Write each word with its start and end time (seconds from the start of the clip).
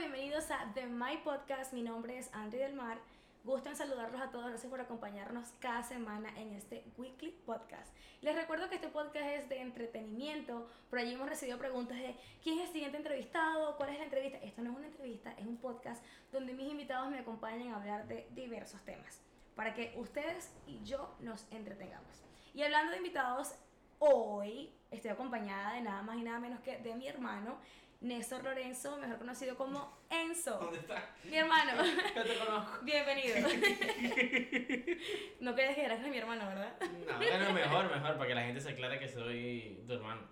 bienvenidos 0.00 0.50
a 0.50 0.72
The 0.72 0.86
My 0.86 1.18
Podcast. 1.18 1.74
Mi 1.74 1.82
nombre 1.82 2.16
es 2.16 2.32
Andri 2.32 2.58
del 2.58 2.72
Mar. 2.72 2.96
Gusto 3.44 3.68
en 3.68 3.76
saludarlos 3.76 4.18
a 4.18 4.30
todos. 4.30 4.46
Gracias 4.46 4.70
por 4.70 4.80
acompañarnos 4.80 5.48
cada 5.60 5.82
semana 5.82 6.30
en 6.40 6.54
este 6.54 6.82
Weekly 6.96 7.32
Podcast. 7.44 7.94
Les 8.22 8.34
recuerdo 8.34 8.70
que 8.70 8.76
este 8.76 8.88
podcast 8.88 9.26
es 9.26 9.48
de 9.50 9.60
entretenimiento. 9.60 10.66
Por 10.88 11.00
allí 11.00 11.12
hemos 11.12 11.28
recibido 11.28 11.58
preguntas 11.58 11.98
de 11.98 12.16
quién 12.42 12.58
es 12.58 12.68
el 12.68 12.72
siguiente 12.72 12.96
entrevistado, 12.96 13.76
cuál 13.76 13.90
es 13.90 13.98
la 13.98 14.04
entrevista. 14.04 14.38
Esto 14.38 14.62
no 14.62 14.70
es 14.70 14.76
una 14.78 14.86
entrevista, 14.86 15.32
es 15.32 15.46
un 15.46 15.58
podcast 15.58 16.02
donde 16.32 16.54
mis 16.54 16.70
invitados 16.70 17.10
me 17.10 17.18
acompañan 17.18 17.68
a 17.68 17.76
hablar 17.76 18.08
de 18.08 18.26
diversos 18.30 18.82
temas 18.86 19.20
para 19.54 19.74
que 19.74 19.92
ustedes 19.98 20.50
y 20.66 20.82
yo 20.82 21.14
nos 21.20 21.46
entretengamos. 21.50 22.24
Y 22.54 22.62
hablando 22.62 22.92
de 22.92 22.96
invitados, 22.96 23.54
hoy 23.98 24.72
estoy 24.90 25.10
acompañada 25.10 25.74
de 25.74 25.82
nada 25.82 26.00
más 26.00 26.16
y 26.16 26.22
nada 26.22 26.40
menos 26.40 26.60
que 26.60 26.78
de 26.78 26.94
mi 26.94 27.06
hermano. 27.06 27.58
Néstor 28.00 28.42
Lorenzo, 28.42 28.96
mejor 28.96 29.18
conocido 29.18 29.56
como 29.56 29.94
Enzo. 30.08 30.56
¿Dónde 30.58 30.78
está? 30.78 31.10
Mi 31.24 31.36
hermano. 31.36 31.72
Yo 32.16 32.24
te 32.24 32.38
conozco. 32.38 32.78
Bienvenido. 32.82 33.36
no 35.40 35.54
querías 35.54 35.74
que 35.74 35.84
eras 35.84 36.00
mi 36.00 36.16
hermano, 36.16 36.46
¿verdad? 36.46 36.72
No, 36.80 37.16
bueno, 37.18 37.52
mejor, 37.52 37.94
mejor, 37.94 38.14
para 38.16 38.26
que 38.26 38.34
la 38.34 38.42
gente 38.44 38.60
se 38.62 38.70
aclare 38.70 38.98
que 38.98 39.06
soy 39.06 39.82
tu 39.86 39.92
hermano. 39.92 40.22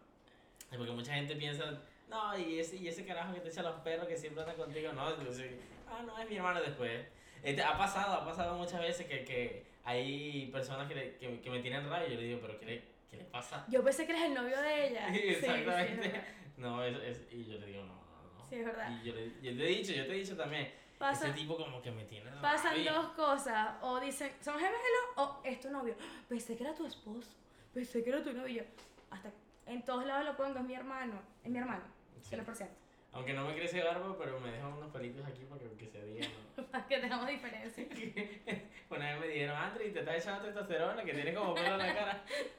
Porque 0.74 0.92
mucha 0.92 1.12
gente 1.12 1.36
piensa, 1.36 1.78
no, 2.08 2.38
y 2.38 2.58
ese, 2.58 2.76
y 2.76 2.88
ese 2.88 3.04
carajo 3.04 3.34
que 3.34 3.40
te 3.40 3.50
echa 3.50 3.62
los 3.62 3.78
perros 3.80 4.08
que 4.08 4.16
siempre 4.16 4.42
anda 4.42 4.54
contigo, 4.54 4.90
no, 4.94 5.02
ah, 5.08 6.02
no, 6.06 6.18
es 6.18 6.28
mi 6.30 6.36
hermano 6.36 6.62
después. 6.62 7.06
Este, 7.42 7.62
ha 7.62 7.76
pasado, 7.76 8.14
ha 8.14 8.24
pasado 8.24 8.56
muchas 8.56 8.80
veces 8.80 9.06
que, 9.06 9.24
que 9.24 9.66
hay 9.84 10.46
personas 10.50 10.88
que, 10.88 10.94
le- 10.94 11.16
que, 11.18 11.40
que 11.40 11.50
me 11.50 11.60
tienen 11.60 11.88
rabia 11.88 12.08
y 12.08 12.12
yo 12.14 12.20
le 12.20 12.26
digo, 12.26 12.38
pero 12.40 12.58
¿qué 12.58 12.64
le, 12.66 12.82
qué 13.10 13.18
le 13.18 13.24
pasa? 13.24 13.66
Yo 13.68 13.84
pensé 13.84 14.06
que 14.06 14.12
eres 14.12 14.24
el 14.24 14.34
novio 14.34 14.58
de 14.58 14.86
ella. 14.88 15.08
Sí, 15.12 15.18
sí, 15.20 15.28
Exactamente. 15.28 16.08
verdad. 16.08 16.24
No, 16.58 16.82
es, 16.84 16.96
es, 17.02 17.32
y 17.32 17.44
yo 17.44 17.58
le 17.58 17.66
digo, 17.66 17.82
no, 17.84 17.94
no, 17.94 18.38
no. 18.38 18.48
Sí, 18.48 18.56
es 18.56 18.64
verdad. 18.66 18.90
Y 18.90 19.06
yo, 19.06 19.14
le, 19.14 19.26
yo 19.40 19.56
te 19.56 19.64
he 19.64 19.68
dicho, 19.68 19.92
yo 19.92 20.06
te 20.06 20.12
he 20.12 20.16
dicho 20.18 20.36
también, 20.36 20.72
Pasa- 20.98 21.28
ese 21.28 21.36
tipo 21.38 21.56
como 21.56 21.80
que 21.80 21.90
me 21.90 22.04
tiene 22.04 22.30
Pasan 22.42 22.72
rabia. 22.74 22.92
dos 22.92 23.08
cosas. 23.12 23.76
O 23.82 24.00
dicen, 24.00 24.32
¿son 24.40 24.54
gemelos? 24.56 24.78
O 25.16 25.40
es 25.44 25.60
tu 25.60 25.70
novio. 25.70 25.94
Pensé 26.28 26.56
que 26.56 26.64
era 26.64 26.74
tu 26.74 26.86
esposo. 26.86 27.30
Pensé 27.72 28.02
que 28.02 28.10
era 28.10 28.22
tu 28.22 28.32
novio. 28.32 28.64
Hasta 29.10 29.30
en 29.66 29.84
todos 29.84 30.04
lados 30.06 30.24
lo 30.24 30.36
pongo, 30.36 30.58
es 30.58 30.64
mi 30.64 30.74
hermano. 30.74 31.20
Es 31.44 31.50
mi 31.50 31.58
hermano. 31.58 31.84
Sí. 32.20 32.34
100%. 32.34 32.68
Aunque 33.12 33.32
no 33.32 33.46
me 33.46 33.54
crece 33.54 33.82
barba, 33.82 34.16
pero 34.18 34.38
me 34.40 34.50
dejan 34.50 34.72
unos 34.72 34.90
pelitos 34.92 35.24
aquí 35.26 35.44
para 35.44 35.60
que, 35.60 35.68
que 35.76 35.86
se 35.88 36.04
diga, 36.04 36.26
¿no? 36.56 36.64
Para 36.70 36.86
que 36.86 36.98
tengamos 36.98 37.26
diferencia. 37.26 37.86
Una 38.90 39.10
vez 39.12 39.20
me 39.20 39.28
dijeron, 39.28 39.56
Andri, 39.56 39.90
te 39.92 40.00
estás 40.00 40.16
echando 40.16 40.44
testosterona, 40.44 41.02
que 41.04 41.14
tienes 41.14 41.34
como 41.36 41.54
pelo 41.54 41.72
en 41.72 41.78
la 41.78 41.94
cara. 41.94 42.24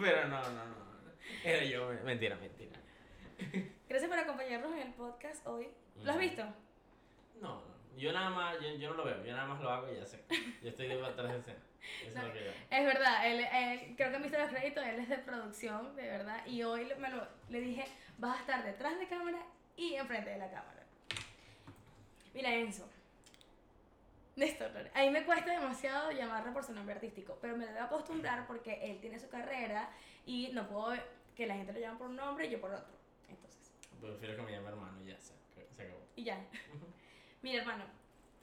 Pero 0.00 0.28
no, 0.28 0.42
no, 0.42 0.64
no. 0.66 0.81
Era 1.44 1.64
yo, 1.64 1.88
mentira, 2.04 2.36
mentira. 2.36 2.78
Gracias 3.88 4.08
por 4.08 4.18
acompañarnos 4.18 4.72
en 4.72 4.78
el 4.78 4.92
podcast 4.94 5.46
hoy. 5.46 5.68
¿Lo 6.02 6.12
has 6.12 6.18
visto? 6.18 6.44
No. 7.40 7.62
Yo 7.96 8.12
nada 8.12 8.30
más, 8.30 8.56
yo, 8.60 8.74
yo 8.76 8.90
no 8.90 8.96
lo 8.96 9.04
veo, 9.04 9.22
yo 9.24 9.32
nada 9.32 9.46
más 9.46 9.60
lo 9.60 9.70
hago 9.70 9.92
y 9.92 9.96
ya 9.96 10.06
sé. 10.06 10.24
Yo 10.62 10.68
estoy 10.70 10.86
detrás 10.88 11.16
de 11.16 11.38
escena. 11.38 11.58
Eso 12.06 12.18
es 12.18 12.24
lo 12.24 12.32
que 12.32 12.44
yo. 12.44 12.50
Es 12.70 12.86
verdad, 12.86 13.26
él, 13.30 13.40
él- 13.52 13.94
creo 13.96 14.10
que 14.10 14.16
han 14.16 14.22
visto 14.22 14.38
los 14.38 14.48
créditos, 14.50 14.84
él 14.86 14.98
es 15.00 15.08
de 15.08 15.18
producción, 15.18 15.94
de 15.96 16.02
verdad. 16.08 16.46
Y 16.46 16.62
hoy 16.62 16.90
me 16.98 17.10
lo, 17.10 17.26
le 17.50 17.60
dije, 17.60 17.84
vas 18.18 18.38
a 18.38 18.40
estar 18.40 18.64
detrás 18.64 18.98
de 18.98 19.08
cámara 19.08 19.38
y 19.76 19.94
enfrente 19.94 20.30
de 20.30 20.38
la 20.38 20.50
cámara. 20.50 20.84
Mira, 22.32 22.54
Enzo. 22.54 22.88
Néstor, 24.36 24.70
a 24.94 25.00
mí 25.02 25.10
me 25.10 25.24
cuesta 25.26 25.50
demasiado 25.52 26.10
llamarlo 26.12 26.54
por 26.54 26.64
su 26.64 26.72
nombre 26.72 26.94
artístico, 26.94 27.36
pero 27.42 27.54
me 27.58 27.66
debo 27.66 27.80
acostumbrar 27.80 28.46
porque 28.46 28.78
él 28.90 28.98
tiene 29.00 29.18
su 29.18 29.28
carrera 29.28 29.90
y 30.24 30.48
no 30.54 30.66
puedo 30.66 30.94
que 31.42 31.48
la 31.48 31.54
gente 31.56 31.72
lo 31.72 31.80
llame 31.80 31.98
por 31.98 32.06
un 32.08 32.16
nombre 32.16 32.46
y 32.46 32.50
yo 32.50 32.60
por 32.60 32.72
otro. 32.72 32.94
Entonces, 33.28 33.72
Prefiero 34.00 34.36
que 34.36 34.42
me 34.42 34.52
llame 34.52 34.68
hermano 34.68 35.00
y 35.02 35.08
ya 35.08 35.18
se, 35.20 35.34
se 35.74 35.82
acabó. 35.82 36.00
y 36.14 36.22
ya. 36.24 36.38
Mira, 37.42 37.62
hermano, 37.62 37.84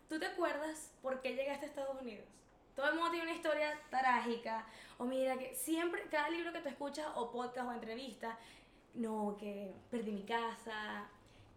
¿tú 0.10 0.20
te 0.20 0.26
acuerdas 0.26 0.92
por 1.02 1.22
qué 1.22 1.34
llegaste 1.34 1.66
a 1.66 1.70
Estados 1.70 2.02
Unidos? 2.02 2.26
Todo 2.76 2.90
el 2.90 2.96
mundo 2.96 3.12
tiene 3.12 3.26
una 3.28 3.36
historia 3.36 3.80
trágica. 3.90 4.66
O 4.98 5.06
mira, 5.06 5.38
que 5.38 5.54
siempre, 5.56 6.04
cada 6.12 6.30
libro 6.30 6.52
que 6.52 6.60
tú 6.60 6.68
escuchas, 6.70 7.08
o 7.16 7.32
podcast 7.32 7.68
o 7.70 7.74
entrevista, 7.74 8.38
no, 8.96 9.38
que 9.40 9.74
perdí 9.90 10.12
mi 10.12 10.24
casa, 10.24 11.08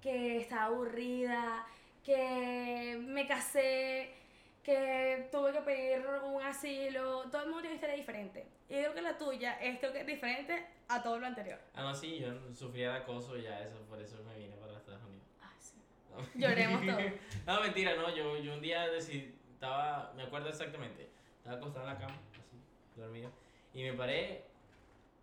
que 0.00 0.38
estaba 0.38 0.64
aburrida, 0.66 1.66
que 2.04 2.98
me 3.00 3.26
casé, 3.26 4.14
que 4.62 5.28
tuve 5.32 5.52
que 5.52 5.60
pedir 5.60 6.06
un 6.24 6.42
asilo. 6.42 7.22
Todo 7.30 7.42
el 7.42 7.48
mundo 7.48 7.62
tiene 7.62 7.68
una 7.68 7.74
historia 7.74 7.96
diferente. 7.96 8.46
Y 8.68 8.74
yo 8.74 8.80
creo 8.80 8.94
que 8.94 9.02
la 9.02 9.18
tuya 9.18 9.60
es 9.60 9.78
creo 9.78 9.92
que 9.92 10.04
diferente 10.04 10.66
a 10.88 11.02
todo 11.02 11.18
lo 11.18 11.26
anterior. 11.26 11.58
Ah, 11.74 11.82
no, 11.82 11.94
sí, 11.94 12.20
yo 12.20 12.32
sufría 12.54 12.92
de 12.92 12.98
acoso 12.98 13.36
y 13.36 13.42
ya 13.42 13.60
eso, 13.60 13.76
por 13.88 14.00
eso 14.00 14.22
me 14.24 14.36
vine 14.38 14.54
para 14.56 14.76
Estados 14.76 15.02
Unidos. 15.02 15.26
Ay, 15.40 15.56
sí. 15.58 15.74
No. 16.10 16.40
Lloremos 16.40 16.86
todos. 16.86 17.12
No, 17.46 17.60
mentira, 17.60 17.96
no, 17.96 18.14
yo, 18.14 18.36
yo 18.38 18.54
un 18.54 18.60
día 18.60 18.88
decidí, 18.88 19.34
estaba, 19.52 20.12
me 20.14 20.22
acuerdo 20.22 20.48
exactamente, 20.48 21.08
estaba 21.38 21.56
acostado 21.56 21.88
en 21.88 21.94
la 21.94 21.98
cama, 21.98 22.14
así, 22.38 22.56
dormido, 22.96 23.30
y 23.74 23.82
me 23.82 23.92
paré, 23.94 24.44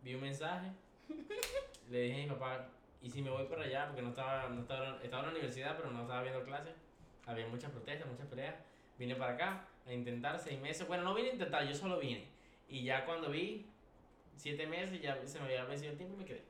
vi 0.03 0.16
un 0.16 0.21
mensaje, 0.21 0.67
le 1.89 2.01
dije 2.01 2.23
a 2.23 2.25
mi 2.25 2.29
papá, 2.31 2.67
¿y 3.01 3.09
si 3.09 3.21
me 3.21 3.29
voy 3.29 3.45
para 3.45 3.63
allá? 3.63 3.88
Porque 3.88 4.01
no 4.01 4.09
estaba, 4.09 4.50
no 4.50 4.61
estaba, 4.61 5.00
estaba 5.01 5.23
en 5.23 5.27
la 5.27 5.31
universidad, 5.31 5.77
pero 5.77 5.91
no 5.91 6.01
estaba 6.01 6.23
viendo 6.23 6.44
clases, 6.44 6.73
había 7.25 7.47
muchas 7.47 7.71
protestas, 7.71 8.07
muchas 8.09 8.27
peleas, 8.27 8.56
vine 9.00 9.16
para 9.16 9.34
acá 9.34 9.66
a 9.88 9.94
intentar 9.94 10.38
seis 10.40 10.60
meses, 10.60 10.88
bueno, 10.88 11.04
no 11.04 11.16
vine 11.16 11.30
a 11.30 11.34
intentar, 11.34 11.66
yo 11.68 11.74
solo 11.74 11.98
vine, 12.00 12.28
y 12.68 12.84
ya 12.84 13.06
cuando 13.06 13.32
vi, 13.32 13.66
siete 14.36 14.68
meses, 14.68 15.02
ya 15.02 15.18
se 15.26 15.40
me 15.40 15.46
había 15.46 15.64
vencido 15.64 15.92
el 15.94 15.98
tiempo 15.98 16.16
y 16.16 16.20
me 16.20 16.26
quedé. 16.26 16.44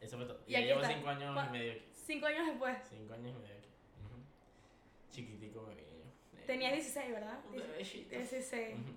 Eso 0.00 0.16
fue 0.16 0.26
todo. 0.26 0.40
Y 0.46 0.50
Y, 0.50 0.52
ya 0.54 0.60
llevo 0.60 0.80
está. 0.82 0.94
cinco 0.94 1.08
años 1.08 1.34
¿Cuá- 1.34 1.46
y 1.46 1.50
medio 1.50 1.72
aquí. 1.72 1.82
Cinco 1.92 2.26
años 2.26 2.46
después. 2.46 2.76
Cinco 2.90 3.14
años 3.14 3.30
y 3.36 3.40
medio 3.40 3.54
aquí. 3.56 3.68
Ujú. 4.04 5.10
Chiquitico 5.12 5.62
me 5.62 5.74
vine 5.74 5.88
yo. 5.88 6.38
Eh, 6.40 6.44
Tenías 6.46 6.72
16, 6.72 7.10
¿verdad? 7.12 7.38
Un 7.48 7.56
bebecito. 7.56 8.10
16. 8.16 8.74
Ujú. 8.74 8.92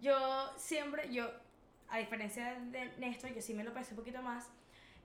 Yo 0.00 0.50
siempre, 0.58 1.12
yo, 1.12 1.30
a 1.88 1.98
diferencia 1.98 2.58
de 2.60 2.92
Néstor, 2.98 3.32
yo 3.32 3.40
sí 3.40 3.54
me 3.54 3.62
lo 3.64 3.72
pensé 3.72 3.92
un 3.92 3.98
poquito 3.98 4.20
más. 4.20 4.50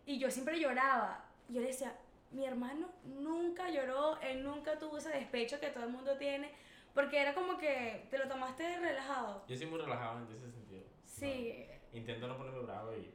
Y 0.05 0.17
yo 0.19 0.31
siempre 0.31 0.59
lloraba. 0.59 1.23
Yo 1.49 1.61
le 1.61 1.67
decía, 1.67 1.95
mi 2.31 2.45
hermano 2.45 2.89
nunca 3.05 3.69
lloró, 3.69 4.19
él 4.21 4.43
nunca 4.43 4.77
tuvo 4.79 4.97
ese 4.97 5.09
despecho 5.09 5.59
que 5.59 5.69
todo 5.69 5.85
el 5.85 5.91
mundo 5.91 6.17
tiene. 6.17 6.51
Porque 6.93 7.21
era 7.21 7.35
como 7.35 7.57
que 7.57 8.07
te 8.09 8.17
lo 8.17 8.27
tomaste 8.27 8.79
relajado. 8.79 9.45
Yo 9.47 9.55
soy 9.55 9.67
muy 9.67 9.79
relajado 9.79 10.17
en 10.17 10.35
ese 10.35 10.51
sentido. 10.51 10.83
Sí. 11.05 11.65
No, 11.91 11.97
intento 11.99 12.27
no 12.27 12.37
ponerme 12.37 12.59
bravo 12.61 12.91
y. 12.95 13.13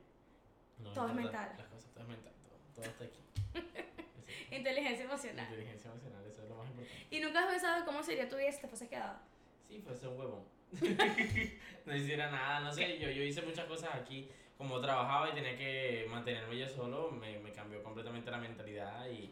No 0.79 0.93
Todo 0.93 1.09
es 1.09 1.15
mental. 1.15 1.53
Las 1.59 1.67
cosas, 1.67 1.91
todo 1.93 2.05
es 2.05 2.09
mental. 2.09 2.33
Todo, 2.43 2.59
todo 2.75 2.85
está 2.85 3.05
aquí. 3.05 3.21
Inteligencia 4.57 5.05
emocional. 5.05 5.47
Inteligencia 5.47 5.91
emocional, 5.91 6.25
eso 6.27 6.43
es 6.43 6.49
lo 6.49 6.57
más 6.57 6.69
importante. 6.69 7.07
¿Y 7.11 7.21
nunca 7.21 7.41
has 7.41 7.47
pensado 7.47 7.85
cómo 7.85 8.03
sería 8.03 8.29
tu 8.29 8.37
vida 8.37 8.53
si 8.53 8.61
te 8.61 8.69
fuese 8.69 8.89
quedado? 8.89 9.19
Sí, 9.67 9.81
fue 9.81 9.95
ser 9.95 10.09
un 10.11 10.19
huevón. 10.19 10.45
no 11.87 11.97
hiciera 11.97 12.31
nada, 12.31 12.61
no 12.61 12.73
sé, 12.73 12.99
yo, 12.99 13.11
yo 13.11 13.23
hice 13.23 13.43
muchas 13.43 13.67
cosas 13.67 13.95
aquí. 13.95 14.31
Como 14.59 14.81
trabajaba 14.81 15.31
y 15.31 15.33
tenía 15.35 15.57
que 15.57 16.07
mantenerme 16.09 16.57
yo 16.59 16.69
solo, 16.69 17.11
me, 17.11 17.39
me 17.41 17.53
cambió 17.53 17.83
completamente 17.83 18.31
la 18.31 18.39
mentalidad 18.39 19.07
y 19.09 19.25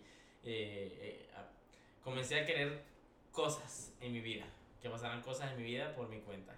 eh, 0.43 0.99
eh, 1.01 1.31
a- 1.37 2.03
comencé 2.03 2.41
a 2.41 2.45
querer 2.47 2.83
cosas 3.31 3.95
en 4.01 4.13
mi 4.13 4.21
vida, 4.21 4.45
que 4.83 4.91
pasaran 4.91 5.23
cosas 5.23 5.53
en 5.53 5.59
mi 5.59 5.65
vida 5.65 5.95
por 5.95 6.09
mi 6.09 6.21
cuenta. 6.21 6.57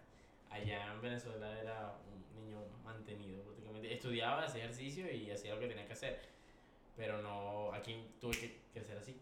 Allá 0.50 0.92
en 0.92 1.00
Venezuela 1.02 1.58
era 1.60 1.94
un 2.06 2.44
niño 2.44 2.60
mantenido 2.84 3.42
prácticamente. 3.42 3.92
Estudiaba, 3.92 4.44
hacía 4.44 4.64
ejercicio 4.64 5.10
y 5.10 5.30
hacía 5.30 5.54
lo 5.54 5.60
que 5.60 5.66
tenía 5.68 5.86
que 5.86 5.92
hacer. 5.94 6.20
Pero 6.96 7.20
no, 7.22 7.72
aquí 7.74 8.06
tuve 8.20 8.32
que 8.38 8.58
crecer 8.72 8.96
así. 8.98 9.18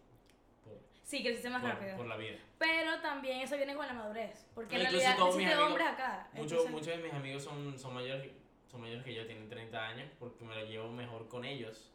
Por, 0.63 0.77
Sí, 1.03 1.23
creciste 1.23 1.49
más 1.49 1.61
por- 1.61 1.71
rápido. 1.71 1.97
por 1.97 2.05
la 2.05 2.17
vida. 2.17 2.37
Pero 2.57 2.99
también 3.01 3.41
eso 3.41 3.55
viene 3.57 3.75
con 3.75 3.87
la 3.87 3.93
madurez. 3.93 4.45
Porque 4.53 4.75
en 4.75 4.83
No, 4.83 4.89
incluso 4.89 5.05
realidad 5.07 5.33
amigos- 5.33 5.59
hombres 5.67 5.87
acá. 5.87 6.29
Muchos, 6.33 6.51
entonces- 6.51 6.71
muchos 6.71 6.87
de 6.87 6.97
mis 6.97 7.13
amigos 7.13 7.43
son, 7.43 7.79
son, 7.79 7.93
mayores, 7.93 8.29
son 8.71 8.81
mayores 8.81 9.03
que 9.03 9.13
yo, 9.13 9.25
tienen 9.25 9.49
30 9.49 9.85
años, 9.87 10.09
porque 10.19 10.45
me 10.45 10.55
lo 10.55 10.65
llevo 10.65 10.89
mejor 10.91 11.27
con 11.27 11.43
ellos. 11.43 11.89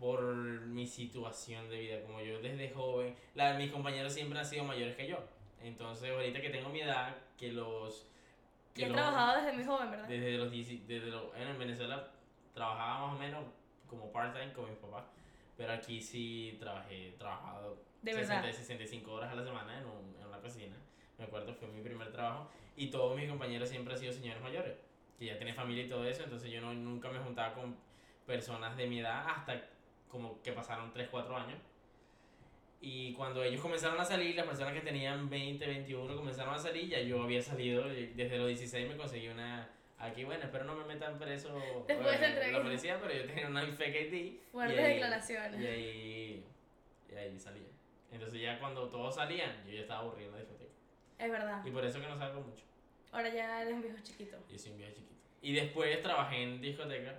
Por 0.00 0.20
mi 0.66 0.84
situación 0.86 1.68
de 1.70 1.78
vida, 1.78 2.02
como 2.02 2.20
yo 2.20 2.40
desde 2.40 2.70
joven, 2.70 3.14
la, 3.36 3.54
mis 3.54 3.70
compañeros 3.70 4.12
siempre 4.12 4.36
han 4.38 4.44
sido 4.44 4.64
mayores 4.64 4.96
que 4.96 5.06
yo. 5.06 5.18
Entonces, 5.62 6.10
ahorita 6.10 6.40
que 6.40 6.50
tengo 6.50 6.70
mi 6.70 6.80
edad, 6.80 7.14
que 7.38 7.52
los... 7.52 8.08
Que 8.74 8.84
he 8.84 8.88
los- 8.88 8.96
trabajado 8.96 9.36
desde 9.42 9.52
muy 9.56 9.64
joven, 9.64 9.90
¿verdad? 9.92 10.08
desde 10.08 10.38
los 10.38 10.50
10 10.50 10.88
desde 10.88 11.06
los, 11.06 11.28
bueno, 11.28 11.50
en 11.50 11.58
Venezuela 11.58 12.08
trabajaba 12.52 13.06
más 13.06 13.16
o 13.16 13.18
menos 13.18 13.44
como 13.88 14.10
part-time 14.10 14.52
con 14.52 14.68
mis 14.68 14.78
papás, 14.78 15.04
pero 15.56 15.72
aquí 15.72 16.00
sí 16.02 16.56
trabajé, 16.58 17.14
trabajado 17.18 17.76
De 18.00 18.12
60, 18.12 18.40
verdad. 18.42 18.58
65 18.58 19.12
horas 19.12 19.30
a 19.30 19.34
la 19.36 19.44
semana 19.44 19.78
en, 19.78 19.84
un- 19.84 20.16
en 20.20 20.26
una 20.26 20.38
cocina. 20.40 20.74
Me 21.18 21.26
acuerdo, 21.26 21.54
fue 21.54 21.68
mi 21.68 21.80
primer 21.82 22.10
trabajo 22.10 22.48
y 22.76 22.88
todos 22.88 23.14
mis 23.16 23.28
compañeros 23.28 23.68
siempre 23.68 23.92
han 23.94 24.00
sido 24.00 24.12
señores 24.12 24.42
mayores, 24.42 24.74
que 25.18 25.26
ya 25.26 25.36
tienen 25.36 25.54
familia 25.54 25.84
y 25.84 25.88
todo 25.88 26.06
eso, 26.06 26.24
entonces 26.24 26.50
yo 26.50 26.60
no, 26.60 26.72
nunca 26.74 27.08
me 27.10 27.18
juntaba 27.18 27.54
con 27.54 27.76
personas 28.26 28.76
de 28.76 28.86
mi 28.86 29.00
edad 29.00 29.24
hasta 29.28 29.60
como 30.08 30.40
que 30.42 30.52
pasaron 30.52 30.92
3, 30.92 31.08
4 31.10 31.36
años. 31.36 31.58
Y 32.80 33.12
cuando 33.12 33.44
ellos 33.44 33.60
comenzaron 33.60 34.00
a 34.00 34.04
salir, 34.04 34.34
las 34.34 34.46
personas 34.46 34.74
que 34.74 34.80
tenían 34.80 35.30
20, 35.30 35.64
21 35.66 36.16
comenzaron 36.16 36.54
a 36.54 36.58
salir, 36.58 36.88
ya 36.88 37.00
yo 37.00 37.22
había 37.22 37.40
salido, 37.40 37.92
y 37.92 38.06
desde 38.08 38.38
los 38.38 38.48
16 38.48 38.88
me 38.88 38.96
conseguí 38.96 39.28
una 39.28 39.68
Aquí, 40.02 40.24
bueno, 40.24 40.42
espero 40.42 40.64
no 40.64 40.74
me 40.74 40.84
metan 40.84 41.16
preso 41.16 41.54
Después 41.86 42.18
de 42.18 42.26
eh, 42.26 42.28
entrevista. 42.30 42.58
la 42.58 42.64
policía, 42.64 42.98
pero 43.00 43.14
yo 43.14 43.24
tenía 43.24 43.46
una 43.46 43.62
fake 43.64 44.12
ID. 44.12 44.32
Fuertes 44.50 44.76
y 44.76 44.82
ahí- 44.82 44.92
declaraciones. 44.94 45.60
Y 45.60 45.66
ahí, 45.68 46.44
y 47.08 47.14
ahí 47.14 47.38
salía. 47.38 47.68
Entonces 48.10 48.40
ya 48.40 48.58
cuando 48.58 48.88
todos 48.88 49.14
salían, 49.14 49.64
yo 49.64 49.72
ya 49.74 49.82
estaba 49.82 50.00
aburrido 50.00 50.30
en 50.30 50.34
la 50.34 50.40
discoteca. 50.40 50.72
Es 51.20 51.30
verdad. 51.30 51.64
Y 51.64 51.70
por 51.70 51.84
eso 51.84 52.00
que 52.00 52.08
no 52.08 52.18
salgo 52.18 52.40
mucho. 52.40 52.64
Ahora 53.12 53.28
ya 53.28 53.62
eres 53.62 53.74
un 53.74 53.82
viejo 53.82 53.98
chiquito. 54.02 54.36
Yo 54.48 54.58
soy 54.58 54.72
un 54.72 54.78
viejo 54.78 54.92
chiquito. 54.94 55.12
Y 55.42 55.52
después 55.54 56.00
trabajé 56.02 56.42
en 56.42 56.60
discoteca. 56.60 57.14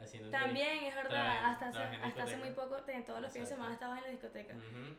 Haciendo 0.00 0.30
También 0.30 0.84
es 0.84 0.94
verdad, 0.94 1.44
hasta 1.44 1.68
hace, 1.68 1.78
hasta 1.96 2.22
hace 2.22 2.36
muy 2.36 2.50
poco, 2.50 2.76
todos 3.04 3.20
los 3.20 3.32
fines 3.32 3.48
de 3.48 3.54
semana 3.56 3.74
estabas 3.74 3.98
en 3.98 4.04
la 4.04 4.10
discoteca. 4.10 4.54
Ujú. 4.54 4.94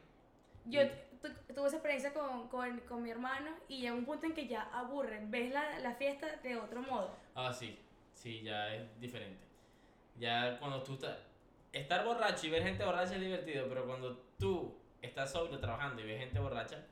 Yo 0.66 0.82
Y- 0.84 0.90
tu- 1.22 1.54
tuve 1.54 1.68
esa 1.68 1.78
experiencia 1.78 2.14
con, 2.14 2.50
con, 2.50 2.80
con 2.82 3.02
mi 3.02 3.10
hermano 3.10 3.50
y 3.70 3.80
llega 3.80 3.94
un 3.94 4.04
punto 4.04 4.26
en 4.26 4.34
que 4.34 4.46
ya 4.48 4.64
aburre, 4.74 5.22
ves 5.24 5.54
la, 5.54 5.80
la 5.80 5.94
fiesta 5.96 6.28
de 6.44 6.58
otro 6.58 6.82
modo. 6.82 7.16
Ah, 7.34 7.54
sí. 7.54 7.80
Sí, 8.14 8.42
ya 8.42 8.76
es 8.76 9.00
diferente. 9.00 9.42
Ya 10.18 10.60
cuando 10.60 10.84
tú 10.84 10.96
estás... 10.96 11.18
Estar 11.72 12.04
borracho 12.04 12.48
y 12.48 12.50
ver 12.50 12.64
gente 12.64 12.84
borracha 12.84 13.14
es 13.16 13.22
divertido, 13.22 13.70
pero 13.70 13.86
cuando 13.86 14.18
tú 14.38 14.76
estás 15.02 15.32
sobrio 15.32 15.60
trabajando 15.60 16.02
y 16.02 16.06
ves 16.06 16.20
gente 16.20 16.40
borracha, 16.40 16.84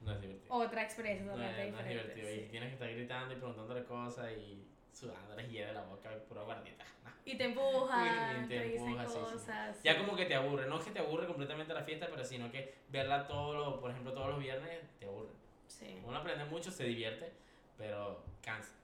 no 0.00 0.12
es 0.12 0.20
divertido. 0.20 0.54
Otra 0.54 0.82
experiencia 0.82 1.26
no, 1.26 1.32
totalmente 1.32 1.66
es, 1.66 1.72
no 1.72 1.78
es 1.80 1.84
diferente. 1.86 2.14
divertido. 2.14 2.44
Y 2.46 2.48
tienes 2.48 2.68
que 2.68 2.74
estar 2.74 2.90
gritando 2.90 3.34
y 3.34 3.36
preguntándole 3.36 3.84
cosas 3.84 4.32
y 4.32 4.66
sudando 4.92 5.34
les 5.36 5.48
hiede 5.50 5.72
la 5.72 5.82
boca, 5.82 6.10
pura 6.28 6.42
guardita. 6.42 6.84
No. 7.04 7.10
Y 7.24 7.36
te 7.36 7.44
empujan, 7.44 8.44
Y 8.44 8.48
te, 8.48 8.58
te 8.58 8.64
dicen 8.68 8.88
empuja, 8.88 9.06
sí, 9.06 9.12
sí. 9.12 9.18
cosas. 9.34 9.82
Ya 9.82 9.98
como 9.98 10.16
que 10.16 10.26
te 10.26 10.34
aburre, 10.34 10.66
no 10.66 10.78
es 10.78 10.84
que 10.84 10.90
te 10.90 10.98
aburre 11.00 11.26
completamente 11.26 11.72
la 11.74 11.82
fiesta, 11.82 12.08
pero 12.10 12.24
sino 12.24 12.50
que 12.50 12.74
verla 12.88 13.26
todos 13.26 13.54
los, 13.54 13.80
por 13.80 13.90
ejemplo, 13.90 14.12
todos 14.12 14.30
los 14.30 14.38
viernes 14.40 14.80
te 14.98 15.06
aburre. 15.06 15.30
Sí. 15.68 16.00
Uno 16.04 16.18
aprende 16.18 16.44
mucho, 16.46 16.70
se 16.70 16.84
divierte, 16.84 17.32
pero 17.78 18.24
cansa. 18.42 18.74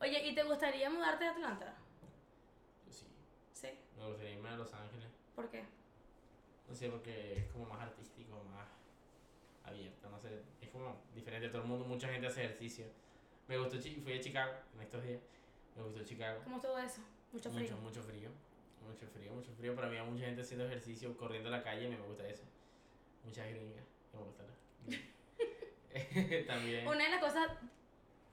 Oye, 0.00 0.26
¿y 0.28 0.34
te 0.34 0.42
gustaría 0.44 0.88
mudarte 0.88 1.26
a 1.26 1.30
Atlanta? 1.32 1.74
Yo 2.86 2.92
sí, 2.92 3.06
Sí. 3.52 3.68
me 3.98 4.06
gustaría 4.06 4.32
irme 4.34 4.48
a 4.50 4.56
Los 4.56 4.72
Ángeles. 4.72 5.08
¿Por 5.34 5.50
qué? 5.50 5.64
No 6.68 6.74
sé, 6.74 6.88
porque 6.88 7.38
es 7.38 7.46
como 7.52 7.66
más 7.66 7.80
artístico, 7.80 8.42
más 8.54 8.68
abierto, 9.70 10.10
no 10.10 10.18
sé, 10.18 10.42
es 10.60 10.68
como 10.68 11.02
diferente. 11.14 11.48
Todo 11.48 11.62
el 11.62 11.68
mundo, 11.68 11.84
mucha 11.84 12.08
gente 12.08 12.26
hace 12.26 12.44
ejercicio. 12.44 12.86
Me 13.48 13.58
gustó, 13.58 13.78
fui 13.78 14.12
a 14.12 14.20
Chicago 14.20 14.52
en 14.74 14.82
estos 14.82 15.02
días, 15.02 15.20
me 15.76 15.82
gustó 15.82 16.04
Chicago. 16.04 16.40
¿Cómo 16.44 16.60
todo 16.60 16.78
eso? 16.78 17.00
Mucho 17.32 17.50
frío. 17.50 17.62
Mucho, 17.62 17.76
mucho 17.78 18.02
frío, 18.02 18.30
mucho 18.86 19.06
frío, 19.06 19.32
mucho 19.32 19.52
frío, 19.52 19.74
pero 19.74 19.86
había 19.86 20.04
mucha 20.04 20.24
gente 20.24 20.42
haciendo 20.42 20.66
ejercicio, 20.66 21.16
corriendo 21.16 21.48
en 21.48 21.56
la 21.56 21.62
calle, 21.62 21.88
me 21.88 21.96
gusta 21.98 22.28
eso. 22.28 22.44
Muchas 23.24 23.48
gringas, 23.48 23.84
me 24.12 24.20
gusta 24.20 24.44
También. 26.46 26.86
Una 26.86 27.04
de 27.04 27.10
las 27.10 27.20
cosas 27.20 27.48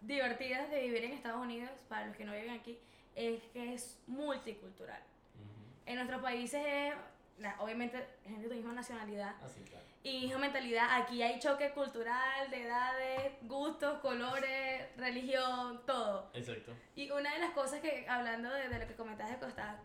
divertidas 0.01 0.69
de 0.69 0.81
vivir 0.81 1.04
en 1.06 1.13
Estados 1.13 1.42
Unidos, 1.42 1.72
para 1.90 2.07
los 2.07 2.16
que 2.16 2.25
no 2.25 2.33
viven 2.33 2.51
aquí, 2.51 2.78
es 3.16 3.42
que 3.54 3.74
es 3.74 4.00
multicultural. 4.07 5.01
Ujú. 5.36 5.86
En 5.86 5.95
nuestros 5.95 6.22
países 6.22 6.63
es, 6.66 6.94
la- 7.38 7.56
obviamente, 7.60 8.06
gente 8.24 8.44
de 8.44 8.50
tu 8.50 8.56
misma 8.56 8.74
nacionalidad 8.74 9.36
Ah, 9.42 9.48
sí, 9.48 9.62
claro. 9.62 9.86
y 10.04 10.22
misma 10.22 10.39
mentalidad. 10.39 10.88
Aquí 11.01 11.22
hay 11.22 11.39
choque 11.39 11.72
cultural, 11.72 12.50
de 12.50 12.63
edades, 12.63 13.34
gustos, 13.44 14.00
colores, 14.00 14.95
religión, 14.98 15.81
todo. 15.86 16.30
Exacto. 16.34 16.74
Y 16.95 17.10
una 17.12 17.34
de 17.34 17.39
las 17.39 17.51
cosas 17.51 17.80
que, 17.81 18.06
hablando 18.10 18.50
de, 18.51 18.69
de 18.69 18.80
lo 18.80 18.88
que 18.88 18.95
comentabas 18.95 19.34
de 19.34 19.39
que 19.39 19.45
estás, 19.48 19.75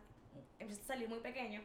empiezas 0.59 0.85
a 0.85 0.89
salir 0.89 1.09
muy 1.09 1.19
pequeño, 1.21 1.61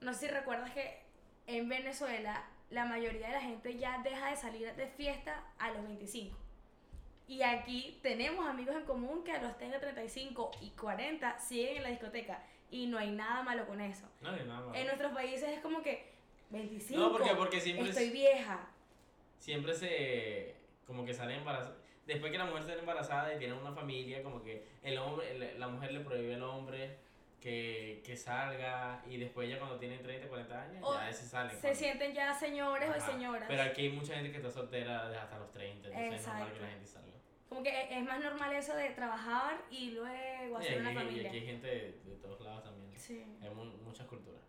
no 0.00 0.12
sé 0.14 0.20
si 0.20 0.28
recuerdas 0.28 0.70
que 0.72 1.00
en 1.46 1.68
Venezuela 1.68 2.44
la 2.70 2.84
mayoría 2.84 3.26
de 3.28 3.32
la 3.34 3.40
gente 3.40 3.76
ya 3.76 3.98
deja 4.02 4.30
de 4.30 4.36
salir 4.36 4.72
de 4.74 4.86
fiesta 4.86 5.42
a 5.58 5.70
los 5.72 5.82
25. 5.82 6.36
Y 7.26 7.42
aquí 7.42 7.98
tenemos 8.02 8.46
amigos 8.48 8.74
en 8.76 8.84
común 8.84 9.22
que 9.24 9.32
a 9.32 9.40
los 9.42 9.56
30, 9.56 9.78
35 9.80 10.50
y 10.62 10.70
40 10.70 11.38
siguen 11.38 11.78
en 11.78 11.82
la 11.84 11.88
discoteca. 11.90 12.42
Y 12.70 12.86
no 12.86 12.98
hay 12.98 13.10
nada 13.10 13.42
malo 13.42 13.66
con 13.66 13.80
eso. 13.80 14.06
No, 14.20 14.32
ni 14.32 14.44
nada 14.44 14.60
más. 14.66 14.76
En 14.76 14.86
nuestros 14.86 15.12
países 15.12 15.48
es 15.48 15.60
como 15.60 15.82
que 15.82 16.10
25. 16.50 17.00
No, 17.00 17.12
porque, 17.12 17.30
porque 17.34 17.60
siempre, 17.60 17.88
estoy 17.88 18.04
es- 18.06 18.12
vieja. 18.12 18.60
siempre 19.38 19.74
se. 19.74 20.54
Como 20.86 21.04
que 21.04 21.14
sale 21.14 21.36
embarazada. 21.36 21.76
Después 22.06 22.32
que 22.32 22.38
la 22.38 22.44
mujer 22.46 22.64
sale 22.64 22.80
embarazada 22.80 23.34
y 23.34 23.38
tiene 23.38 23.54
una 23.54 23.72
familia, 23.72 24.22
como 24.22 24.42
que 24.42 24.64
el 24.82 24.98
hombre, 24.98 25.30
el- 25.30 25.60
la 25.60 25.68
mujer 25.68 25.92
le 25.92 26.00
prohíbe 26.00 26.34
al 26.34 26.42
hombre 26.42 26.96
que, 27.40 28.02
que 28.04 28.16
salga. 28.16 29.02
Y 29.08 29.16
después 29.16 29.48
ya 29.48 29.58
cuando 29.58 29.76
tiene 29.78 29.98
30, 29.98 30.26
40 30.28 30.62
años, 30.62 30.82
O 30.84 30.94
ya 30.94 31.12
se 31.12 31.26
salen. 31.28 31.54
Se 31.54 31.60
cuando- 31.60 31.78
sienten 31.78 32.14
ya 32.14 32.34
señores 32.34 32.90
o 32.90 33.00
señoras. 33.00 33.44
Pero 33.48 33.62
aquí 33.62 33.82
hay 33.82 33.90
mucha 33.90 34.14
gente 34.14 34.30
que 34.30 34.38
está 34.38 34.50
soltera 34.50 35.06
desde 35.06 35.20
hasta 35.20 35.38
los 35.38 35.52
30, 35.52 35.88
entonces 35.88 36.20
es 36.20 36.26
normal 36.26 36.44
que 36.46 36.52
Exacto. 36.54 36.62
la 36.64 36.68
gente 36.70 36.86
salga. 36.86 37.10
Como 37.50 37.62
que 37.62 37.98
es 37.98 38.02
más 38.04 38.20
normal 38.20 38.52
eso 38.54 38.74
de 38.74 38.88
trabajar 38.90 39.58
y 39.70 39.90
luego 39.90 40.58
Y 40.60 40.64
hacer 40.64 40.72
aquí, 40.72 40.80
una 40.80 40.92
y 40.92 40.94
familia. 40.94 41.28
aquí 41.28 41.36
hay 41.38 41.46
gente 41.46 41.66
de, 41.66 41.92
de 42.10 42.16
todos 42.22 42.40
lados 42.40 42.64
también. 42.64 42.98
Sí. 42.98 43.22
Hay 43.42 43.50
mu- 43.50 43.64
muchas 43.84 44.06
culturas. 44.06 44.40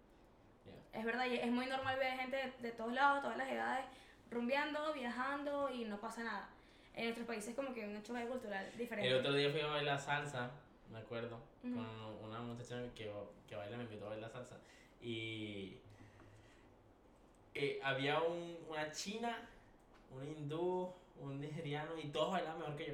Ya. 0.66 1.00
Es 1.00 1.04
verdad, 1.06 1.26
y 1.26 1.36
es 1.36 1.52
muy 1.52 1.66
normal 1.66 1.98
ver 2.00 2.14
gente 2.18 2.38
de, 2.38 2.52
de 2.60 2.72
todos 2.72 2.94
lados, 2.94 3.22
todas 3.24 3.38
las 3.38 3.50
edades, 3.50 3.86
rumbeando, 4.30 4.94
viajando 4.94 5.70
y 5.74 5.84
no 5.86 6.00
pasa 6.00 6.24
nada. 6.24 6.50
En 6.94 7.06
nuestros 7.06 7.26
países 7.28 7.56
como 7.56 7.74
que 7.74 7.86
un 7.88 8.02
choque 8.04 8.26
cultural 8.28 8.72
diferente. 8.78 9.10
El 9.10 9.16
otro 9.18 9.34
día 9.34 9.50
fui 9.50 9.62
a 9.62 9.68
bailar 9.68 10.00
salsa, 10.00 10.52
me 10.92 11.00
acuerdo, 11.00 11.38
Ujú. 11.64 11.74
con 11.74 12.30
una 12.30 12.40
muchacha 12.40 12.82
que, 12.94 13.12
que 13.48 13.56
baila, 13.56 13.78
me 13.78 13.84
invitó 13.86 14.06
a 14.06 14.10
bailar 14.10 14.30
salsa. 14.30 14.58
Y 15.02 15.78
eh, 17.56 17.80
había 17.84 18.22
un, 18.22 18.58
una 18.70 18.92
china, 18.92 19.50
un 20.14 20.28
hindú, 20.28 20.94
un 21.22 21.40
nigeriano 21.40 21.98
y 21.98 22.08
todos 22.10 22.32
bailaban 22.32 22.60
mejor 22.60 22.76
que 22.76 22.88
yo. 22.88 22.94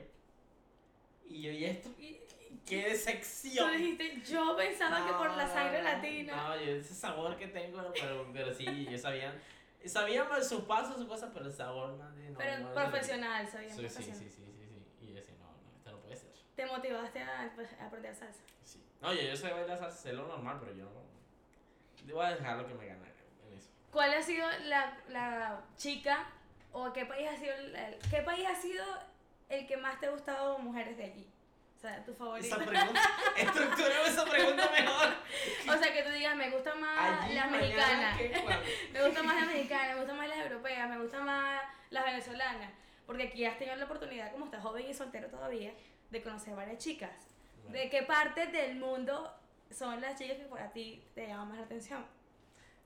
Y 1.29 1.41
yo, 1.41 1.51
¿y 1.51 1.65
esto? 1.65 1.89
¡Qué 1.97 2.81
Tú 2.83 2.89
decepción! 2.89 3.71
dijiste, 3.77 4.21
yo 4.29 4.55
pensaba 4.55 5.05
que 5.05 5.13
por 5.13 5.35
la 5.35 5.47
sangre 5.47 5.81
latina. 5.83 6.35
No, 6.35 6.55
yo 6.57 6.71
ese 6.73 6.93
sabor 6.93 7.37
que 7.37 7.47
tengo, 7.47 7.81
no, 7.81 7.91
pero, 7.93 8.29
pero 8.33 8.53
sí, 8.53 8.87
yo 8.89 8.97
sabía. 8.97 9.41
Sabía 9.85 10.27
sus 10.43 10.61
pasos, 10.63 10.97
sus 10.97 11.05
cosas, 11.07 11.29
pero 11.33 11.45
el 11.45 11.53
sabor, 11.53 11.95
madre, 11.97 12.29
no. 12.29 12.37
pero 12.37 12.57
no, 12.59 12.67
no, 12.69 12.73
profesional, 12.73 13.47
sabía 13.47 13.69
Sí, 13.69 13.75
sí, 13.75 13.81
profesional. 13.81 14.19
sí, 14.19 14.29
sí, 14.29 14.43
sí, 14.45 14.67
sí. 14.67 15.05
Y 15.05 15.07
yo 15.09 15.13
decía, 15.15 15.35
no, 15.39 15.45
no, 15.45 15.77
esto 15.77 15.91
no 15.91 15.99
puede 15.99 16.15
ser. 16.17 16.29
Te 16.55 16.65
motivaste 16.65 17.21
a, 17.21 17.51
pues, 17.55 17.71
a 17.79 17.85
aprender 17.85 18.13
salsa. 18.13 18.41
Sí. 18.63 18.83
No, 19.01 19.13
yo, 19.13 19.21
yo 19.21 19.35
sé 19.37 19.49
bailar 19.49 19.77
salsa, 19.77 19.97
sé 19.97 20.13
lo 20.13 20.27
normal, 20.27 20.57
pero 20.59 20.73
yo 20.75 20.83
no. 20.85 22.13
Voy 22.13 22.25
a 22.25 22.35
dejarlo 22.35 22.67
que 22.67 22.73
me 22.73 22.85
gane 22.85 22.99
en 23.49 23.57
eso. 23.57 23.69
¿Cuál 23.91 24.13
ha 24.13 24.21
sido 24.21 24.45
la, 24.65 24.97
la 25.09 25.61
chica 25.77 26.27
o 26.71 26.91
qué 26.93 27.05
país 27.05 27.27
ha 27.29 27.37
sido 27.37 27.53
el, 27.55 27.75
el- 27.75 27.97
qué 28.09 28.21
país 28.21 28.45
ha 28.47 28.55
sido 28.55 28.83
el 29.49 29.65
que 29.67 29.77
más 29.77 29.99
te 29.99 30.07
ha 30.07 30.09
gustado 30.11 30.57
mujeres 30.59 30.97
de 30.97 31.05
allí? 31.05 31.27
O 31.75 31.79
sea, 31.79 32.03
tu 32.03 32.13
favorito. 32.13 32.47
Esa 32.47 32.57
pregunta, 32.65 33.01
estructurame 33.37 34.07
esa 34.07 34.25
pregunta 34.25 34.69
mejor. 34.71 35.09
O 35.69 35.77
sea, 35.77 35.93
que 35.93 36.01
tú 36.03 36.09
digas, 36.09 36.35
me 36.35 36.49
gustan 36.49 36.81
más 36.81 37.21
Allí, 37.23 37.35
las 37.35 37.51
mañana, 37.51 38.15
mexicanas. 38.17 38.61
Me 38.93 39.03
gustan 39.05 39.25
más 39.27 39.35
las 39.35 39.45
mexicanas, 39.47 39.89
me 39.89 39.95
gustan 39.97 40.17
más 40.17 40.27
las 40.27 40.37
europeas, 40.39 40.89
me 40.89 40.97
gustan 40.97 41.25
más 41.25 41.61
las 41.91 42.05
venezolanas. 42.05 42.71
Porque 43.05 43.23
aquí 43.27 43.45
has 43.45 43.57
tenido 43.59 43.75
la 43.77 43.85
oportunidad, 43.85 44.31
como 44.31 44.45
estás 44.45 44.63
joven 44.63 44.89
y 44.89 44.93
soltero 44.93 45.27
todavía, 45.29 45.71
de 46.09 46.21
conocer 46.23 46.55
varias 46.55 46.79
chicas. 46.79 47.11
¿De 47.69 47.89
qué 47.91 48.01
parte 48.03 48.47
del 48.47 48.75
mundo 48.77 49.31
son 49.71 50.01
las 50.01 50.17
chicas 50.17 50.37
que 50.37 50.45
por 50.45 50.59
a 50.59 50.71
ti 50.71 51.03
te 51.13 51.27
llaman 51.27 51.49
más 51.49 51.57
la 51.59 51.65
atención? 51.65 52.03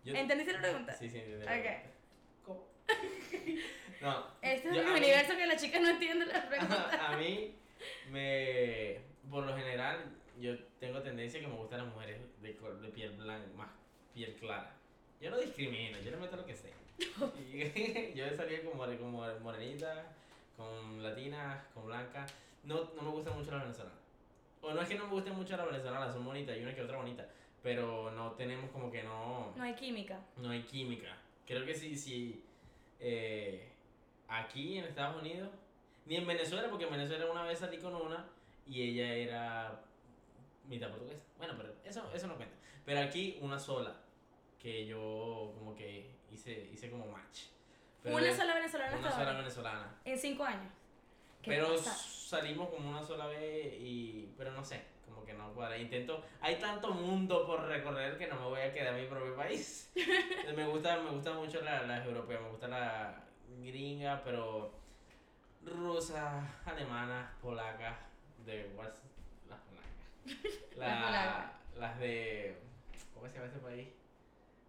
Yo- 0.03 0.13
¿Entendiste 0.15 0.51
la 0.53 0.59
pregunta? 0.59 0.93
Sí, 0.95 1.09
sí, 1.09 1.19
entendí. 1.19 1.45
la 1.45 1.51
Ok. 1.53 1.61
pregunta. 1.61 1.89
No. 4.01 4.25
Este 4.41 4.69
es 4.69 4.75
yo- 4.75 4.83
mí- 4.83 4.89
universo 4.99 5.35
que 5.37 5.45
las 5.45 5.61
chicas 5.61 5.79
no 5.81 5.89
entienden 5.89 6.27
la 6.27 6.47
pregunta. 6.49 7.07
a 7.13 7.17
mí, 7.17 7.53
me. 8.09 8.99
Por 9.29 9.45
lo 9.45 9.55
general, 9.55 9.99
yo 10.39 10.57
tengo 10.79 11.01
tendencia 11.01 11.39
que 11.39 11.45
me 11.47 11.53
gustan 11.55 11.85
las 11.85 11.93
mujeres 11.93 12.17
de, 12.41 12.53
de 12.53 12.87
piel 12.89 13.11
blanca, 13.11 13.47
más 13.55 13.69
piel 14.13 14.33
clara. 14.39 14.73
Yo 15.21 15.29
no 15.29 15.37
discrimino, 15.37 15.99
yo 16.01 16.09
le 16.11 16.17
meto 16.17 16.35
lo 16.35 16.45
que. 16.45 16.53
Y 16.53 18.13
yo 18.15 18.25
he 18.25 18.35
salido 18.35 18.63
con, 18.69 18.77
more- 18.77 18.97
con 18.97 19.11
more- 19.11 19.39
morenita, 19.39 20.05
con 20.57 21.03
latinas, 21.03 21.63
con 21.75 21.85
blanca. 21.85 22.25
No, 22.63 22.89
no 22.95 23.01
me 23.03 23.09
gustan 23.11 23.37
mucho 23.37 23.51
las 23.51 23.61
venezolanas. 23.61 23.99
O 24.61 24.73
no 24.73 24.81
es 24.81 24.87
que 24.89 24.95
no 24.95 25.05
me 25.05 25.11
gusten 25.11 25.35
mucho 25.35 25.55
las 25.57 25.65
venezolanas, 25.67 26.13
son 26.13 26.25
bonitas 26.25 26.57
y 26.57 26.61
una 26.63 26.73
que 26.73 26.81
otra 26.81 26.97
bonita. 26.97 27.27
Pero 27.61 28.09
no 28.11 28.31
tenemos 28.31 28.69
como 28.71 28.91
que 28.91 29.03
no. 29.03 29.53
No 29.55 29.63
hay 29.63 29.75
química. 29.75 30.19
No 30.37 30.49
hay 30.49 30.63
química. 30.63 31.15
Creo 31.45 31.63
que 31.65 31.75
sí, 31.75 31.95
sí. 31.95 32.43
Eh, 33.01 33.67
aquí 34.27 34.77
en 34.77 34.85
Estados 34.85 35.21
Unidos, 35.21 35.49
ni 36.05 36.15
en 36.15 36.27
Venezuela, 36.27 36.69
porque 36.69 36.85
en 36.85 36.91
Venezuela 36.91 37.25
una 37.29 37.43
vez 37.43 37.59
salí 37.59 37.77
con 37.77 37.95
una 37.95 38.25
y 38.67 38.81
ella 38.81 39.13
era 39.13 39.81
mitad 40.67 40.89
portuguesa. 40.89 41.23
Bueno, 41.37 41.55
pero 41.57 41.73
eso, 41.83 42.09
eso 42.13 42.27
no 42.27 42.35
cuenta. 42.35 42.55
Pero 42.85 43.01
aquí 43.01 43.37
una 43.41 43.59
sola, 43.59 43.95
que 44.59 44.85
yo 44.85 45.53
como 45.57 45.75
que 45.75 46.11
hice, 46.31 46.69
hice 46.71 46.89
como 46.89 47.07
match. 47.07 47.45
Pero 48.03 48.15
una 48.15 48.35
sola 48.35 48.55
venezolana 48.55 48.97
Una 48.97 49.11
sola 49.11 49.33
venezolana. 49.33 49.95
En 50.05 50.17
cinco 50.17 50.43
años. 50.43 50.71
¿Qué 51.41 51.51
Pero 51.51 51.75
pasa? 51.75 51.95
salimos 51.95 52.69
como 52.69 52.89
una 52.89 53.03
sola 53.03 53.25
vez 53.27 53.73
y... 53.79 54.31
Pero 54.37 54.51
no 54.51 54.63
sé, 54.63 54.83
como 55.11 55.25
que 55.25 55.33
no 55.33 55.53
cuadra. 55.53 55.77
Intento... 55.77 56.23
Hay 56.41 56.55
tanto 56.55 56.91
mundo 56.91 57.45
por 57.45 57.63
recorrer 57.67 58.17
que 58.17 58.27
no 58.27 58.35
me 58.39 58.45
voy 58.47 58.61
a 58.61 58.73
quedar 58.73 58.95
en 58.95 59.01
mi 59.03 59.07
propio 59.07 59.35
país. 59.35 59.91
me 60.55 60.65
gusta 60.67 60.97
me 61.01 61.11
gusta 61.11 61.33
mucho 61.33 61.61
la- 61.61 61.83
las 61.83 62.05
europeas, 62.05 62.41
me 62.41 62.49
gusta 62.49 62.67
la 62.67 63.23
gringa, 63.61 64.21
pero 64.23 64.73
rusa, 65.63 66.41
alemana, 66.65 67.33
polaca, 67.41 67.99
de 68.45 68.63
las 69.49 69.59
polacas. 69.59 69.91
Las 70.77 70.89
La- 70.89 71.05
polacas. 71.05 71.51
las 71.77 71.99
de. 71.99 72.57
¿Cómo 73.13 73.27
se 73.27 73.35
llama 73.35 73.47
ese 73.47 73.59
país? 73.59 73.87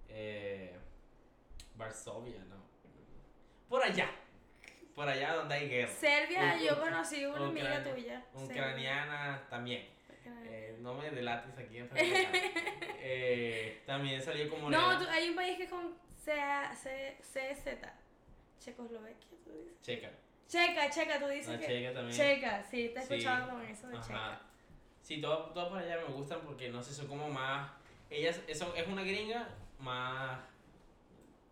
Eh, 0.09 0.77
Varsovia, 1.77 2.39
¿no? 2.49 2.57
Por 3.69 3.83
allá. 3.83 4.11
Por 4.95 5.09
allá 5.09 5.35
donde 5.37 5.55
hay 5.55 5.69
guerra. 5.71 5.91
Serbia, 5.93 6.57
yo 6.63 6.79
conocí 6.79 7.25
una 7.25 7.47
amiga 7.47 7.83
tuya. 7.83 8.23
Ucraniana 8.35 9.43
también. 9.49 9.89
Eh, 10.45 10.77
no 10.81 10.95
me 10.95 11.11
delates 11.11 11.57
aquí 11.59 11.79
en 11.79 11.89
eh, 11.97 13.83
También 13.87 14.21
salió 14.23 14.49
como. 14.49 14.71
No, 14.71 14.99
tú- 14.99 15.09
hay 15.09 15.31
un 15.31 15.35
país 15.37 15.57
que 15.57 15.65
es 15.65 15.71
con 15.71 15.95
CZ. 16.25 16.87
Checoslovaquia, 18.61 19.29
tú 19.45 19.53
dices. 19.53 19.81
Checa. 19.83 20.11
Checa, 20.47 20.91
checa, 20.91 21.19
tú 21.19 21.27
dices 21.29 21.59
que. 21.59 21.67
checa 21.67 21.93
también. 21.95 22.17
Checa, 22.17 22.63
sí, 22.63 22.91
te 22.95 23.01
he 23.01 23.03
Sí. 23.03 23.15
escuchado 23.15 23.51
con 23.51 23.63
eso 23.65 23.89
de 23.89 23.97
Ajá. 23.97 24.07
checa. 24.07 24.41
Sí, 25.01 25.21
todas 25.21 25.53
todo 25.53 25.69
por 25.71 25.79
allá 25.79 25.97
me 26.07 26.15
gustan 26.15 26.41
porque 26.43 26.69
no 26.69 26.83
sé, 26.83 26.93
son 26.95 27.09
como 27.09 27.29
más. 27.29 27.71
Ellas, 28.11 28.41
eso 28.47 28.73
es 28.77 28.87
una 28.87 29.03
gringa 29.03 29.49
más. 29.79 30.39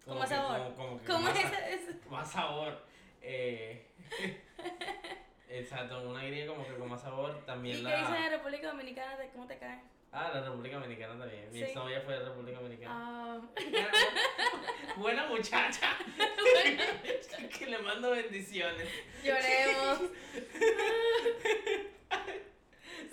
Con 0.05 0.19
más 0.19 0.29
que- 0.29 0.35
sabor. 0.37 0.75
Como, 0.75 0.77
como 0.77 1.01
que 1.01 1.07
¿Cómo 1.07 1.21
más, 1.25 1.35
es 1.69 2.07
más 2.11 2.31
sabor. 2.31 2.85
Eh, 3.23 3.87
exacto, 5.51 6.09
una 6.09 6.23
gringa 6.25 6.47
como 6.53 6.67
que 6.67 6.75
con 6.75 6.89
más 6.89 7.01
sabor. 7.03 7.37
¿Y 7.43 7.47
También 7.47 7.77
qué 7.79 7.83
la. 7.83 7.97
dices 7.97 8.23
de 8.25 8.31
República 8.31 8.69
Dominicana? 8.69 9.17
¿De 9.17 9.29
¿Cómo 9.31 9.47
te 9.47 9.59
cae? 9.59 9.81
Ah, 10.13 10.31
la 10.35 10.41
República 10.43 10.77
Dominicana 10.79 11.19
también. 11.19 11.53
Mi 11.53 11.59
Sí. 11.59 11.65
exnovia 11.65 12.01
fue 12.01 12.15
de 12.19 12.25
República 12.25 12.59
Dominicana. 12.59 12.93
Ah, 12.97 13.41
Buena, 13.57 13.89
buena 14.97 15.27
muchacha. 15.29 15.97
que 17.59 17.67
le 17.67 17.79
mando 17.79 18.11
bendiciones. 18.11 18.89
lloremos. 19.23 20.01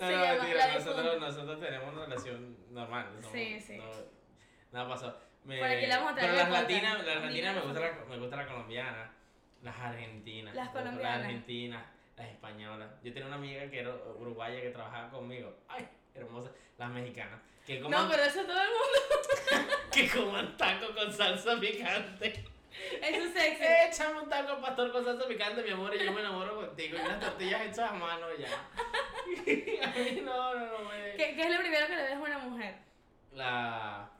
No, 0.00 0.06
Se 0.06 0.12
no, 0.16 0.18
mentira, 0.42 0.74
nosotros, 0.74 1.20
nosotros 1.20 1.60
tenemos 1.60 1.92
una 1.94 2.04
relación 2.04 2.56
normal. 2.72 3.06
no- 3.20 3.30
Sí, 3.30 3.60
sí. 3.60 3.76
no- 3.76 3.84
nada 4.72 4.88
pasó. 4.88 5.16
Me, 5.44 5.58
Por 5.58 5.68
aquí 5.68 5.86
la 5.86 5.96
vamos 5.98 6.12
a 6.12 6.14
traer 6.16 6.30
pero 6.32 6.42
las 6.42 6.50
latinas, 6.62 7.06
las 7.06 7.22
latinas 7.24 7.54
me 7.54 7.60
gusta 7.62 7.80
la, 7.80 7.92
me 8.08 8.18
gusta 8.18 8.36
la 8.36 8.46
colombiana, 8.46 9.12
las 9.62 9.78
argentinas. 9.78 10.54
Las 10.54 10.68
colombianas. 10.70 11.02
Las 11.02 11.24
argentinas, 11.26 11.84
las 12.18 12.28
españolas. 12.28 12.88
Yo 13.02 13.12
tenía 13.12 13.26
una 13.26 13.36
amiga 13.36 13.70
que 13.70 13.80
era 13.80 13.94
uruguaya 14.18 14.60
que 14.60 14.70
trabajaba 14.70 15.10
conmigo. 15.10 15.54
Ay, 15.68 15.88
hermosa. 16.14 16.50
Las 16.76 16.90
mexicanas. 16.90 17.40
Que 17.66 17.80
coman, 17.80 18.02
No, 18.02 18.10
pero 18.10 18.22
eso 18.24 18.42
todo 18.44 18.60
el 18.60 18.68
mundo. 18.68 19.74
que 19.92 20.08
coman 20.08 20.56
taco 20.56 20.94
con 20.94 21.12
salsa 21.12 21.58
picante. 21.60 22.44
Eso 23.02 23.24
es 23.24 23.32
sexy. 23.32 23.64
Échame 23.88 24.20
un 24.20 24.28
taco 24.28 24.60
pastor 24.60 24.92
con 24.92 25.04
salsa 25.04 25.26
picante, 25.26 25.62
mi 25.62 25.70
amor, 25.70 25.94
y 25.94 26.04
yo 26.04 26.12
me 26.12 26.20
enamoro 26.20 26.56
contigo. 26.56 26.96
Y 26.96 27.00
unas 27.00 27.20
tortillas 27.20 27.62
hechas 27.62 27.90
a 27.90 27.94
mano 27.94 28.26
ya. 28.38 28.48
a 29.84 29.90
mí 29.90 30.20
no, 30.22 30.54
no, 30.54 30.66
no 30.66 30.88
me. 30.88 31.14
¿Qué, 31.16 31.34
qué 31.34 31.42
es 31.42 31.50
lo 31.50 31.60
primero 31.60 31.86
que 31.86 31.96
le 31.96 32.02
ves 32.02 32.12
a 32.12 32.18
una 32.18 32.38
mujer? 32.38 32.74
La. 33.32 34.10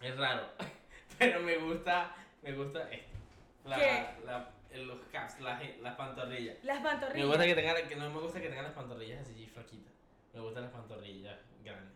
Es 0.00 0.16
raro. 0.16 0.48
Pero 1.18 1.40
me 1.40 1.56
gusta. 1.56 2.14
Me 2.42 2.52
gusta 2.52 2.90
esto. 2.90 3.14
La, 3.64 3.76
¿Qué? 3.76 4.06
La, 4.26 4.53
los 4.74 4.98
caps, 5.12 5.40
las, 5.40 5.62
las 5.80 5.94
pantorrillas. 5.96 6.62
Las 6.64 6.78
Me 6.78 6.84
pantorrillas. 6.88 7.26
gusta 7.28 7.44
que 7.46 7.54
tengan, 7.54 7.88
que 7.88 7.96
no 7.96 8.10
me 8.10 8.20
gusta 8.20 8.40
que 8.40 8.48
tengan 8.48 8.64
las 8.64 8.72
pantorrillas 8.74 9.20
así 9.22 9.46
flaquitas. 9.46 9.92
Me 10.32 10.40
gustan 10.40 10.64
las 10.64 10.72
pantorrillas 10.72 11.38
grandes. 11.62 11.92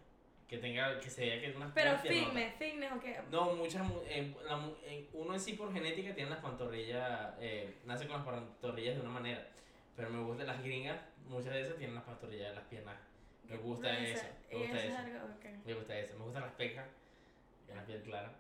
Que 0.47 0.56
tenga, 0.58 0.99
que 0.99 1.11
se 1.11 1.26
vea 1.26 1.40
que 1.40 1.54
unas 1.56 1.73
Pero 1.73 1.99
fitness, 1.99 2.54
fitness 2.54 2.92
o 2.92 3.00
qué. 3.00 3.20
No, 3.30 3.52
muchas, 3.54 3.82
mu- 3.87 4.00
eh, 4.06 4.35
la 4.47 4.58
eh, 4.85 5.06
uno 5.12 5.35
en 5.35 5.40
sí 5.40 5.52
por 5.52 5.70
genética 5.73 6.14
tiene 6.14 6.30
las 6.30 6.38
pantorrillas, 6.40 7.35
eh, 7.38 7.75
nace 7.85 8.06
con 8.06 8.16
las 8.16 8.25
pantorrillas 8.25 8.94
de 8.94 9.00
una 9.02 9.11
manera, 9.11 9.47
pero 9.94 10.08
me 10.08 10.23
gustan 10.23 10.47
las 10.47 10.62
gringas, 10.62 10.99
muchas 11.26 11.52
de 11.52 11.61
esas 11.62 11.76
tienen 11.76 11.97
las 11.97 12.04
pantorrillas 12.04 12.49
de 12.49 12.54
las 12.54 12.64
piernas, 12.64 12.97
me 13.44 13.56
gusta 13.58 13.92
No, 13.92 13.99
eso, 13.99 14.25
y 14.50 14.54
me 14.54 14.61
gusta 14.62 14.78
eso 14.78 14.87
es 14.87 14.92
eso, 14.94 14.99
algo, 14.99 15.35
ok. 15.37 15.44
me 15.66 15.75
gusta 15.75 15.99
eso, 15.99 16.14
me 16.18 16.25
gustan 16.25 16.42
las 16.42 16.52
pecas, 16.52 16.87
la 17.75 17.85
piel 17.85 18.02
clara, 18.02 18.32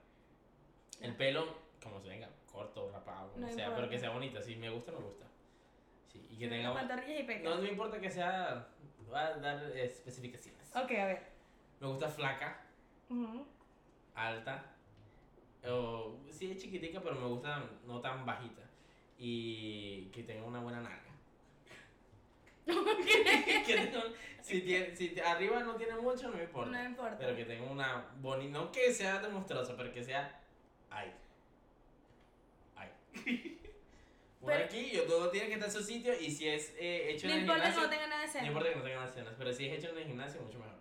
el 1.02 1.14
pelo, 1.14 1.58
como 1.82 2.00
se 2.00 2.08
venga, 2.08 2.28
corto, 2.58 2.90
rapado, 2.92 3.30
como 3.32 3.46
No 3.46 3.52
sea, 3.52 3.66
pero 3.74 3.88
que 3.88 3.94
importa. 3.96 3.98
sea 4.00 4.10
bonita, 4.10 4.42
si 4.42 4.56
me 4.56 4.68
gusta, 4.70 4.92
me 4.92 4.98
gusta, 4.98 5.26
sí, 6.12 6.26
y 6.30 6.38
que 6.38 6.48
tenga, 6.48 6.70
Las 6.70 6.78
pantorrillas 6.78 7.20
y 7.20 7.22
pecas. 7.22 7.44
no 7.44 7.62
me 7.62 7.68
importa 7.68 8.00
que 8.00 8.10
sea, 8.10 8.66
voy 9.06 9.16
a 9.16 9.30
dar 9.36 9.62
especificaciones, 9.76 10.68
Ok, 10.74 10.90
a 10.92 11.06
ver. 11.06 11.22
me 11.80 11.86
gusta 11.86 12.08
flaca, 12.08 12.60
Ujú. 13.08 13.46
alta. 14.14 14.64
O, 15.68 16.16
sí, 16.30 16.52
es 16.52 16.58
chiquitica, 16.62 17.00
pero 17.00 17.14
me 17.16 17.26
gusta 17.26 17.64
no 17.84 18.00
tan 18.00 18.24
bajita. 18.24 18.62
Y 19.18 20.04
que 20.12 20.22
tenga 20.22 20.44
una 20.44 20.60
buena 20.60 20.80
nalga. 20.80 21.02
que 23.66 23.74
tenga 23.74 24.02
si, 24.40 24.60
tiene, 24.60 24.94
si 24.94 25.18
arriba 25.18 25.60
no 25.60 25.74
tiene 25.74 25.96
mucho, 25.96 26.28
no 26.30 26.36
me 26.36 26.44
importa. 26.44 26.70
No 26.70 26.84
importa. 26.84 27.18
Pero 27.18 27.36
que 27.36 27.44
tenga 27.44 27.70
una 27.70 28.06
bonita. 28.20 28.56
No 28.58 28.70
que 28.70 28.92
sea 28.92 29.18
demonstrosa, 29.20 29.76
pero 29.76 29.92
que 29.92 30.04
sea. 30.04 30.40
Ay. 30.90 31.12
Por 34.40 34.52
Pero- 34.52 34.64
aquí, 34.66 34.90
yo, 34.90 35.02
todo 35.04 35.30
tiene 35.30 35.48
que 35.48 35.54
estar 35.54 35.68
en 35.68 35.74
su 35.74 35.82
sitio. 35.82 36.12
Y 36.18 36.30
si 36.30 36.48
es 36.48 36.72
eh, 36.78 37.10
hecho 37.10 37.26
No 37.26 37.32
en 37.32 37.38
el 37.40 37.44
importa 37.44 37.62
que 37.64 37.70
gimnasio. 37.72 37.82
no 37.82 37.90
tenga 37.90 38.06
nada 38.06 38.20
de 38.20 38.26
no 38.28 38.32
seno. 38.32 38.46
importa 38.46 38.68
que 38.70 38.76
no 38.76 38.82
tenga 38.82 39.00
las 39.00 39.14
cenas, 39.14 39.34
pero 39.36 39.52
si 39.52 39.66
es 39.66 39.78
hecho 39.78 39.90
en 39.90 39.98
el 39.98 40.04
gimnasio, 40.06 40.40
mucho 40.42 40.58
mejor. 40.58 40.74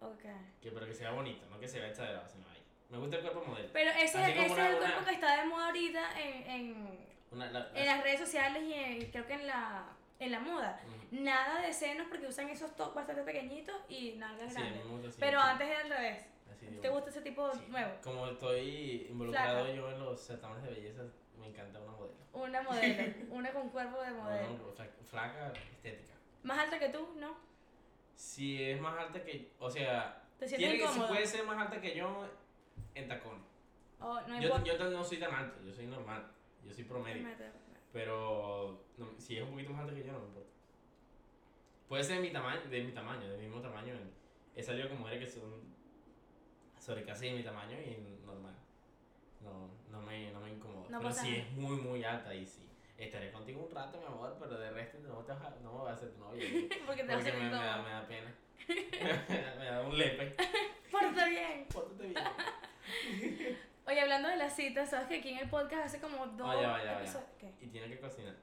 Ok. 0.00 0.22
Que, 0.62 0.70
pero 0.70 0.86
que 0.86 0.94
sea 0.94 1.10
bonito, 1.10 1.44
no 1.50 1.58
que 1.58 1.66
se 1.68 1.80
vea 1.80 1.88
exagerado, 1.88 2.28
sino 2.28 2.48
ahí. 2.50 2.62
Me 2.90 2.98
gusta 2.98 3.16
el 3.16 3.22
cuerpo 3.22 3.44
modelo. 3.44 3.68
Pero 3.72 3.90
ese, 3.90 4.02
ese 4.04 4.16
es 4.46 4.52
una- 4.52 4.68
el 4.68 4.74
una- 4.76 4.78
cuerpo 4.86 5.04
que 5.06 5.14
está 5.14 5.40
de 5.40 5.46
moda 5.48 5.66
ahorita 5.66 6.20
en, 6.22 6.50
en, 6.50 6.98
Una, 7.32 7.50
la- 7.50 7.70
en 7.74 7.86
las 7.86 8.02
redes 8.04 8.20
sociales 8.20 8.62
y 8.62 8.72
en- 8.74 9.10
creo 9.10 9.26
que 9.26 9.32
en 9.34 9.46
la, 9.48 9.86
en 10.20 10.30
la 10.30 10.38
moda. 10.38 10.80
Ujú. 10.86 11.20
Nada 11.22 11.62
de 11.62 11.72
senos 11.72 12.06
porque 12.08 12.28
usan 12.28 12.48
esos 12.48 12.76
tops 12.76 12.94
bastante 12.94 13.22
pequeñitos 13.22 13.74
y 13.88 14.12
nalgas 14.12 14.52
Sí, 14.54 14.60
grandes. 14.60 14.82
así. 15.08 15.16
Pero 15.18 15.40
antes 15.40 15.66
era 15.68 15.80
al 15.80 15.90
revés. 15.90 16.26
así 16.52 16.66
digo. 16.66 16.80
¿Te 16.80 16.88
gusta 16.90 17.10
ese 17.10 17.22
tipo 17.22 17.52
Sí. 17.54 17.64
nuevo? 17.68 17.92
Como 18.04 18.28
estoy 18.28 19.06
involucrado 19.10 19.64
Flaca. 19.64 19.76
yo 19.76 19.90
en 19.90 19.98
los 19.98 20.20
certámenes 20.20 20.62
de 20.62 20.70
belleza, 20.70 21.02
me 21.38 21.48
encanta 21.48 21.80
una 21.80 21.92
modelo. 21.92 22.14
Una 22.32 22.62
modelo. 22.62 23.14
una 23.30 23.52
con 23.52 23.68
cuerpo 23.70 24.00
de 24.02 24.10
modelo. 24.10 24.48
no, 24.58 24.74
fla- 24.74 24.90
flaca, 25.08 25.52
estética. 25.72 26.14
¿Más 26.42 26.58
alta 26.58 26.78
que 26.78 26.88
tú? 26.90 27.08
¿No? 27.16 27.36
Si 28.14 28.62
es 28.62 28.80
más 28.80 28.98
alta 28.98 29.22
que. 29.22 29.52
O 29.58 29.70
sea, 29.70 30.22
¿Te 30.38 30.48
sientes 30.48 30.82
que, 30.82 30.88
si 30.88 31.00
puede 31.00 31.26
ser 31.26 31.44
más 31.44 31.58
alta 31.58 31.80
que 31.80 31.96
yo 31.96 32.28
en 32.94 33.08
tacones. 33.08 33.44
Oh, 34.00 34.20
no 34.22 34.40
Yo, 34.40 34.62
yo 34.64 34.90
no 34.90 35.02
soy 35.04 35.18
tan 35.18 35.34
alto, 35.34 35.60
yo 35.64 35.72
soy 35.72 35.86
normal. 35.86 36.30
Yo 36.64 36.72
soy 36.72 36.84
promedio. 36.84 37.26
Pero 37.92 38.84
no, 38.96 39.08
si 39.18 39.36
es 39.36 39.42
un 39.42 39.50
poquito 39.50 39.70
más 39.70 39.82
alta 39.82 39.94
que 39.94 40.04
yo, 40.04 40.12
no 40.12 40.20
me 40.20 40.26
importa. 40.26 40.50
Puede 41.88 42.02
ser 42.02 42.16
de 42.16 42.22
mi 42.22 42.32
tamaño, 42.32 42.60
de 42.68 42.82
mi 42.82 42.92
tamaño, 42.92 43.28
del 43.28 43.40
mismo 43.40 43.60
tamaño. 43.60 43.94
He 44.56 44.62
salido 44.62 44.88
con 44.88 44.98
mujeres 44.98 45.20
que 45.20 45.40
son 45.40 45.74
sobre 46.78 47.04
casi 47.04 47.26
de 47.26 47.34
mi 47.34 47.42
tamaño 47.42 47.76
y 47.80 48.24
normal. 48.26 48.54
No, 49.44 49.70
no 49.90 50.00
me, 50.02 50.30
no 50.32 50.40
me 50.40 50.50
incomoda. 50.52 50.88
No 50.90 50.98
pero 51.00 51.12
si 51.12 51.30
nada. 51.30 51.42
es 51.42 51.52
muy, 51.52 51.76
muy 51.76 52.02
alta 52.04 52.34
y 52.34 52.44
sí. 52.46 52.68
Estaré 52.96 53.30
contigo 53.32 53.64
un 53.68 53.74
rato, 53.74 53.98
mi 53.98 54.06
amor, 54.06 54.36
pero 54.38 54.58
de 54.58 54.70
resto 54.70 54.98
no, 55.00 55.16
te 55.24 55.32
vas 55.32 55.42
a- 55.42 55.50
no 55.62 55.72
me 55.72 55.78
voy 55.80 55.90
a 55.90 55.94
hacer 55.94 56.10
tu 56.12 56.18
novio. 56.20 56.40
Porque 56.86 57.02
te 57.02 57.12
Porque 57.12 57.12
hacer 57.14 57.34
me, 57.34 57.44
me 57.44 57.50
da, 57.50 57.82
me 57.82 57.90
da 57.90 58.06
pena. 58.06 58.34
me 59.58 59.64
da 59.66 59.82
un 59.82 59.98
lepe. 59.98 60.34
Pórtate 60.90 61.28
bien. 61.30 61.66
Pórtate 61.72 62.06
bien. 62.08 62.24
Oye, 63.86 64.00
hablando 64.00 64.28
de 64.28 64.36
las 64.36 64.54
citas, 64.56 64.88
¿sabes 64.90 65.08
que 65.08 65.16
aquí 65.16 65.28
en 65.30 65.38
el 65.40 65.50
podcast 65.50 65.86
hace 65.86 66.00
como 66.00 66.26
dos 66.28 66.46
Vaya, 66.48 66.68
vaya, 66.70 66.94
vaya. 66.94 67.26
¿Qué? 67.38 67.52
Y 67.60 67.66
tiene 67.66 67.88
que 67.88 67.98
cocinar. 68.00 68.34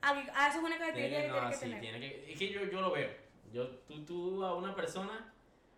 Ah, 0.00 0.22
ah, 0.34 0.48
eso 0.48 0.58
es 0.58 0.64
una 0.64 0.76
Tiene 0.76 0.78
característica 0.78 1.22
que, 1.22 1.28
no, 1.28 1.34
tienes 1.40 1.50
que 1.50 1.56
sí, 1.56 1.70
tener. 1.72 1.80
tiene 1.80 2.00
que. 2.00 2.32
Es 2.32 2.38
que 2.38 2.48
yo, 2.52 2.64
yo 2.66 2.80
lo 2.80 2.90
veo. 2.92 3.10
Yo, 3.52 3.68
tú, 3.88 4.04
tú 4.04 4.44
a 4.44 4.54
una 4.54 4.74
persona. 4.76 5.32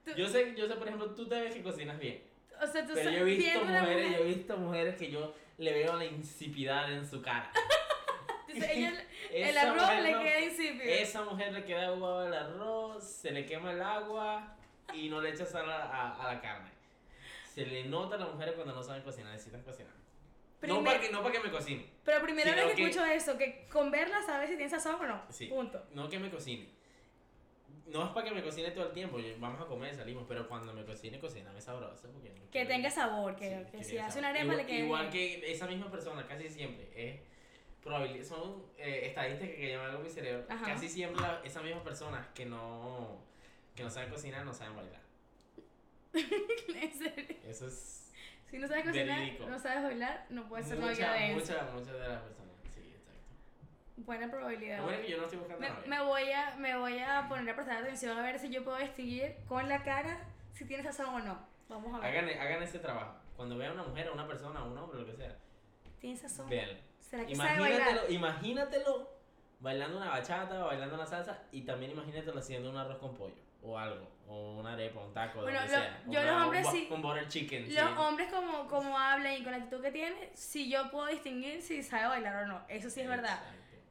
Tú- 0.04 0.10
Yo 0.16 0.26
sé, 0.28 0.54
yo 0.56 0.66
sé, 0.68 0.74
por 0.74 0.86
ejemplo, 0.88 1.14
tú 1.14 1.26
te 1.28 1.40
ves 1.40 1.54
que 1.54 1.62
cocinas 1.62 1.98
bien. 1.98 2.22
O 2.62 2.66
sea, 2.66 2.86
tú 2.86 2.92
Pero 2.94 3.10
yo 3.10 3.18
he 3.18 3.24
visto 3.24 3.60
mujeres, 3.64 3.82
mujer- 3.82 4.12
yo 4.12 4.24
he 4.24 4.34
visto 4.34 4.56
mujeres 4.56 4.96
que 4.96 5.10
yo 5.10 5.34
le 5.58 5.72
veo 5.72 5.96
la 5.96 6.04
insipidad 6.04 6.92
en 6.92 7.06
su 7.08 7.20
cara. 7.22 7.50
dice, 8.48 8.72
ella- 8.78 9.04
el 9.32 9.58
arroz 9.58 10.02
le 10.02 10.12
no- 10.12 10.22
queda 10.22 10.40
insípido. 10.40 10.84
Esa 10.84 11.22
mujer 11.24 11.52
le 11.52 11.64
queda 11.64 11.88
agua 11.88 12.26
al 12.26 12.34
arroz, 12.34 13.04
se 13.04 13.30
le 13.30 13.44
quema 13.46 13.72
el 13.72 13.82
agua 13.82 14.56
y 14.94 15.08
no 15.08 15.20
le 15.20 15.30
echa 15.30 15.44
sal 15.46 15.68
a, 15.70 15.84
a- 15.84 16.22
a 16.28 16.34
la 16.34 16.40
carne. 16.40 16.70
Se 17.54 17.64
le 17.66 17.84
nota 17.84 18.16
a 18.16 18.18
las 18.18 18.28
mujeres 18.32 18.54
cuando 18.54 18.74
no 18.74 18.82
saben 18.82 19.02
cocinar, 19.02 19.32
necesitan 19.32 19.62
cocinar. 19.62 19.92
No 19.92 20.60
Primer- 20.60 20.84
para, 20.84 21.00
que, 21.00 21.10
no 21.10 21.22
para 21.22 21.32
que 21.32 21.40
me 21.40 21.50
cocine, 21.50 21.86
Pero 22.04 22.22
primera 22.22 22.54
vez 22.54 22.64
que, 22.66 22.74
que- 22.74 22.82
escucho 22.84 23.04
eso, 23.04 23.36
que 23.36 23.66
con 23.70 23.90
verla 23.90 24.22
sabes 24.24 24.48
si 24.50 24.56
tiene 24.56 24.70
sazón 24.70 24.94
o 24.96 25.06
no. 25.06 25.22
Sí. 25.30 25.46
Punto. 25.46 25.84
no 25.92 26.08
que 26.08 26.18
me 26.18 26.30
cocine. 26.30 26.68
No 27.86 28.04
es 28.04 28.10
para 28.10 28.28
que 28.28 28.34
me 28.34 28.42
cocine 28.42 28.70
todo 28.72 28.86
el 28.86 28.92
tiempo, 28.92 29.18
yo- 29.20 29.34
vamos 29.38 29.60
a 29.60 29.66
comer, 29.66 29.94
salimos, 29.94 30.24
pero 30.26 30.48
cuando 30.48 30.72
me 30.74 30.84
cocine, 30.84 31.20
cocíname 31.20 31.60
sabroso. 31.60 32.08
Porque 32.12 32.30
no 32.30 32.50
Que 32.50 32.64
tenga 32.66 32.90
sabor, 32.90 33.36
que, 33.36 33.48
Sí, 33.48 33.70
que 33.70 33.78
que 33.78 33.84
si 33.84 33.98
hace 33.98 34.18
una 34.18 34.28
arepa 34.30 34.44
igual, 34.44 34.56
le 34.58 34.66
quede 34.66 34.78
Igual 34.80 35.10
bien. 35.10 35.40
que 35.40 35.52
esa 35.52 35.66
misma 35.68 35.90
persona, 35.90 36.26
casi 36.26 36.48
siempre, 36.48 36.88
es 36.96 37.20
probabilidad, 37.82 38.24
son 38.24 38.64
eh, 38.76 39.02
estadísticas 39.06 39.54
que 39.56 39.68
llaman 39.70 39.90
algo 39.90 40.02
mi 40.02 40.10
cerebro. 40.10 40.44
Ajá. 40.48 40.64
Casi 40.66 40.88
siempre 40.88 41.22
la- 41.22 41.40
esas 41.44 41.62
mismas 41.62 41.84
personas 41.84 42.26
que 42.34 42.44
no, 42.44 43.20
que 43.76 43.84
no 43.84 43.90
saben 43.90 44.10
cocinar, 44.10 44.44
no 44.44 44.52
saben 44.52 44.74
bailar. 44.74 45.00
En 46.14 46.92
serio. 46.92 47.36
Eso 47.46 47.66
es 47.68 48.12
Si 48.50 48.58
no 48.58 48.66
sabes 48.66 48.84
cocinar, 48.84 49.32
no 49.48 49.58
sabes 49.58 49.82
bailar, 49.84 50.26
no 50.30 50.48
puedes 50.48 50.66
ser 50.66 50.78
novia 50.78 51.12
de 51.12 51.26
eso. 51.32 51.34
muchas, 51.40 51.72
muchas 51.74 51.92
de 51.92 52.08
las 52.08 52.22
personas. 52.22 52.45
Buena 53.96 54.30
probabilidad. 54.30 54.78
Lo 54.78 54.84
bueno 54.84 54.98
es 54.98 55.04
que 55.06 55.10
yo 55.12 55.16
no 55.18 55.24
estoy 55.24 55.38
buscando 55.38 55.66
Me, 55.86 56.00
voy 56.02 56.30
a, 56.30 56.54
me 56.56 56.76
voy 56.76 56.98
a 56.98 57.26
poner 57.28 57.50
a 57.50 57.54
prestar 57.54 57.78
atención 57.82 58.16
a 58.18 58.22
ver 58.22 58.38
si 58.38 58.50
yo 58.50 58.62
puedo 58.62 58.76
distinguir 58.78 59.36
con 59.48 59.68
la 59.68 59.82
cara 59.82 60.20
si 60.52 60.64
tiene 60.66 60.82
sazón 60.82 61.06
o 61.14 61.18
no. 61.20 61.38
Vamos 61.68 61.94
a 61.94 61.98
ver. 62.06 62.18
Hagan, 62.18 62.40
hagan 62.40 62.62
ese 62.62 62.78
trabajo. 62.78 63.14
Cuando 63.36 63.56
vean 63.56 63.70
a 63.72 63.74
una 63.74 63.82
mujer, 63.84 64.08
a 64.08 64.12
una 64.12 64.26
persona, 64.26 64.60
a 64.60 64.64
un 64.64 64.76
hombre, 64.78 65.00
lo 65.00 65.06
que 65.06 65.14
sea, 65.14 65.34
¿Tiene 65.98 66.16
sazón? 66.16 66.48
véanlo. 66.48 66.78
¿Será 67.00 67.26
que 67.26 67.34
sabe 67.34 67.60
bailar? 67.60 67.80
Imagínatelo, 67.80 68.12
imagínatelo 68.12 69.10
bailando 69.60 69.96
una 69.96 70.10
bachata 70.10 70.64
o 70.64 70.66
bailando 70.68 70.94
una 70.94 71.06
salsa 71.06 71.42
y 71.52 71.62
también 71.62 71.92
imagínatelo 71.92 72.38
haciendo 72.38 72.70
un 72.70 72.76
arroz 72.76 72.98
con 72.98 73.14
pollo 73.14 73.34
o 73.62 73.78
algo, 73.78 74.06
o 74.28 74.58
una 74.60 74.74
arepa, 74.74 75.00
un 75.00 75.12
taco, 75.12 75.40
Bueno, 75.42 75.58
lo 75.60 75.66
que 75.66 75.72
lo- 75.72 75.78
sea. 75.78 76.02
yo 76.06 76.20
Una- 76.20 76.30
los 76.32 76.42
hombres 76.42 76.66
un, 76.66 76.72
sí- 76.72 76.88
Un 76.90 77.02
butter 77.02 77.28
chicken. 77.28 77.62
Los 77.74 77.84
sí. 77.90 77.94
hombres 77.98 78.30
como, 78.32 78.68
como 78.68 78.96
hablan 78.98 79.32
y 79.32 79.42
con 79.42 79.50
la 79.52 79.58
actitud 79.58 79.82
que 79.82 79.90
tienen, 79.90 80.18
si 80.34 80.70
yo 80.70 80.88
puedo 80.90 81.06
distinguir 81.06 81.62
si 81.62 81.82
sabe 81.82 82.06
bailar 82.06 82.44
o 82.44 82.46
no. 82.46 82.62
Eso 82.68 82.90
sí 82.90 83.00
es 83.00 83.08
verdad. 83.08 83.40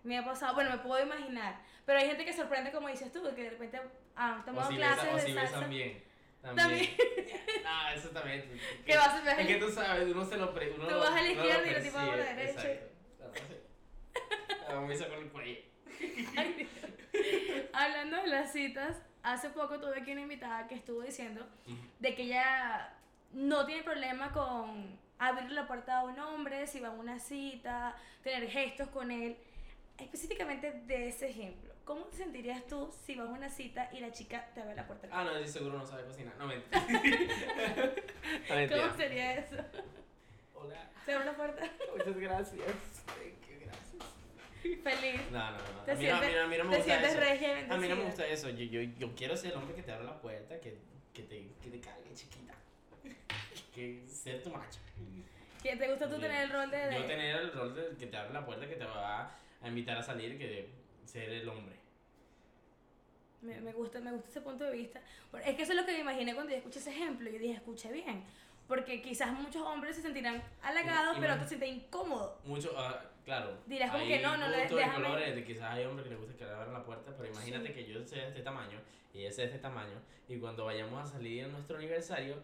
Me 0.06 0.18
ha 0.20 0.24
pasado, 0.24 0.54
bueno, 0.54 0.70
me 0.70 0.78
puedo 0.78 1.04
imaginar. 1.04 1.60
Pero 1.86 2.00
hay 2.00 2.08
gente 2.08 2.24
que 2.24 2.32
sorprende, 2.32 2.72
como 2.72 2.88
dices 2.88 3.12
tú, 3.12 3.24
que 3.36 3.44
de 3.44 3.50
repente 3.50 3.82
han 4.16 4.40
O 4.42 4.44
tomado 4.46 4.70
si, 4.70 4.78
clases 4.78 5.04
besan, 5.04 5.16
o 5.16 5.20
si 5.20 5.32
de 5.34 5.34
salsa. 5.40 5.56
besan 5.58 5.70
bien. 5.70 6.04
También. 6.42 6.90
no, 7.64 7.90
eso 7.90 8.10
también. 8.10 8.60
Que 8.86 8.96
vas 8.96 9.10
a 9.26 9.42
Es 9.42 9.48
que 9.48 9.56
tú 9.56 9.70
sabes, 9.72 10.08
uno 10.08 10.24
se 10.24 10.38
lo 10.38 10.54
pre, 10.54 10.72
uno 10.72 10.86
Tú 10.86 10.92
lo- 10.94 11.00
vas 11.00 11.10
a 11.10 11.16
la 11.16 11.22
lo 11.24 11.28
izquierda 11.32 11.68
y 11.68 11.74
el 11.74 11.84
tipo 11.84 11.98
va 11.98 12.04
a 12.04 12.16
la 12.18 12.34
derecha. 12.34 12.72
Exacto. 12.72 13.56
Ah, 14.70 14.80
me 14.80 14.98
con 14.98 15.20
el 15.20 15.30
cuello. 15.30 15.60
Hablando 17.74 18.18
de 18.18 18.28
las 18.28 18.52
citas, 18.52 19.02
hace 19.24 19.50
poco 19.50 19.80
tuve 19.80 20.00
aquí 20.00 20.12
una 20.12 20.22
invitada 20.22 20.68
que 20.68 20.76
estuvo 20.76 21.02
diciendo 21.02 21.48
de 22.00 22.14
que 22.16 22.24
ella 22.24 22.94
no 23.34 23.66
tiene 23.66 23.82
problema 23.84 24.32
con 24.32 25.00
abrir 25.18 25.52
la 25.52 25.66
puerta 25.66 26.00
a 26.00 26.04
un 26.04 26.20
hombre, 26.20 26.68
si 26.68 26.80
va 26.80 26.90
a 26.90 26.92
una 26.92 27.20
cita, 27.20 27.96
tener 28.24 28.48
gestos 28.50 28.90
con 28.90 29.10
él. 29.12 29.36
Específicamente 29.98 30.72
de 30.86 31.08
ese 31.08 31.30
ejemplo, 31.30 31.74
¿cómo 31.86 32.06
te 32.06 32.18
sentirías 32.18 32.66
tú 32.68 32.94
si 33.06 33.16
vas 33.16 33.28
a 33.30 33.32
una 33.32 33.50
cita 33.50 33.90
y 33.94 34.00
la 34.00 34.12
chica 34.12 34.50
te 34.54 34.62
abre 34.62 34.76
la 34.76 34.86
puerta? 34.86 35.08
Ah, 35.12 35.24
no, 35.24 35.38
sí, 35.42 35.48
seguro 35.48 35.78
no 35.78 35.86
sabe 35.86 36.04
cocinar. 36.04 36.36
No, 36.38 36.48
mentira. 36.48 36.82
no, 38.50 38.56
mentira. 38.56 38.82
¿Cómo 38.88 38.98
sería 38.98 39.34
eso? 39.36 39.56
Hola. 40.54 40.90
¿Se 41.06 41.14
abre 41.14 41.26
la 41.26 41.34
puerta? 41.36 41.64
Muchas 41.96 42.18
gracias. 42.18 42.66
Thank 43.06 43.48
you, 43.50 43.60
gracias. 43.62 44.82
Feliz. 44.84 45.22
No, 45.32 45.52
no, 45.52 45.58
no. 45.58 45.84
Te 45.86 45.92
A 45.92 45.96
mí, 45.96 46.06
no- 46.08 46.16
a 46.16 46.20
mí, 46.22 46.28
no- 46.34 46.42
a 46.42 46.48
mí 46.48 46.58
no 46.58 46.64
me 46.66 46.78
gusta 46.78 46.84
sientes 46.84 47.12
eso. 47.12 47.20
regia 47.22 47.58
A 47.74 47.78
mí 47.78 47.88
no 47.88 47.96
me 47.96 48.04
gusta 48.04 48.28
eso. 48.28 48.50
Yo, 48.50 48.66
yo, 48.66 48.82
yo 48.82 49.16
quiero 49.16 49.38
ser 49.38 49.52
el 49.52 49.58
hombre 49.58 49.76
que 49.76 49.84
te 49.84 49.92
abre 49.94 50.06
la 50.06 50.20
puerta, 50.20 50.60
que, 50.60 50.78
que, 51.14 51.24
te, 51.24 51.48
que 51.64 51.70
te 51.70 51.80
cargue 51.80 52.14
chiquita. 52.14 52.54
Que 53.74 54.04
ser 54.08 54.42
tu 54.44 54.50
macho. 54.50 54.80
¿Que 55.64 55.76
¿Te 55.78 55.88
gusta 55.90 56.08
tú 56.08 56.16
Yo- 56.16 56.22
tener 56.22 56.44
el 56.44 56.50
rol 56.52 56.70
de.? 56.70 56.78
de- 56.78 56.96
Yo 57.00 57.06
tener 57.06 57.36
el 57.38 57.52
rol 57.54 57.74
de 57.76 57.98
que 57.98 58.08
te 58.08 58.18
abre 58.18 58.34
la 58.34 58.46
puerta, 58.46 58.68
que 58.68 58.76
te 58.76 58.86
va 58.86 59.32
a 59.66 59.70
invitar 59.70 59.98
a 59.98 60.04
salir, 60.04 60.38
que 60.38 60.68
ser 61.06 61.30
el 61.30 61.48
hombre. 61.50 61.76
Me, 63.42 63.60
me 63.62 63.74
gusta, 63.74 64.00
me 64.00 64.12
gusta 64.12 64.30
ese 64.30 64.42
punto 64.42 64.64
de 64.64 64.72
vista. 64.72 65.02
Es 65.46 65.56
que 65.56 65.64
eso 65.64 65.74
es 65.74 65.78
lo 65.80 65.86
que 65.86 65.92
me 65.94 66.00
imaginé 66.00 66.34
cuando 66.34 66.52
yo 66.52 66.58
escuché 66.58 66.80
ese 66.80 66.92
ejemplo. 66.92 67.30
Yo 67.30 67.38
dije, 67.40 67.54
escuché 67.54 67.92
bien. 67.92 68.24
Porque 68.68 69.02
quizás 69.02 69.32
muchos 69.34 69.62
hombres 69.62 69.96
se 69.96 70.02
sentirán 70.02 70.42
halagados, 70.64 71.18
pero 71.20 71.34
otros 71.34 71.48
se 71.50 71.58
sienten 71.58 71.76
incómodos. 71.86 72.44
Mucho, 72.46 72.74
ah, 72.76 73.00
claro. 73.24 73.60
Dirás 73.68 73.92
como 73.92 74.06
que 74.08 74.20
no, 74.22 74.38
no 74.38 74.48
y 74.50 74.52
déjame- 74.76 74.94
colores 74.96 75.36
de 75.36 75.44
quizás 75.44 75.72
hay 75.74 75.86
hombres 75.86 76.06
que 76.06 76.10
les 76.12 76.20
gusta 76.20 76.36
que 76.36 76.46
le 76.46 76.52
abran 76.52 76.74
la 76.74 76.84
puerta, 76.84 77.14
pero 77.16 77.30
imagínate 77.32 77.68
Sí. 77.68 77.74
que 77.76 77.86
yo 77.86 78.04
sea 78.04 78.24
de 78.24 78.30
este 78.30 78.42
tamaño 78.42 78.80
y 79.14 79.20
ella 79.20 79.32
sea 79.32 79.46
de 79.46 79.52
este 79.52 79.62
tamaño 79.62 80.02
y 80.28 80.38
cuando 80.40 80.66
vayamos 80.66 81.00
a 81.08 81.12
salir 81.14 81.44
en 81.44 81.52
nuestro 81.52 81.78
aniversario, 81.78 82.38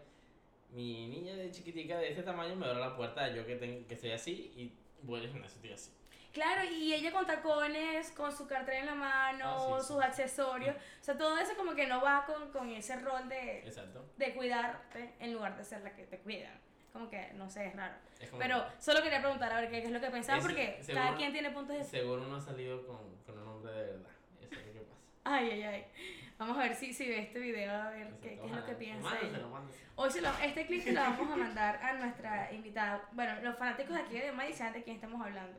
mi 0.70 1.08
niña 1.08 1.34
de 1.34 1.50
chiquitica 1.50 1.98
de 1.98 2.10
este 2.10 2.22
tamaño 2.22 2.54
me 2.54 2.66
abre 2.66 2.78
la 2.78 2.96
puerta, 2.96 3.28
yo 3.34 3.44
que, 3.44 3.56
tengo, 3.56 3.84
que 3.88 3.94
estoy 3.94 4.12
así 4.12 4.52
y 4.56 4.72
voy 5.02 5.20
al 5.20 5.28
gimnasio, 5.28 5.56
estoy 5.56 5.72
así. 5.72 5.90
Claro, 6.32 6.64
y 6.64 6.94
ella 6.94 7.12
con 7.12 7.26
tacones, 7.26 8.10
con 8.12 8.34
su 8.34 8.46
cartera 8.46 8.78
en 8.78 8.86
la 8.86 8.94
mano, 8.94 9.44
Ah, 9.44 9.76
sí, 9.78 9.82
sí. 9.82 9.92
sus 9.92 10.02
accesorios. 10.02 10.74
O 10.76 11.04
sea, 11.04 11.16
todo 11.18 11.38
eso 11.38 11.54
como 11.56 11.74
que 11.74 11.86
no 11.86 12.00
va 12.00 12.24
con, 12.24 12.50
con 12.52 12.70
ese 12.70 12.96
rol 13.00 13.28
de, 13.28 13.58
Exacto. 13.60 14.04
de 14.16 14.34
cuidarte 14.34 15.14
en 15.20 15.34
lugar 15.34 15.56
de 15.56 15.64
ser 15.64 15.82
la 15.82 15.94
que 15.94 16.04
te 16.04 16.18
cuida. 16.20 16.48
Como 16.92 17.08
que, 17.10 17.32
no 17.34 17.48
sé, 17.50 17.66
es 17.66 17.76
raro. 17.76 17.94
Es 18.20 18.30
Pero 18.38 18.64
solo 18.78 19.02
quería 19.02 19.20
preguntar 19.20 19.52
a 19.52 19.60
ver 19.60 19.70
qué, 19.70 19.80
qué 19.80 19.86
es 19.86 19.92
lo 19.92 20.00
que 20.00 20.10
pensaba, 20.10 20.40
porque 20.40 20.78
seguro- 20.82 21.04
cada 21.04 21.16
quien 21.16 21.32
tiene 21.32 21.50
puntos 21.50 21.76
de 21.76 21.84
Seguro 21.84 22.26
no 22.26 22.36
ha 22.36 22.40
salido 22.40 22.86
con, 22.86 23.16
con 23.26 23.38
un 23.38 23.48
hombre 23.48 23.72
de 23.72 23.84
verdad. 23.92 24.10
Eso 24.40 24.54
es 24.54 24.66
lo 24.66 24.72
que 24.72 24.80
pasa. 24.80 25.00
Ay, 25.24 25.50
ay, 25.50 25.62
ay. 25.62 25.86
Vamos 26.38 26.56
a 26.58 26.62
ver 26.62 26.74
si, 26.74 26.92
si 26.92 27.08
ve 27.08 27.20
este 27.20 27.38
video, 27.38 27.72
a 27.72 27.90
ver 27.90 28.10
qué, 28.22 28.38
qué 28.38 28.46
es 28.46 28.52
lo 28.52 28.64
que 28.64 28.72
piensa 28.74 29.02
mándaselo. 29.02 29.48
Hoy 29.96 30.10
se 30.10 30.20
lo, 30.22 30.30
este 30.42 30.66
clip 30.66 30.82
se 30.82 30.92
lo 30.92 31.00
vamos 31.00 31.30
a 31.30 31.36
mandar 31.44 31.76
a 31.82 31.92
nuestra 31.94 32.52
invitada. 32.52 33.06
Bueno, 33.12 33.34
los 33.42 33.56
fanáticos 33.56 33.94
de 33.94 34.02
aquí 34.02 34.18
de 34.18 34.32
Madrid 34.32 34.54
saben 34.54 34.72
de 34.72 34.82
quién 34.82 34.96
estamos 34.96 35.20
hablando. 35.24 35.58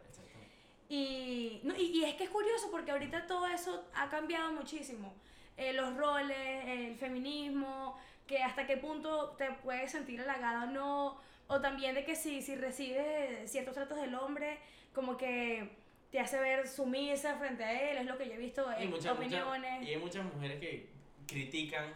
Y, 0.96 1.60
no, 1.64 1.76
y, 1.76 1.86
y 1.86 2.04
es 2.04 2.14
que 2.14 2.26
es 2.26 2.30
curioso 2.30 2.70
porque 2.70 2.92
ahorita 2.92 3.26
todo 3.26 3.48
eso 3.48 3.84
ha 3.96 4.10
cambiado 4.10 4.52
muchísimo. 4.52 5.12
Eh, 5.58 5.74
los 5.74 5.96
roles, 5.98 6.38
el 6.68 6.96
feminismo, 6.98 7.98
que 8.28 8.44
hasta 8.44 8.68
qué 8.68 8.78
punto 8.78 9.30
te 9.38 9.52
puedes 9.64 9.92
sentir 9.92 10.22
halagada 10.22 10.66
o 10.66 10.68
no. 10.68 11.18
O 11.48 11.60
también 11.60 11.96
de 11.96 12.06
que 12.06 12.16
si, 12.16 12.44
si 12.44 12.56
recibes 12.56 13.52
ciertos 13.52 13.74
tratos 13.74 14.00
del 14.00 14.14
hombre, 14.14 14.60
como 14.94 15.18
que 15.18 15.68
te 16.12 16.20
hace 16.20 16.40
ver 16.40 16.68
sumisa 16.68 17.38
frente 17.38 17.64
a 17.64 17.90
él, 17.92 17.98
es 17.98 18.06
lo 18.06 18.16
que 18.16 18.28
yo 18.28 18.34
he 18.34 18.38
visto 18.38 18.72
en 18.78 18.92
muchas, 18.92 19.18
muchas- 19.18 19.42
opiniones. 19.42 19.88
y 19.88 19.94
hay 19.94 19.98
muchas 19.98 20.24
mujeres 20.26 20.60
que 20.60 20.90
critican 21.28 21.92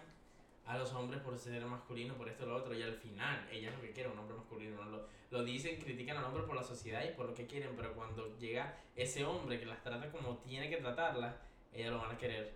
a 0.67 0.77
los 0.77 0.91
hombres 0.93 1.21
por 1.21 1.37
ser 1.37 1.65
masculinos, 1.65 2.17
por 2.17 2.27
esto 2.27 2.43
y 2.43 2.47
lo 2.47 2.55
otro, 2.57 2.73
y 2.75 2.83
al 2.83 2.93
final, 2.93 3.47
ellas 3.51 3.73
lo 3.75 3.81
que 3.81 3.91
quieren, 3.91 4.11
un 4.11 4.19
hombre 4.19 4.35
masculino, 4.37 4.83
no 4.83 4.89
lo, 4.89 5.07
lo 5.31 5.43
dicen, 5.43 5.79
critican 5.79 6.17
al 6.17 6.25
hombre 6.25 6.43
por 6.43 6.55
la 6.55 6.63
sociedad 6.63 7.03
y 7.07 7.13
por 7.15 7.27
lo 7.27 7.33
que 7.33 7.47
quieren, 7.47 7.71
pero 7.75 7.93
cuando 7.93 8.37
llega 8.37 8.77
ese 8.95 9.23
hombre 9.25 9.59
que 9.59 9.65
las 9.65 9.81
trata 9.81 10.11
como 10.11 10.37
tiene 10.39 10.69
que 10.69 10.77
tratarlas, 10.77 11.35
ellas 11.71 11.91
lo 11.91 11.99
van 11.99 12.11
a 12.15 12.17
querer 12.17 12.53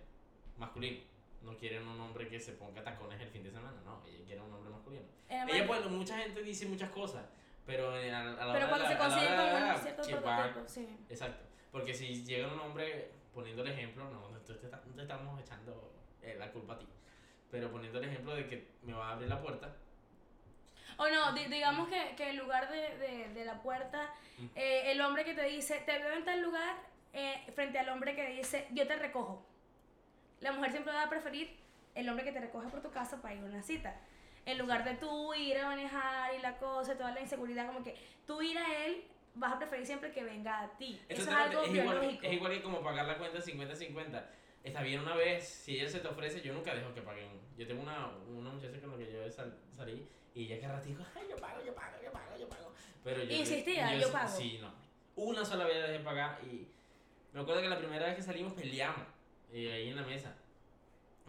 masculino. 0.58 1.00
No 1.42 1.56
quieren 1.56 1.88
un 1.88 1.98
hombre 2.00 2.28
que 2.28 2.38
se 2.38 2.52
ponga 2.52 2.84
tacones 2.84 3.20
el 3.20 3.28
fin 3.28 3.42
de 3.42 3.50
semana, 3.50 3.80
no, 3.84 4.02
ellas 4.06 4.22
quieren 4.26 4.44
un 4.44 4.52
hombre 4.54 4.70
masculino. 4.70 5.04
Eh, 5.28 5.42
Ella, 5.48 5.66
pues, 5.66 5.84
mucha 5.86 6.18
gente 6.18 6.42
dice 6.42 6.66
muchas 6.66 6.90
cosas, 6.90 7.24
pero 7.66 7.96
eh, 7.96 8.12
a, 8.12 8.20
a 8.20 8.46
la 8.46 8.52
pero 8.52 8.68
cuando 8.68 8.86
se 8.86 8.96
consigue 8.98 9.24
la- 9.30 9.74
un 9.74 9.80
cierto 9.82 10.02
prototipo, 10.20 10.68
sí. 10.68 10.88
Exacto. 11.08 11.44
Porque 11.72 11.94
si 11.94 12.22
llega 12.24 12.52
un 12.52 12.60
hombre 12.60 13.10
poniendo 13.34 13.62
el 13.62 13.70
ejemplo, 13.70 14.04
no, 14.10 14.28
no 14.30 14.38
te, 14.40 14.52
te 14.54 14.66
estamos 15.02 15.40
echando 15.40 15.92
eh, 16.22 16.36
la 16.38 16.52
culpa 16.52 16.74
a 16.74 16.78
ti. 16.78 16.86
Pero 17.52 17.70
poniendo 17.70 17.98
el 18.00 18.06
ejemplo 18.06 18.34
de 18.34 18.48
que 18.48 18.66
me 18.82 18.94
va 18.94 19.10
a 19.10 19.12
abrir 19.12 19.28
la 19.28 19.40
puerta, 19.40 19.76
O 20.96 21.08
no, 21.08 21.32
di- 21.34 21.46
digamos 21.46 21.88
que, 21.88 22.14
que 22.16 22.30
en 22.30 22.38
lugar 22.38 22.68
de, 22.70 22.96
de, 22.98 23.28
de 23.34 23.44
la 23.44 23.62
puerta, 23.62 24.10
eh, 24.56 24.90
el 24.90 25.00
hombre 25.00 25.24
que 25.24 25.34
te 25.34 25.44
dice, 25.44 25.80
te 25.86 25.98
veo 25.98 26.14
en 26.14 26.24
tal 26.24 26.40
lugar, 26.42 26.76
eh, 27.12 27.44
frente 27.54 27.78
al 27.78 27.88
hombre 27.90 28.14
que 28.16 28.26
dice, 28.36 28.66
yo 28.72 28.86
te 28.86 28.96
recojo. 28.96 29.46
La 30.40 30.52
mujer 30.52 30.70
siempre 30.72 30.92
va 30.92 31.04
a 31.04 31.08
preferir 31.10 31.56
el 31.94 32.08
hombre 32.08 32.24
que 32.24 32.32
te 32.32 32.40
recoge 32.40 32.68
por 32.68 32.80
tu 32.82 32.90
casa 32.90 33.20
para 33.22 33.34
ir 33.34 33.42
a 33.42 33.46
una 33.46 33.62
cita. 33.62 33.94
En 34.44 34.58
lugar 34.58 34.82
de 34.84 34.94
tú 34.94 35.32
ir 35.34 35.56
a 35.58 35.66
manejar 35.66 36.34
y 36.34 36.40
la 36.40 36.56
cosa, 36.58 36.96
toda 36.96 37.12
la 37.12 37.20
inseguridad, 37.20 37.66
como 37.66 37.82
que 37.84 37.94
tú 38.26 38.40
ir 38.42 38.58
a 38.58 38.84
él, 38.86 39.04
vas 39.34 39.52
a 39.52 39.58
preferir 39.58 39.86
siempre 39.86 40.10
que 40.12 40.24
venga 40.24 40.60
a 40.62 40.68
ti. 40.78 41.00
Eso 41.08 41.22
es 41.22 41.28
algo 41.28 41.62
es 41.62 41.68
igual, 41.74 41.98
biológico. 42.00 42.20
que, 42.22 42.26
es 42.28 42.32
igual 42.34 42.52
que 42.52 42.62
como 42.62 42.82
pagar 42.82 43.06
la 43.06 43.18
cuenta 43.18 43.38
50-50. 43.38 44.24
Está 44.64 44.82
bien 44.82 45.00
una 45.00 45.16
vez, 45.16 45.46
si 45.46 45.76
ella 45.78 45.88
se 45.88 45.98
te 46.00 46.08
ofrece, 46.08 46.40
yo 46.40 46.52
nunca 46.54 46.74
dejo 46.74 46.94
que 46.94 47.02
paguen. 47.02 47.28
Yo 47.58 47.66
tengo 47.66 47.82
una, 47.82 48.08
una 48.28 48.50
muchacha 48.50 48.80
con 48.80 48.92
la 48.92 48.96
que 48.98 49.12
yo 49.12 49.30
sal- 49.30 49.58
salí 49.76 50.06
y 50.34 50.44
ella 50.44 50.60
cada 50.60 50.74
ratito, 50.78 51.04
ay, 51.16 51.24
yo 51.28 51.36
pago, 51.36 51.62
yo 51.64 51.74
pago, 51.74 51.96
yo 52.02 52.12
pago, 52.12 52.36
yo 52.38 52.48
pago. 52.48 52.72
Pero 53.02 53.24
yo, 53.24 53.32
Insistía, 53.36 53.96
yo 53.96 54.12
pago. 54.12 54.28
Sí, 54.36 54.58
no. 54.60 54.72
Una 55.16 55.44
sola 55.44 55.64
vez 55.64 55.82
dejé 55.88 55.98
pagar 56.04 56.38
y 56.44 56.68
me 57.32 57.40
acuerdo 57.40 57.60
que 57.60 57.68
la 57.68 57.78
primera 57.78 58.06
vez 58.06 58.16
que 58.16 58.22
salimos 58.22 58.52
peleamos 58.54 59.04
eh, 59.52 59.72
ahí 59.72 59.88
en 59.88 59.96
la 59.96 60.02
mesa 60.02 60.34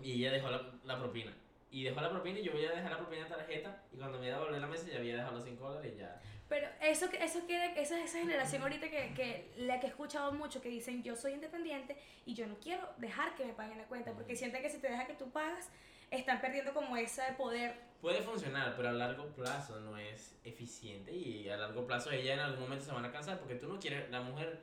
y 0.01 0.13
ella 0.13 0.31
dejó 0.31 0.49
la, 0.49 0.71
la 0.85 0.99
propina. 0.99 1.33
Y 1.71 1.83
dejó 1.83 2.01
la 2.01 2.11
propina 2.11 2.39
y 2.39 2.43
yo 2.43 2.51
voy 2.51 2.65
a 2.65 2.71
dejar 2.71 2.91
la 2.91 2.97
propina 2.99 3.23
en 3.23 3.29
tarjeta 3.29 3.83
y 3.91 3.97
cuando 3.97 4.19
me 4.19 4.27
iba 4.27 4.35
a 4.37 4.39
volver 4.39 4.55
a 4.57 4.59
la 4.59 4.67
mesa 4.67 4.87
ya 4.87 4.99
había 4.99 5.15
dejado 5.15 5.33
los 5.33 5.43
5 5.43 5.67
dólares 5.69 5.93
y 5.95 5.99
ya. 5.99 6.21
Pero 6.53 6.67
eso, 6.81 7.07
eso 7.19 7.39
quiere, 7.47 7.81
esa, 7.81 7.99
esa 7.99 8.19
generación 8.19 8.61
ahorita 8.61 8.87
que, 8.87 9.11
que 9.15 9.51
la 9.57 9.79
que 9.79 9.87
he 9.87 9.89
escuchado 9.89 10.31
mucho 10.33 10.61
que 10.61 10.69
dicen 10.69 11.01
yo 11.01 11.15
soy 11.15 11.31
independiente 11.33 11.97
y 12.27 12.35
yo 12.35 12.45
no 12.45 12.59
quiero 12.59 12.87
dejar 12.97 13.33
que 13.33 13.43
me 13.43 13.53
paguen 13.53 13.79
la 13.79 13.85
cuenta 13.85 14.13
porque 14.13 14.35
sienten 14.35 14.61
que 14.61 14.69
si 14.69 14.77
te 14.77 14.87
deja 14.87 15.07
que 15.07 15.15
tú 15.15 15.31
pagas 15.31 15.71
están 16.11 16.39
perdiendo 16.41 16.71
como 16.75 16.95
ese 16.95 17.23
poder. 17.39 17.73
Puede 18.01 18.21
funcionar, 18.21 18.75
pero 18.77 18.89
a 18.89 18.91
largo 18.91 19.25
plazo 19.29 19.79
no 19.79 19.97
es 19.97 20.37
eficiente 20.43 21.11
y 21.11 21.49
a 21.49 21.57
largo 21.57 21.87
plazo 21.87 22.11
ella 22.11 22.35
en 22.35 22.41
algún 22.41 22.65
momento 22.65 22.85
se 22.85 22.91
van 22.91 23.05
a 23.05 23.11
cansar 23.11 23.39
porque 23.39 23.55
tú 23.55 23.67
no 23.67 23.79
quieres, 23.79 24.11
la 24.11 24.21
mujer, 24.21 24.61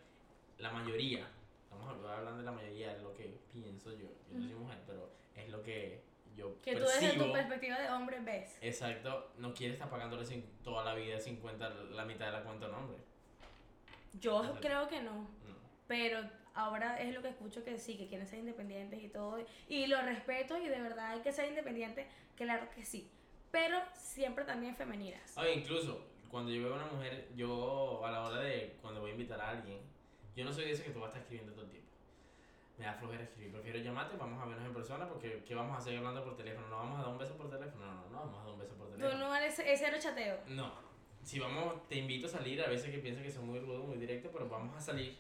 la 0.58 0.70
mayoría, 0.70 1.26
vamos 1.72 1.88
a 1.88 1.90
hablar 1.90 2.18
hablando 2.18 2.38
de 2.38 2.44
la 2.44 2.52
mayoría, 2.52 2.92
es 2.92 3.02
lo 3.02 3.12
que 3.14 3.36
pienso 3.52 3.90
yo, 3.94 4.06
yo 4.30 4.38
no 4.38 4.46
soy 4.46 4.54
mujer, 4.54 4.78
pero 4.86 5.10
es 5.34 5.48
lo 5.48 5.60
que 5.64 6.04
yo 6.40 6.60
Que 6.62 6.74
tú 6.76 6.80
desde 6.84 7.00
percibo. 7.00 7.26
tu 7.26 7.32
perspectiva 7.32 7.78
de 7.78 7.88
hombre 7.90 8.18
ves. 8.20 8.58
Exacto, 8.60 9.32
no 9.38 9.52
quiere 9.54 9.74
estar 9.74 9.88
pagándole 9.90 10.24
cin- 10.24 10.44
toda 10.64 10.84
la 10.84 10.94
vida 10.94 11.18
50, 11.20 11.68
la 11.70 12.04
mitad 12.04 12.26
de 12.26 12.32
la 12.32 12.42
cuenta 12.42 12.66
a 12.66 12.68
un 12.70 12.74
hombre. 12.76 12.98
Yo 14.20 14.38
Exacto. 14.40 14.60
creo 14.60 14.88
que 14.88 15.02
no, 15.02 15.12
No. 15.12 15.28
pero 15.86 16.20
ahora 16.54 17.00
es 17.00 17.14
lo 17.14 17.22
que 17.22 17.28
escucho 17.28 17.62
que 17.64 17.78
sí, 17.78 17.96
que 17.96 18.08
quieren 18.08 18.26
ser 18.26 18.40
independientes 18.40 19.02
y 19.02 19.08
todo. 19.08 19.38
Y 19.68 19.86
lo 19.86 20.00
respeto 20.02 20.58
y 20.58 20.68
de 20.68 20.80
verdad 20.80 21.10
hay 21.12 21.20
que 21.20 21.32
ser 21.32 21.48
independiente, 21.48 22.06
claro 22.36 22.68
que 22.74 22.84
sí. 22.84 23.08
Pero 23.52 23.78
siempre 23.94 24.44
también 24.44 24.76
femeninas. 24.76 25.36
Oye, 25.36 25.54
incluso 25.54 26.04
cuando 26.30 26.52
yo 26.52 26.62
veo 26.62 26.74
a 26.74 26.76
una 26.84 26.86
mujer, 26.92 27.28
yo 27.36 28.04
a 28.04 28.10
la 28.10 28.22
hora 28.22 28.40
de 28.40 28.76
cuando 28.80 29.00
voy 29.00 29.10
a 29.10 29.14
invitar 29.14 29.40
a 29.40 29.50
alguien, 29.50 29.78
Yo 30.36 30.44
no 30.44 30.52
soy 30.52 30.64
de 30.66 30.70
ese 30.72 30.84
que 30.84 30.90
tú 30.90 31.00
vas 31.00 31.06
a 31.08 31.18
estar 31.18 31.22
escribiendo 31.22 31.52
todo 31.52 31.64
el 31.64 31.70
tiempo. 31.72 31.90
Me 32.80 32.86
da 32.86 32.94
flojera 32.94 33.22
escribir. 33.22 33.52
Prefiero 33.52 33.78
llamarte, 33.80 34.16
vamos 34.16 34.42
a 34.42 34.46
vernos 34.46 34.66
en 34.66 34.72
persona 34.72 35.06
porque 35.06 35.44
¿qué 35.46 35.54
vamos 35.54 35.74
a 35.74 35.78
hacer 35.78 35.98
hablando 35.98 36.24
por 36.24 36.34
teléfono? 36.34 36.66
¿No 36.68 36.76
vamos 36.76 36.98
a 36.98 37.02
dar 37.02 37.12
un 37.12 37.18
beso 37.18 37.36
por 37.36 37.50
teléfono? 37.50 37.84
No, 37.84 37.92
no, 37.94 38.08
no 38.08 38.18
vamos 38.20 38.40
a 38.40 38.44
dar 38.44 38.52
un 38.54 38.58
beso 38.58 38.74
por 38.74 38.86
Tú 38.88 38.96
teléfono. 38.96 39.28
no 39.28 39.36
eres 39.36 39.58
era 39.58 39.98
chateo. 39.98 40.38
No. 40.48 40.72
Si 41.22 41.38
vamos, 41.38 41.86
te 41.88 41.96
invito 41.96 42.26
a 42.26 42.30
salir, 42.30 42.62
a 42.62 42.68
veces 42.70 42.90
que 42.90 42.98
piensas 42.98 43.22
que 43.22 43.30
soy 43.30 43.44
muy 43.44 43.58
rudo, 43.60 43.82
muy 43.84 43.98
directo, 43.98 44.30
pero 44.32 44.48
vamos 44.48 44.74
a 44.74 44.80
salir. 44.80 45.18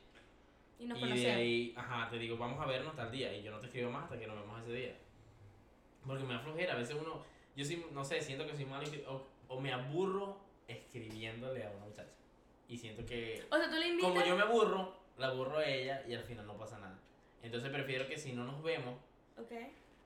Y 0.78 0.86
nos 0.86 0.98
y 0.98 1.20
de 1.20 1.30
ahí, 1.30 1.74
ajá, 1.76 2.08
te 2.08 2.18
digo, 2.18 2.38
vamos 2.38 2.58
a 2.58 2.64
vernos 2.64 2.96
tal 2.96 3.10
día. 3.12 3.30
Y 3.36 3.42
yo 3.42 3.50
no 3.50 3.58
te 3.60 3.66
escribo 3.66 3.90
más 3.90 4.04
hasta 4.04 4.18
que 4.18 4.26
nos 4.26 4.40
vemos 4.40 4.58
ese 4.62 4.72
día. 4.72 4.96
Porque 6.06 6.24
me 6.24 6.32
da 6.32 6.40
flojera. 6.40 6.72
A 6.72 6.76
veces 6.78 6.96
uno, 6.98 7.22
yo 7.54 7.64
sí, 7.66 7.84
no 7.92 8.02
sé, 8.02 8.22
siento 8.22 8.46
que 8.46 8.56
soy 8.56 8.64
malo 8.64 8.88
o, 9.06 9.26
o 9.48 9.60
me 9.60 9.70
aburro 9.74 10.38
escribiéndole 10.66 11.66
a 11.66 11.70
una 11.70 11.84
muchacha. 11.84 12.08
Y 12.68 12.78
siento 12.78 13.04
que, 13.04 13.44
O 13.50 13.56
sea, 13.58 13.68
tú 13.68 13.76
le 13.76 13.88
invitas. 13.88 14.10
como 14.10 14.24
yo 14.24 14.34
me 14.36 14.42
aburro, 14.42 14.94
la 15.18 15.26
aburro 15.26 15.58
a 15.58 15.66
ella 15.66 16.02
y 16.08 16.14
al 16.14 16.24
final 16.24 16.46
no 16.46 16.56
pasa 16.56 16.78
nada. 16.78 16.98
Entonces 17.42 17.70
prefiero 17.70 18.06
que 18.06 18.18
si 18.18 18.32
no 18.32 18.44
nos 18.44 18.62
vemos, 18.62 18.98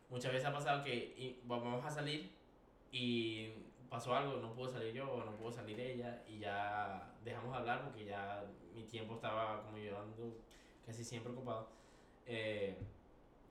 muchas 0.09 0.33
veces 0.33 0.47
ha 0.47 0.53
pasado 0.53 0.85
que 0.85 0.95
y 0.95 1.41
vamos 1.45 1.85
a 1.85 1.91
salir 1.91 2.31
y 2.93 3.51
pasó 3.91 4.15
algo, 4.15 4.37
no 4.41 4.55
pudo 4.55 4.71
salir 4.71 4.93
yo 4.95 5.11
o 5.11 5.25
no 5.25 5.33
pudo 5.37 5.51
salir 5.53 5.79
ella 5.81 6.23
y 6.29 6.39
ya 6.39 7.13
dejamos 7.25 7.53
de 7.53 7.59
hablar 7.59 7.83
porque 7.85 8.05
ya 8.05 8.45
mi 8.75 8.85
tiempo 8.85 9.15
estaba 9.15 9.63
como 9.65 9.79
yo 9.79 9.99
ando 9.99 10.37
casi 10.87 11.05
siempre 11.05 11.33
ocupado. 11.33 11.69
Eh, 12.27 12.77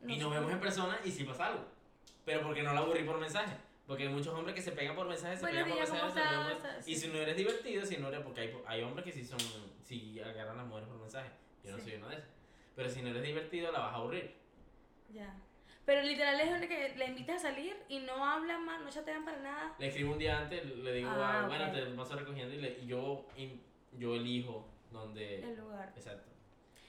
y 0.07 0.17
No 0.17 0.23
nos 0.25 0.33
sé. 0.33 0.39
vemos 0.39 0.51
en 0.53 0.59
persona 0.59 0.99
y 1.03 1.11
sí 1.11 1.23
pasa 1.23 1.47
algo. 1.47 1.65
Pero 2.25 2.41
porque 2.43 2.63
no 2.63 2.73
la 2.73 2.81
aburrí 2.81 3.03
por 3.03 3.17
mensaje. 3.19 3.55
Porque 3.85 4.03
hay 4.03 4.09
muchos 4.09 4.33
hombres 4.33 4.55
que 4.55 4.61
se 4.61 4.71
pegan 4.71 4.95
por 4.95 5.07
mensajes, 5.07 5.39
se 5.39 5.45
Buenos 5.45 5.63
pegan 5.63 5.69
por 5.69 5.77
días, 5.77 5.89
¿cómo 5.89 6.03
mensajes. 6.13 6.23
se 6.23 6.29
pegan 6.29 6.43
por- 6.61 6.67
estás? 6.69 6.87
Y 6.87 6.95
Sí. 6.95 7.01
si 7.01 7.07
no 7.09 7.17
eres 7.19 7.35
divertido, 7.37 7.85
si 7.85 7.97
no 7.97 8.07
eres. 8.07 8.21
Porque 8.21 8.41
hay, 8.41 8.57
hay 8.65 8.81
hombres 8.81 9.03
que 9.05 9.11
sí 9.11 9.25
son. 9.25 9.39
Sí 9.83 10.19
agarran 10.21 10.53
a 10.55 10.61
las 10.63 10.67
mujeres 10.67 10.87
por 10.89 10.99
mensaje. 10.99 11.29
Yo 11.65 11.71
no 11.71 11.77
Sí. 11.79 11.83
soy 11.83 11.93
uno 11.95 12.07
de 12.09 12.15
esos. 12.15 12.29
Pero 12.75 12.89
si 12.89 13.01
no 13.01 13.09
eres 13.09 13.23
divertido, 13.23 13.71
la 13.71 13.79
vas 13.79 13.93
a 13.93 13.97
aburrir. 13.97 14.33
Ya. 15.13 15.33
Pero 15.85 16.01
literal 16.01 16.39
es 16.39 16.49
donde 16.49 16.67
que 16.67 16.93
le 16.95 17.05
invitas 17.07 17.43
a 17.43 17.49
salir 17.49 17.75
y 17.89 17.99
no 17.99 18.23
hablan 18.25 18.65
más, 18.65 18.81
no 18.81 18.89
chatean 18.89 19.25
para 19.25 19.39
nada. 19.39 19.75
Le 19.77 19.87
escribo 19.87 20.13
un 20.13 20.19
día 20.19 20.39
antes, 20.39 20.65
le 20.65 20.93
digo, 20.93 21.09
Ah, 21.11 21.41
ah, 21.43 21.47
bueno, 21.47 21.71
te 21.71 21.81
paso 21.87 22.15
recogiendo 22.17 22.53
y, 22.55 22.61
le- 22.61 22.79
y 22.79 22.87
yo, 22.87 23.25
y 23.37 23.59
yo 23.99 24.15
elijo 24.15 24.65
donde. 24.91 25.43
El 25.43 25.57
lugar. 25.57 25.91
Exacto. 25.95 26.29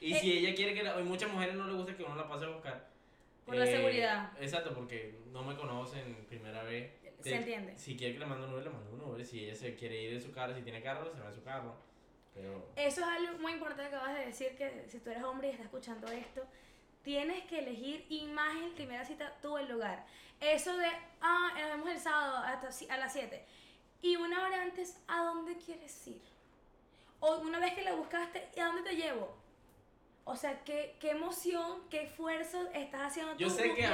Y 0.01 0.12
Eh, 0.12 0.18
si 0.20 0.38
ella 0.38 0.55
quiere 0.55 0.75
que 0.75 0.83
la, 0.85 0.97
hay 0.97 1.03
muchas 1.03 1.31
mujeres 1.33 1.55
no 1.57 1.66
les 1.66 1.77
gusta 1.77 1.97
que 1.97 2.05
uno 2.05 2.14
la 2.14 2.29
pase 2.29 2.44
a 2.44 2.49
buscar. 2.51 2.75
eh, 2.77 3.42
Por 3.47 3.57
la 3.57 3.66
seguridad. 3.66 4.31
Exacto, 4.40 4.73
porque 4.75 5.18
no 5.33 5.42
me 5.42 5.57
conocen 5.57 6.25
primera 6.29 6.62
vez. 6.62 6.92
Se 7.20 7.35
entiende. 7.37 7.77
Si 7.77 7.97
quiere 7.97 8.12
que 8.14 8.20
le 8.20 8.27
mande 8.27 8.47
un 8.47 8.53
Uber, 8.53 8.64
le 8.64 8.70
mando 8.70 8.90
un 8.92 9.01
Uber. 9.01 9.25
Si 9.25 9.44
ella 9.44 9.55
se 9.55 9.75
quiere 9.75 10.01
ir 10.03 10.12
en 10.12 10.20
su 10.20 10.31
carro, 10.31 10.55
si 10.55 10.61
tiene 10.62 10.83
carro, 10.83 11.11
se 11.12 11.20
va 11.20 11.29
en 11.31 11.35
su 11.35 11.42
carro. 11.42 11.75
Pero. 12.35 12.68
Eso 12.77 13.01
es 13.01 13.07
algo 13.07 13.38
muy 13.38 13.53
importante 13.53 13.88
que 13.88 13.97
acabas 13.97 14.14
de 14.14 14.27
decir, 14.27 14.57
que 14.57 14.87
si 14.88 14.99
tú 14.99 15.11
eres 15.11 15.23
hombre 15.23 15.49
y 15.49 15.51
estás 15.53 15.66
escuchando 15.66 16.09
esto, 16.09 16.42
tienes 17.03 17.44
que 17.44 17.61
elegir 17.61 18.07
imagen, 18.09 18.75
primera 18.75 19.05
cita, 19.05 19.33
tú 19.40 19.57
el 19.57 19.68
lugar. 19.68 20.05
Eso 20.40 20.77
de, 20.77 20.88
ah, 21.20 21.53
nos 21.57 21.70
vemos 21.70 21.88
el 21.90 22.01
sábado 22.01 22.38
hasta 22.38 22.92
a 22.92 22.97
las 22.99 23.12
7. 23.12 23.44
Y 24.03 24.16
una 24.16 24.44
hora 24.44 24.62
antes, 24.62 25.01
¿a 25.07 25.23
dónde 25.25 25.57
quieres 25.57 26.07
ir? 26.07 26.20
O 27.20 27.38
una 27.38 27.59
vez 27.59 27.75
que 27.75 27.83
la 27.83 27.94
buscaste, 27.94 28.51
¿y 28.55 28.61
a 28.61 28.66
dónde 28.66 28.83
te 28.83 28.97
llevo? 28.97 29.35
O 30.25 30.37
sea, 30.37 30.64
¿qué, 30.64 30.97
qué 31.01 31.11
emoción, 31.11 31.83
qué 31.90 32.05
esfuerzo 32.05 32.66
estás 32.73 33.03
haciendo 33.03 33.37
Yo 33.37 33.49
tú 33.49 33.55
sé 33.55 33.75
que 33.75 33.88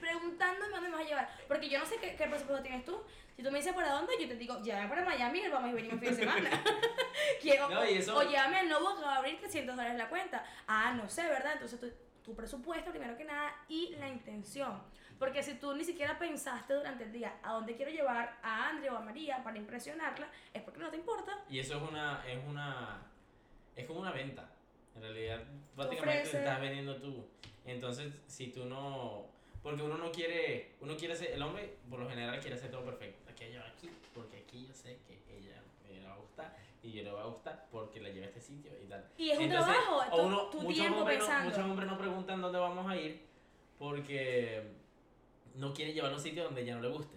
preguntándome 0.00 0.70
dónde 0.70 0.88
me 0.88 0.96
vas 0.96 1.04
a 1.04 1.08
llevar. 1.08 1.30
Porque 1.48 1.68
yo 1.68 1.78
no 1.78 1.86
sé 1.86 1.96
qué, 1.96 2.16
qué 2.16 2.26
presupuesto 2.26 2.62
tienes 2.62 2.84
tú. 2.84 2.98
Si 3.36 3.42
tú 3.42 3.50
me 3.50 3.58
dices 3.58 3.74
para 3.74 3.92
dónde, 3.92 4.14
yo 4.18 4.26
te 4.28 4.36
digo, 4.36 4.62
llévame 4.62 4.88
para 4.88 5.04
Miami 5.04 5.40
y 5.40 5.48
vamos 5.48 5.70
a 5.70 5.74
venir 5.74 5.92
un 5.92 6.00
fin 6.00 6.08
de 6.10 6.16
semana. 6.16 6.50
Quiero, 7.42 7.68
No, 7.68 7.84
y 7.88 7.98
eso- 7.98 8.16
O 8.16 8.22
llévame 8.22 8.56
al 8.58 8.68
Novo 8.68 8.96
que 8.96 9.02
va 9.02 9.14
a 9.14 9.18
abrir 9.18 9.38
300 9.38 9.76
dólares 9.76 9.98
la 9.98 10.08
cuenta. 10.08 10.44
Ah, 10.66 10.94
no 10.94 11.08
sé, 11.08 11.22
¿verdad? 11.28 11.52
Entonces 11.52 11.78
tu, 11.78 11.92
tu 12.24 12.34
presupuesto 12.34 12.90
primero 12.90 13.16
que 13.16 13.24
nada 13.24 13.54
y 13.68 13.94
la 13.96 14.08
intención. 14.08 14.82
Porque 15.18 15.42
si 15.42 15.54
tú 15.54 15.74
ni 15.74 15.84
siquiera 15.84 16.18
pensaste 16.18 16.74
durante 16.74 17.04
el 17.04 17.12
día 17.12 17.36
a 17.42 17.52
dónde 17.52 17.74
quiero 17.76 17.90
llevar 17.90 18.38
a 18.42 18.68
Andrea 18.68 18.92
o 18.94 18.96
a 18.96 19.00
María 19.00 19.42
para 19.44 19.56
impresionarla, 19.58 20.28
es 20.52 20.62
porque 20.62 20.80
no 20.80 20.90
te 20.90 20.96
importa. 20.96 21.32
Y 21.48 21.58
eso 21.58 21.76
es 21.76 21.82
una. 21.82 22.22
Es 22.26 22.38
una. 22.46 23.02
Es 23.74 23.86
como 23.86 24.00
una 24.00 24.12
venta. 24.12 24.48
En 24.94 25.02
realidad, 25.02 25.42
prácticamente 25.74 26.30
te 26.30 26.38
estás 26.38 26.60
vendiendo 26.60 26.96
tú. 26.96 27.26
Entonces, 27.66 28.12
si 28.26 28.48
tú 28.48 28.64
no. 28.66 29.26
Porque 29.62 29.82
uno 29.82 29.96
no 29.96 30.10
quiere. 30.12 30.74
Uno 30.80 30.96
quiere 30.96 31.16
ser. 31.16 31.32
El 31.32 31.42
hombre, 31.42 31.76
por 31.88 31.98
lo 31.98 32.08
general, 32.08 32.38
quiere 32.40 32.56
hacer 32.56 32.70
todo 32.70 32.84
perfecto. 32.84 33.25
Aquí 33.64 33.90
porque 34.14 34.38
aquí 34.38 34.66
yo 34.66 34.74
sé 34.74 34.98
que 35.06 35.14
ella 35.36 35.62
me 35.88 36.06
va 36.06 36.14
a 36.14 36.16
gustar. 36.18 36.56
Y 36.82 36.92
yo 36.92 37.02
le 37.02 37.10
va 37.12 37.22
a 37.22 37.26
gustar 37.26 37.66
porque 37.70 38.00
la 38.00 38.08
llevé 38.10 38.26
a 38.26 38.28
este 38.28 38.40
sitio 38.40 38.70
y 38.82 38.86
tal. 38.86 39.04
Y 39.18 39.30
es 39.30 39.38
un 39.38 39.44
Entonces, 39.44 39.72
trabajo, 39.74 40.02
es 40.02 40.08
o 40.12 40.16
tu, 40.16 40.22
uno- 40.22 40.42
tu 40.50 40.60
muchos 40.60 40.74
tiempo 40.78 40.98
hombres 41.00 41.18
no- 41.18 41.24
pensando. 41.26 41.50
muchos 41.50 41.64
hombres 41.64 41.88
no 41.90 41.98
preguntan 41.98 42.40
dónde 42.42 42.58
vamos 42.58 42.86
a 42.90 42.96
ir 42.96 43.20
porque 43.78 44.62
no 45.54 45.72
quieren 45.74 45.94
llevarlo 45.94 46.16
a 46.16 46.18
un 46.18 46.22
sitio 46.24 46.44
donde 46.44 46.64
ya 46.64 46.74
no 46.76 46.82
le 46.82 46.88
guste. 46.88 47.16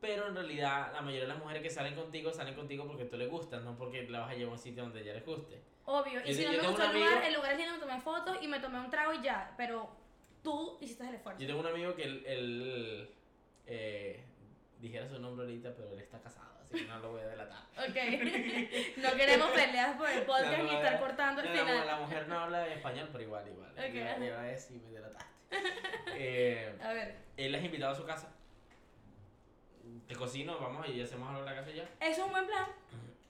Pero 0.00 0.26
en 0.28 0.34
realidad 0.34 0.92
la 0.92 1.00
mayoría 1.00 1.22
de 1.22 1.28
las 1.28 1.38
mujeres 1.38 1.62
que 1.62 1.70
salen 1.70 1.94
contigo 1.94 2.32
salen 2.32 2.54
contigo 2.54 2.86
porque 2.86 3.04
tú 3.04 3.16
le 3.16 3.26
gustas, 3.28 3.62
no 3.62 3.76
porque 3.78 4.02
la 4.08 4.20
vas 4.20 4.30
a 4.30 4.34
llevar 4.34 4.50
a 4.50 4.56
un 4.56 4.58
sitio 4.62 4.82
donde 4.82 5.04
ya 5.04 5.12
les 5.14 5.24
guste. 5.24 5.60
Obvio. 5.84 6.20
Y 6.24 6.28
Yo 6.28 6.34
si 6.34 6.44
no 6.44 6.50
me 6.50 6.68
gustó 6.68 6.84
un 6.84 6.90
el 6.90 7.02
lugar, 7.02 7.24
el 7.24 7.34
lugar 7.34 7.52
es 7.52 7.58
lindo, 7.58 7.72
me 7.74 7.80
tomé 7.80 8.00
fotos 8.00 8.38
y 8.42 8.48
me 8.48 8.60
tomé 8.60 8.80
un 8.80 8.90
trago 8.90 9.12
y 9.14 9.22
ya. 9.22 9.54
Pero 9.56 9.88
tú 10.42 10.76
hiciste 10.80 11.08
el 11.08 11.14
esfuerzo. 11.14 11.40
Yo 11.40 11.46
tengo 11.46 11.60
un 11.60 11.66
amigo 11.66 11.94
que 11.94 12.02
él, 12.02 12.22
él, 12.26 13.10
eh, 13.66 14.24
dijera 14.82 15.08
su 15.08 15.18
nombre 15.18 15.46
ahorita, 15.46 15.72
pero 15.74 15.92
él 15.92 16.00
está 16.00 16.20
casado, 16.20 16.50
así 16.62 16.74
que 16.74 16.84
no 16.86 16.98
lo 16.98 17.12
voy 17.12 17.20
a 17.22 17.26
delatar. 17.28 17.62
Ok. 17.78 18.98
no 18.98 19.12
queremos 19.16 19.48
peleas 19.50 19.96
por 19.96 20.10
el 20.10 20.22
podcast 20.22 20.58
No, 20.58 20.64
ni 20.64 20.70
no, 20.70 20.76
estar 20.76 20.92
no, 20.94 21.00
cortando 21.00 21.40
el 21.40 21.48
No, 21.48 21.54
final. 21.60 21.86
la 21.86 21.96
mujer 21.96 22.28
no 22.28 22.38
habla 22.38 22.66
español, 22.68 23.08
pero 23.12 23.24
igual, 23.24 23.48
igual. 23.48 23.70
Ok, 23.72 23.94
Iba- 23.94 24.10
ajá. 24.12 24.24
iba 24.24 24.40
a 24.40 24.42
decir, 24.44 24.80
me 24.82 24.90
delataste. 24.90 25.30
Eh, 26.14 26.76
A 26.82 26.92
ver. 26.92 27.14
él 27.36 27.52
las 27.52 27.62
invitado 27.64 27.92
a 27.92 27.94
su 27.94 28.04
casa. 28.04 28.28
Te 30.06 30.14
cocino, 30.16 30.58
vamos 30.58 30.86
y 30.88 31.00
hacemos 31.00 31.28
algo 31.28 31.40
en 31.40 31.46
la 31.46 31.54
casa 31.54 31.70
ya. 31.70 31.82
Eso 32.00 32.10
es 32.10 32.18
un 32.26 32.30
buen 32.32 32.46
plan. 32.46 32.66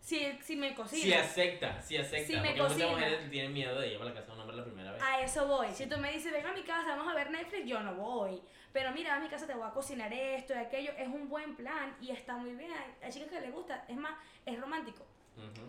Si, 0.00 0.32
si 0.42 0.56
me 0.56 0.74
cocinas. 0.74 1.04
Si 1.04 1.12
acepta, 1.14 1.80
si 1.80 1.96
acepta. 1.96 2.26
Si 2.26 2.32
me 2.36 2.48
porque 2.48 2.58
cocina. 2.58 2.86
muchas 2.88 2.90
mujeres 3.10 3.30
tienen 3.30 3.52
miedo 3.52 3.78
de 3.80 3.88
llevar 3.90 4.08
a 4.08 4.10
la 4.10 4.16
casa 4.16 4.26
de 4.28 4.32
un 4.34 4.40
hombre 4.40 4.56
la 4.56 4.64
primera 4.64 4.92
vez. 4.92 5.02
A 5.02 5.20
eso 5.20 5.46
voy. 5.46 5.68
Si 5.72 5.86
tú 5.86 5.96
me 5.98 6.10
dices, 6.12 6.32
ven 6.32 6.44
a 6.46 6.52
mi 6.52 6.62
casa, 6.62 6.96
vamos 6.96 7.12
a 7.12 7.14
ver 7.14 7.30
Netflix, 7.30 7.66
yo 7.66 7.80
no 7.80 7.94
voy. 7.94 8.42
Pero 8.72 8.90
mira, 8.92 9.16
a 9.16 9.20
mi 9.20 9.28
casa 9.28 9.46
te 9.46 9.54
voy 9.54 9.66
a 9.66 9.70
cocinar 9.70 10.12
esto 10.12 10.54
y 10.54 10.56
aquello. 10.56 10.92
Es 10.96 11.08
un 11.08 11.28
buen 11.28 11.54
plan 11.56 11.96
y 12.00 12.10
está 12.10 12.36
muy 12.36 12.54
bien. 12.54 12.72
Hay 13.02 13.12
chicas 13.12 13.28
que 13.28 13.40
les 13.40 13.52
gusta. 13.52 13.84
Es 13.88 13.96
más, 13.96 14.12
es 14.46 14.60
romántico. 14.60 15.04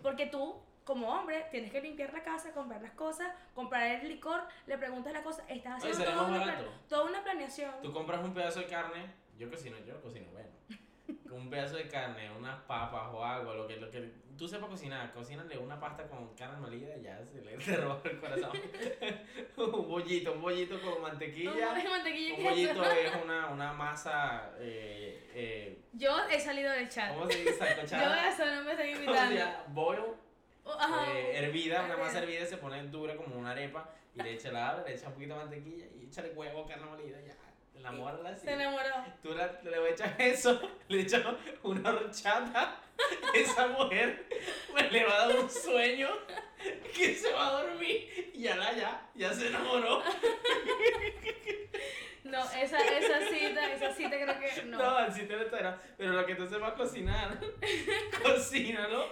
Porque 0.01 0.27
tú, 0.27 0.61
como 0.83 1.09
hombre, 1.09 1.47
tienes 1.51 1.71
que 1.71 1.81
limpiar 1.81 2.13
la 2.13 2.23
casa, 2.23 2.51
comprar 2.51 2.81
las 2.81 2.91
cosas, 2.91 3.33
comprar 3.53 3.83
el 3.83 4.09
licor, 4.09 4.41
le 4.67 4.77
preguntas 4.77 5.13
las 5.13 5.23
cosas. 5.23 5.45
Estás 5.47 5.83
haciendo 5.83 6.15
más 6.15 6.41
una, 6.41 6.57
toda 6.87 7.03
una 7.05 7.23
planeación. 7.23 7.73
Tú 7.81 7.93
compras 7.93 8.23
un 8.23 8.33
pedazo 8.33 8.59
de 8.59 8.67
carne, 8.67 9.05
yo 9.37 9.49
cocino, 9.49 9.77
yo 9.85 10.01
cocino 10.01 10.29
bueno. 10.31 10.49
Un 11.31 11.49
pedazo 11.49 11.75
de 11.75 11.87
carne, 11.87 12.31
unas 12.31 12.61
papas 12.61 13.09
o 13.11 13.23
algo, 13.23 13.53
lo 13.53 13.67
que, 13.67 13.77
lo 13.77 13.89
que 13.91 14.11
tú 14.37 14.47
sepas 14.47 14.69
cocinar, 14.69 15.11
cocínale 15.13 15.57
una 15.57 15.79
pasta 15.79 16.07
con 16.07 16.33
carne 16.35 16.59
molida 16.59 16.95
y 16.97 17.01
ya 17.01 17.19
se 17.25 17.41
le 17.41 17.57
te 17.57 17.75
roba 17.77 17.99
el 18.05 18.19
corazón. 18.19 18.51
un 19.57 19.87
bollito, 19.89 20.33
un 20.33 20.41
bollito 20.41 20.79
con 20.81 21.01
mantequilla. 21.01 21.73
mantequilla 21.89 22.37
Un 22.37 22.43
bollito 22.43 22.83
es 22.91 23.15
una, 23.23 23.47
una 23.47 23.73
masa, 23.73 24.51
eh, 24.59 25.29
eh, 25.33 25.81
Yo 25.93 26.15
he 26.29 26.39
salido 26.39 26.71
del 26.71 26.87
chat. 26.87 27.13
¿cómo 27.13 27.29
se 27.29 27.37
dice? 27.39 27.51
Yo 27.89 28.13
eso 28.13 28.45
no 28.45 28.63
me 28.63 28.71
estoy 28.71 28.93
¿Cómo 28.93 28.97
se 28.97 29.03
invitando. 29.05 29.35
llama? 29.35 29.63
Boil, 29.69 29.99
Oh, 30.65 30.77
eh, 31.13 31.31
hervida, 31.35 31.83
una 31.83 31.97
masa 31.97 32.19
Hervida. 32.19 32.45
se 32.45 32.55
pone 32.55 32.81
dura 32.83 33.17
como 33.17 33.35
una 33.37 33.51
arepa 33.51 33.89
y 34.15 34.21
le 34.21 34.33
echa 34.33 34.49
la 34.51 34.81
le 34.87 34.93
echa 34.95 35.07
un 35.07 35.13
poquito 35.15 35.33
de 35.33 35.39
mantequilla 35.41 35.85
y 35.99 36.05
échale 36.05 36.29
huevo, 36.29 36.65
carne 36.65 36.85
molida 36.85 37.19
y 37.21 37.25
ya. 37.27 37.35
Enamórala 37.83 38.29
así. 38.29 38.45
Se 38.45 38.53
enamoró. 38.53 39.03
Tú 39.21 39.33
la- 39.35 39.59
le 39.61 39.89
echas 39.89 40.13
eso, 40.17 40.61
le 40.87 41.01
echas 41.01 41.21
una 41.63 41.89
horchata, 41.89 42.79
esa 43.35 43.67
mujer 43.67 44.25
pues, 44.71 44.89
le 44.89 45.03
va 45.05 45.13
a 45.23 45.27
dar 45.27 45.37
un 45.39 45.49
sueño 45.49 46.07
que 46.95 47.13
se 47.13 47.33
va 47.33 47.47
a 47.47 47.63
dormir 47.63 48.31
y 48.33 48.43
ya 48.43 48.55
la 48.55 48.71
ya, 48.73 49.09
ya 49.15 49.33
se 49.33 49.47
enamoró. 49.47 50.01
No, 52.23 52.39
esa, 52.51 52.79
esa 52.79 53.19
cita, 53.27 53.73
esa 53.73 53.93
cita 53.93 54.09
creo 54.11 54.39
que 54.39 54.63
no. 54.63 54.77
No, 54.77 54.95
al 54.97 55.13
sitio 55.13 55.35
no 55.35 55.43
está, 55.43 55.81
pero 55.97 56.13
lo 56.13 56.25
que 56.25 56.35
tú 56.35 56.47
sepas 56.47 56.73
cocinar, 56.73 57.37
cocínalo 58.23 59.07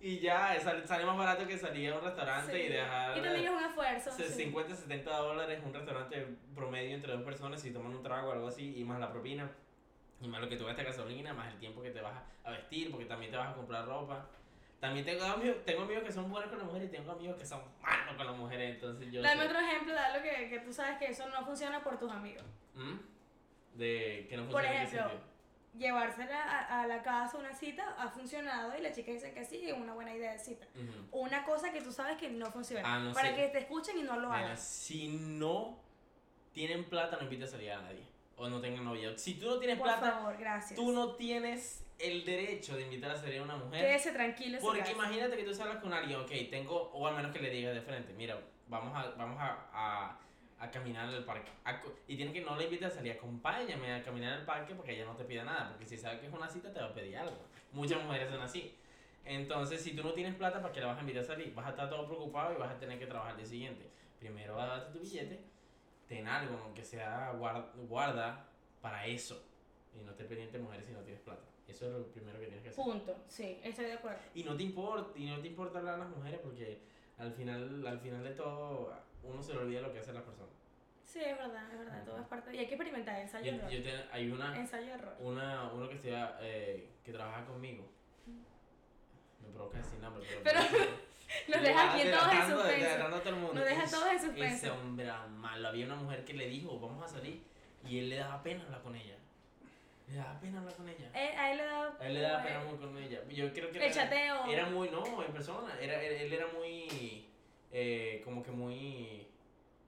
y 0.00 0.18
ya, 0.20 0.58
sale, 0.60 0.86
sale 0.86 1.04
más 1.04 1.16
barato 1.16 1.46
que 1.46 1.58
salir 1.58 1.92
a 1.92 1.96
un 1.98 2.04
restaurante 2.04 2.52
Sí. 2.52 2.58
y 2.58 2.68
dejar 2.68 3.18
Y 3.18 3.20
también 3.22 3.44
es 3.46 3.50
un 3.50 3.64
esfuerzo. 3.64 4.10
se- 4.12 4.28
sí. 4.28 4.44
50, 4.44 4.74
70 4.76 5.16
dólares 5.16 5.60
un 5.64 5.74
restaurante 5.74 6.26
promedio 6.54 6.94
entre 6.94 7.12
dos 7.12 7.22
personas 7.22 7.60
si 7.60 7.72
toman 7.72 7.94
un 7.94 8.02
trago 8.02 8.28
o 8.28 8.32
algo 8.32 8.48
así 8.48 8.76
y 8.78 8.84
más 8.84 9.00
la 9.00 9.10
propina. 9.10 9.50
Y 10.20 10.26
más 10.28 10.40
lo 10.40 10.48
que 10.48 10.56
tú 10.56 10.64
gastas 10.66 10.84
gasolina, 10.86 11.32
más 11.32 11.52
el 11.52 11.58
tiempo 11.60 11.80
que 11.82 11.90
te 11.90 12.00
vas 12.00 12.14
a- 12.44 12.50
vestir, 12.50 12.90
porque 12.90 13.04
también 13.06 13.30
te 13.30 13.36
vas 13.36 13.50
a 13.50 13.54
comprar 13.54 13.86
ropa. 13.86 14.26
También 14.80 15.04
tengo 15.04 15.24
amigos, 15.24 15.56
tengo 15.64 15.82
amigos 15.82 16.04
que 16.04 16.12
son 16.12 16.30
buenos 16.30 16.48
con 16.48 16.58
las 16.58 16.66
mujeres 16.66 16.88
y 16.88 16.92
tengo 16.92 17.12
amigos 17.12 17.36
que 17.36 17.44
son 17.46 17.60
malos 17.82 18.16
con 18.16 18.26
las 18.26 18.36
mujeres, 18.36 18.74
entonces 18.76 19.12
yo 19.12 19.20
Dame 19.22 19.42
sé- 19.42 19.46
otro 19.48 19.58
ejemplo 19.60 19.92
de 19.92 19.98
algo 19.98 20.22
que, 20.22 20.48
que 20.48 20.58
tú 20.60 20.72
sabes 20.72 20.98
que 20.98 21.06
eso 21.06 21.28
no 21.28 21.44
funciona 21.44 21.82
por 21.82 21.98
tus 21.98 22.10
amigos. 22.10 22.44
¿Mm? 22.74 22.96
De 23.74 24.26
que 24.28 24.36
no 24.36 24.44
Por 24.44 24.52
funciona 24.62 24.76
qué 24.78 24.84
ejemplo. 24.84 25.20
Llevársela 25.78 26.42
a, 26.42 26.82
a 26.82 26.86
la 26.86 27.02
casa, 27.02 27.38
una 27.38 27.54
cita, 27.54 27.94
ha 27.98 28.08
funcionado 28.08 28.76
y 28.76 28.82
la 28.82 28.92
chica 28.92 29.12
dice 29.12 29.32
que 29.32 29.44
sí, 29.44 29.68
es 29.68 29.72
una 29.76 29.94
buena 29.94 30.14
idea 30.14 30.32
de 30.32 30.38
cita. 30.38 30.66
Una 31.12 31.44
cosa 31.44 31.72
que 31.72 31.80
tú 31.80 31.92
sabes 31.92 32.16
que 32.18 32.28
no 32.30 32.50
funciona. 32.50 32.82
Ah, 32.84 32.98
no 32.98 33.12
para 33.12 33.30
sé. 33.30 33.36
que 33.36 33.48
te 33.48 33.58
escuchen 33.58 33.98
y 33.98 34.02
no 34.02 34.16
lo 34.18 34.28
Mira, 34.28 34.38
hagan. 34.46 34.58
si 34.58 35.08
no 35.08 35.78
tienen 36.52 36.84
plata, 36.84 37.16
no 37.16 37.22
invites 37.24 37.48
a 37.48 37.52
salir 37.52 37.72
a 37.72 37.80
nadie. 37.82 38.02
O 38.36 38.48
no 38.48 38.60
tengan 38.60 38.84
novia. 38.84 39.16
Si 39.18 39.34
tú 39.34 39.46
no 39.46 39.58
tienes 39.58 39.78
Por 39.78 39.86
plata, 39.88 40.12
favor, 40.12 40.36
gracias. 40.36 40.78
tú 40.78 40.92
no 40.92 41.16
tienes 41.16 41.84
el 41.98 42.24
derecho 42.24 42.76
de 42.76 42.82
invitar 42.82 43.10
a 43.10 43.16
salir 43.16 43.40
a 43.40 43.42
una 43.42 43.56
mujer. 43.56 43.80
Quédese 43.84 44.12
tranquilo. 44.12 44.58
Porque 44.60 44.92
imagínate 44.92 45.36
que 45.36 45.42
tú 45.42 45.52
salgas 45.54 45.78
con 45.82 45.92
alguien, 45.92 46.20
ok, 46.20 46.30
tengo, 46.48 46.90
o 46.92 47.06
al 47.06 47.16
menos 47.16 47.32
que 47.32 47.40
le 47.40 47.50
digas 47.50 47.74
de 47.74 47.82
frente, 47.82 48.12
mira, 48.14 48.38
vamos 48.68 48.94
a, 48.96 49.10
vamos 49.16 49.36
a, 49.40 49.68
a, 49.72 50.18
a 50.60 50.70
caminar 50.70 51.12
el 51.12 51.24
parque. 51.24 51.50
A 51.64 51.80
y 52.06 52.16
tienen 52.16 52.34
que 52.34 52.40
no 52.40 52.56
le 52.56 52.64
invites 52.64 52.92
a 52.92 52.96
salir, 52.96 53.12
acompáñame 53.12 53.94
a 53.94 54.02
caminar 54.02 54.38
el 54.38 54.44
parque 54.44 54.74
porque 54.74 54.94
ella 54.94 55.04
no 55.04 55.16
te 55.16 55.24
pide 55.24 55.44
nada. 55.44 55.70
Porque 55.70 55.86
si 55.86 55.96
sabe 55.96 56.20
que 56.20 56.26
es 56.26 56.32
una 56.32 56.48
cita, 56.48 56.72
te 56.72 56.80
va 56.80 56.86
a 56.86 56.94
pedir 56.94 57.16
algo. 57.16 57.36
Muchas 57.72 58.02
mujeres 58.02 58.30
son 58.30 58.40
así. 58.40 58.74
Entonces, 59.24 59.80
si 59.80 59.94
tú 59.94 60.02
no 60.02 60.12
tienes 60.12 60.34
plata, 60.34 60.60
¿para 60.60 60.72
qué 60.72 60.80
la 60.80 60.86
vas 60.88 60.98
a 60.98 61.00
invitar 61.02 61.22
a 61.22 61.26
salir? 61.26 61.54
Vas 61.54 61.66
a 61.66 61.70
estar 61.70 61.88
todo 61.88 62.06
preocupado 62.06 62.54
y 62.54 62.56
vas 62.56 62.70
a 62.70 62.78
tener 62.78 62.98
que 62.98 63.06
trabajar 63.06 63.32
el 63.32 63.38
día 63.38 63.46
siguiente. 63.46 63.90
Primero 64.18 64.56
vas 64.56 64.64
a 64.64 64.76
darte 64.78 64.92
tu 64.92 65.00
billete, 65.00 65.40
ten 66.08 66.26
algo, 66.26 66.58
aunque 66.64 66.82
sea 66.82 67.32
guarda, 67.32 67.70
guarda 67.88 68.48
para 68.80 69.06
eso. 69.06 69.44
Y 69.94 70.02
no 70.04 70.12
te 70.14 70.24
pendiente 70.24 70.58
mujeres 70.58 70.86
si 70.86 70.92
no 70.92 71.00
tienes 71.00 71.20
plata. 71.22 71.42
Eso 71.68 71.86
es 71.86 71.92
lo 71.92 72.06
primero 72.06 72.38
que 72.40 72.46
tienes 72.46 72.62
que 72.62 72.70
hacer. 72.70 72.82
Punto. 72.82 73.14
Sí, 73.28 73.60
estoy 73.62 73.84
de 73.84 73.92
acuerdo. 73.92 74.18
Y 74.34 74.42
no 74.42 74.56
te 74.56 74.62
importa, 74.62 75.18
y 75.18 75.26
no 75.26 75.38
te 75.40 75.48
importa 75.48 75.78
hablar 75.78 75.96
a 75.96 75.98
las 75.98 76.08
mujeres 76.08 76.40
porque 76.42 76.80
al 77.18 77.32
final, 77.32 77.86
al 77.86 78.00
final 78.00 78.24
de 78.24 78.30
todo 78.30 78.94
uno 79.22 79.42
se 79.42 79.54
le 79.54 79.60
olvida 79.60 79.80
lo 79.80 79.92
que 79.92 79.98
hacen 80.00 80.14
las 80.14 80.22
personas. 80.24 80.52
Sí, 81.04 81.20
es 81.20 81.38
verdad, 81.38 81.64
es 81.72 81.78
verdad. 81.78 82.04
Todo 82.04 82.18
es 82.20 82.26
parte. 82.26 82.54
Y 82.54 82.58
hay 82.58 82.66
que 82.66 82.74
experimentar. 82.74 83.18
Ensayo 83.18 83.44
Yo, 83.52 83.56
error. 83.58 83.70
yo 83.70 83.82
te- 83.82 84.04
hay 84.12 84.30
una, 84.30 84.56
Ensayo 84.58 84.94
error. 84.94 85.16
una, 85.20 85.70
uno 85.72 85.88
que 85.88 85.94
estudia, 85.94 86.36
eh, 86.40 86.88
que 87.04 87.12
trabaja 87.12 87.44
conmigo. 87.46 87.88
Me 89.42 89.48
provoca 89.54 89.78
decir 89.78 89.98
nombre, 90.00 90.26
pero. 90.44 90.60
Pero 90.60 90.86
Nos 91.48 91.62
deja 91.62 91.92
aquí 91.94 92.02
todos 92.10 92.32
en 92.32 92.58
suspenso. 92.58 93.54
Nos 93.54 93.64
deja 93.64 93.84
todos 93.90 94.06
en 94.12 94.20
suspenso. 94.20 94.54
Ese 94.56 94.70
hombre 94.70 95.04
era 95.04 95.26
malo. 95.26 95.68
Había 95.68 95.86
una 95.86 95.96
mujer 95.96 96.24
que 96.24 96.34
le 96.34 96.46
dijo, 96.48 96.78
vamos 96.78 97.02
a 97.04 97.08
salir. 97.08 97.42
Y 97.86 97.98
él 98.00 98.10
le 98.10 98.16
daba 98.16 98.42
pena 98.42 98.64
hablar 98.64 98.82
con 98.82 98.94
ella. 98.94 99.14
Le 100.08 100.16
daba 100.16 100.40
pena 100.40 100.58
hablar 100.58 100.74
con 100.74 100.88
ella. 100.88 101.10
Eh, 101.14 101.36
a 101.36 101.52
él 101.52 101.58
le 101.58 101.64
da. 101.64 101.96
A 102.00 102.06
él 102.06 102.14
le 102.14 102.20
daba 102.20 102.42
pena 102.42 102.60
muy 102.64 102.76
con 102.78 102.96
ella. 102.98 103.20
Yo 103.28 103.52
creo 103.52 103.70
que 103.70 103.86
El 103.86 103.92
chateo. 103.92 104.46
Era 104.46 104.66
muy, 104.66 104.90
no, 104.90 105.22
en 105.22 105.32
persona. 105.32 105.74
Era, 105.80 106.02
él, 106.02 106.12
él 106.12 106.32
era 106.32 106.46
muy, 106.48 107.26
eh, 107.72 108.20
como 108.24 108.42
que 108.42 108.50
muy 108.50 109.26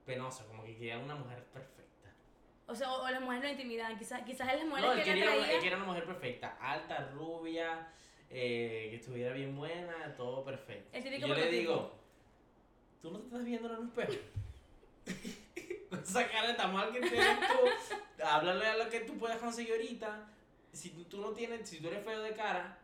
penoso, 0.05 0.45
como 0.47 0.63
que 0.63 0.75
quería 0.75 0.97
una 0.97 1.15
mujer 1.15 1.43
perfecta. 1.45 2.09
O 2.67 2.75
sea, 2.75 2.91
o, 2.93 3.03
o 3.05 3.09
las 3.09 3.21
mujeres 3.21 3.43
lo 3.43 3.49
intimidaban. 3.49 3.97
Quizás, 3.97 4.21
quizás 4.23 4.49
él 4.53 4.59
las 4.59 4.67
mujeres 4.67 4.89
No, 4.89 4.93
él 4.93 5.03
que 5.03 5.05
le 5.05 5.13
quería, 5.13 5.23
una, 5.25 5.33
atraía. 5.33 5.55
él 5.55 5.61
quería 5.61 5.77
una 5.77 5.85
mujer 5.85 6.05
perfecta, 6.05 6.57
alta, 6.61 7.11
rubia, 7.13 7.87
eh, 8.29 8.87
que 8.89 8.95
estuviera 8.97 9.33
bien 9.33 9.55
buena, 9.55 10.15
todo 10.15 10.43
perfecto. 10.43 10.97
Y 10.97 11.19
yo 11.19 11.27
le 11.35 11.51
digo, 11.51 11.91
¿tú 13.01 13.11
no 13.11 13.19
te 13.19 13.25
estás 13.25 13.43
viendo 13.43 13.73
en 13.73 13.79
un 13.79 13.87
espejo? 13.87 14.13
Esa 16.03 16.27
cara 16.29 16.55
tan 16.55 16.73
mal 16.73 16.91
que 16.93 17.01
tienes 17.01 17.39
tú, 17.39 18.23
háblale 18.23 18.65
a 18.65 18.77
lo 18.77 18.89
que 18.89 19.01
tú 19.01 19.17
puedas 19.17 19.37
conseguir 19.37 19.73
ahorita. 19.73 20.27
Si 20.71 20.91
tú, 20.91 21.03
tú 21.03 21.19
no 21.19 21.31
tienes, 21.31 21.67
si 21.67 21.81
tú 21.81 21.89
eres 21.89 22.03
feo 22.05 22.21
de 22.21 22.31
cara, 22.33 22.77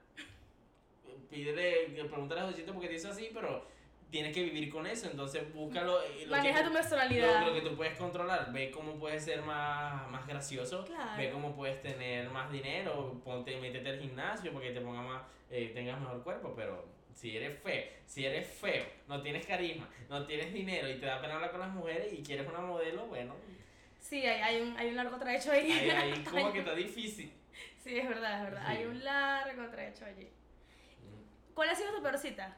pídele, 1.29 2.03
pregúntale 2.09 2.41
a 2.41 2.45
Josito 2.45 2.73
porque 2.73 2.89
te 2.89 2.95
hizo 2.95 3.09
así, 3.09 3.29
pero 3.33 3.65
tienes 4.09 4.33
que 4.33 4.43
vivir 4.43 4.69
con 4.69 4.87
eso, 4.87 5.07
entonces 5.09 5.53
búscalo. 5.53 6.01
eh, 6.01 6.07
lo 6.25 6.35
que 6.35 6.37
Maneja 6.37 6.61
tú- 6.63 6.67
tu 6.69 6.73
personalidad. 6.73 7.41
lo, 7.41 7.47
lo 7.47 7.53
que 7.53 7.61
tú 7.69 7.75
puedes 7.75 7.97
controlar, 7.97 8.51
ve 8.53 8.71
cómo 8.71 8.93
puedes 8.99 9.23
ser 9.25 9.41
más, 9.41 10.09
más 10.09 10.25
gracioso, 10.27 10.85
Claro. 10.85 11.17
ve 11.17 11.29
cómo 11.31 11.55
puedes 11.55 11.81
tener 11.81 12.29
más 12.29 12.51
dinero, 12.51 13.19
ponte, 13.23 13.59
métete 13.59 13.89
al 13.89 13.99
gimnasio 13.99 14.51
porque 14.53 14.71
te 14.71 14.81
ponga 14.81 15.01
más, 15.01 15.23
eh, 15.49 15.71
tengas 15.73 15.99
mejor 15.99 16.23
cuerpo, 16.23 16.53
pero 16.55 16.85
si 17.13 17.35
eres 17.35 17.59
feo, 17.61 17.83
si 18.05 18.25
eres 18.25 18.47
feo, 18.47 18.85
no 19.07 19.21
tienes 19.21 19.45
carisma, 19.45 19.89
no 20.09 20.25
tienes 20.25 20.53
dinero 20.53 20.87
y 20.89 20.99
te 20.99 21.05
da 21.05 21.19
pena 21.19 21.35
hablar 21.35 21.51
con 21.51 21.59
las 21.59 21.71
mujeres 21.71 22.13
y 22.13 22.23
quieres 22.23 22.47
una 22.47 22.59
modelo, 22.61 23.07
bueno, 23.07 23.35
Sí, 23.99 24.25
hay, 24.25 24.39
hay, 24.41 24.61
un, 24.61 24.77
hay 24.77 24.87
un 24.89 24.95
largo 24.95 25.17
trecho 25.17 25.51
ahí. 25.51 25.69
ahí 25.71 26.23
como 26.31 26.53
que 26.53 26.59
está 26.59 26.73
difícil. 26.75 27.33
Sí, 27.83 27.97
es 27.97 28.07
verdad, 28.07 28.37
es 28.37 28.43
verdad. 28.51 28.63
Sí. 28.65 28.77
Hay 28.77 28.85
un 28.85 29.03
largo 29.03 29.67
trecho 29.69 30.05
allí. 30.05 30.29
¿Cuál 31.53 31.69
ha 31.69 31.75
sido 31.75 31.93
tu 31.93 32.01
peor 32.01 32.17
cita? 32.17 32.55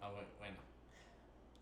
Ah, 0.00 0.10
bueno, 0.10 0.28
bueno. 0.38 0.56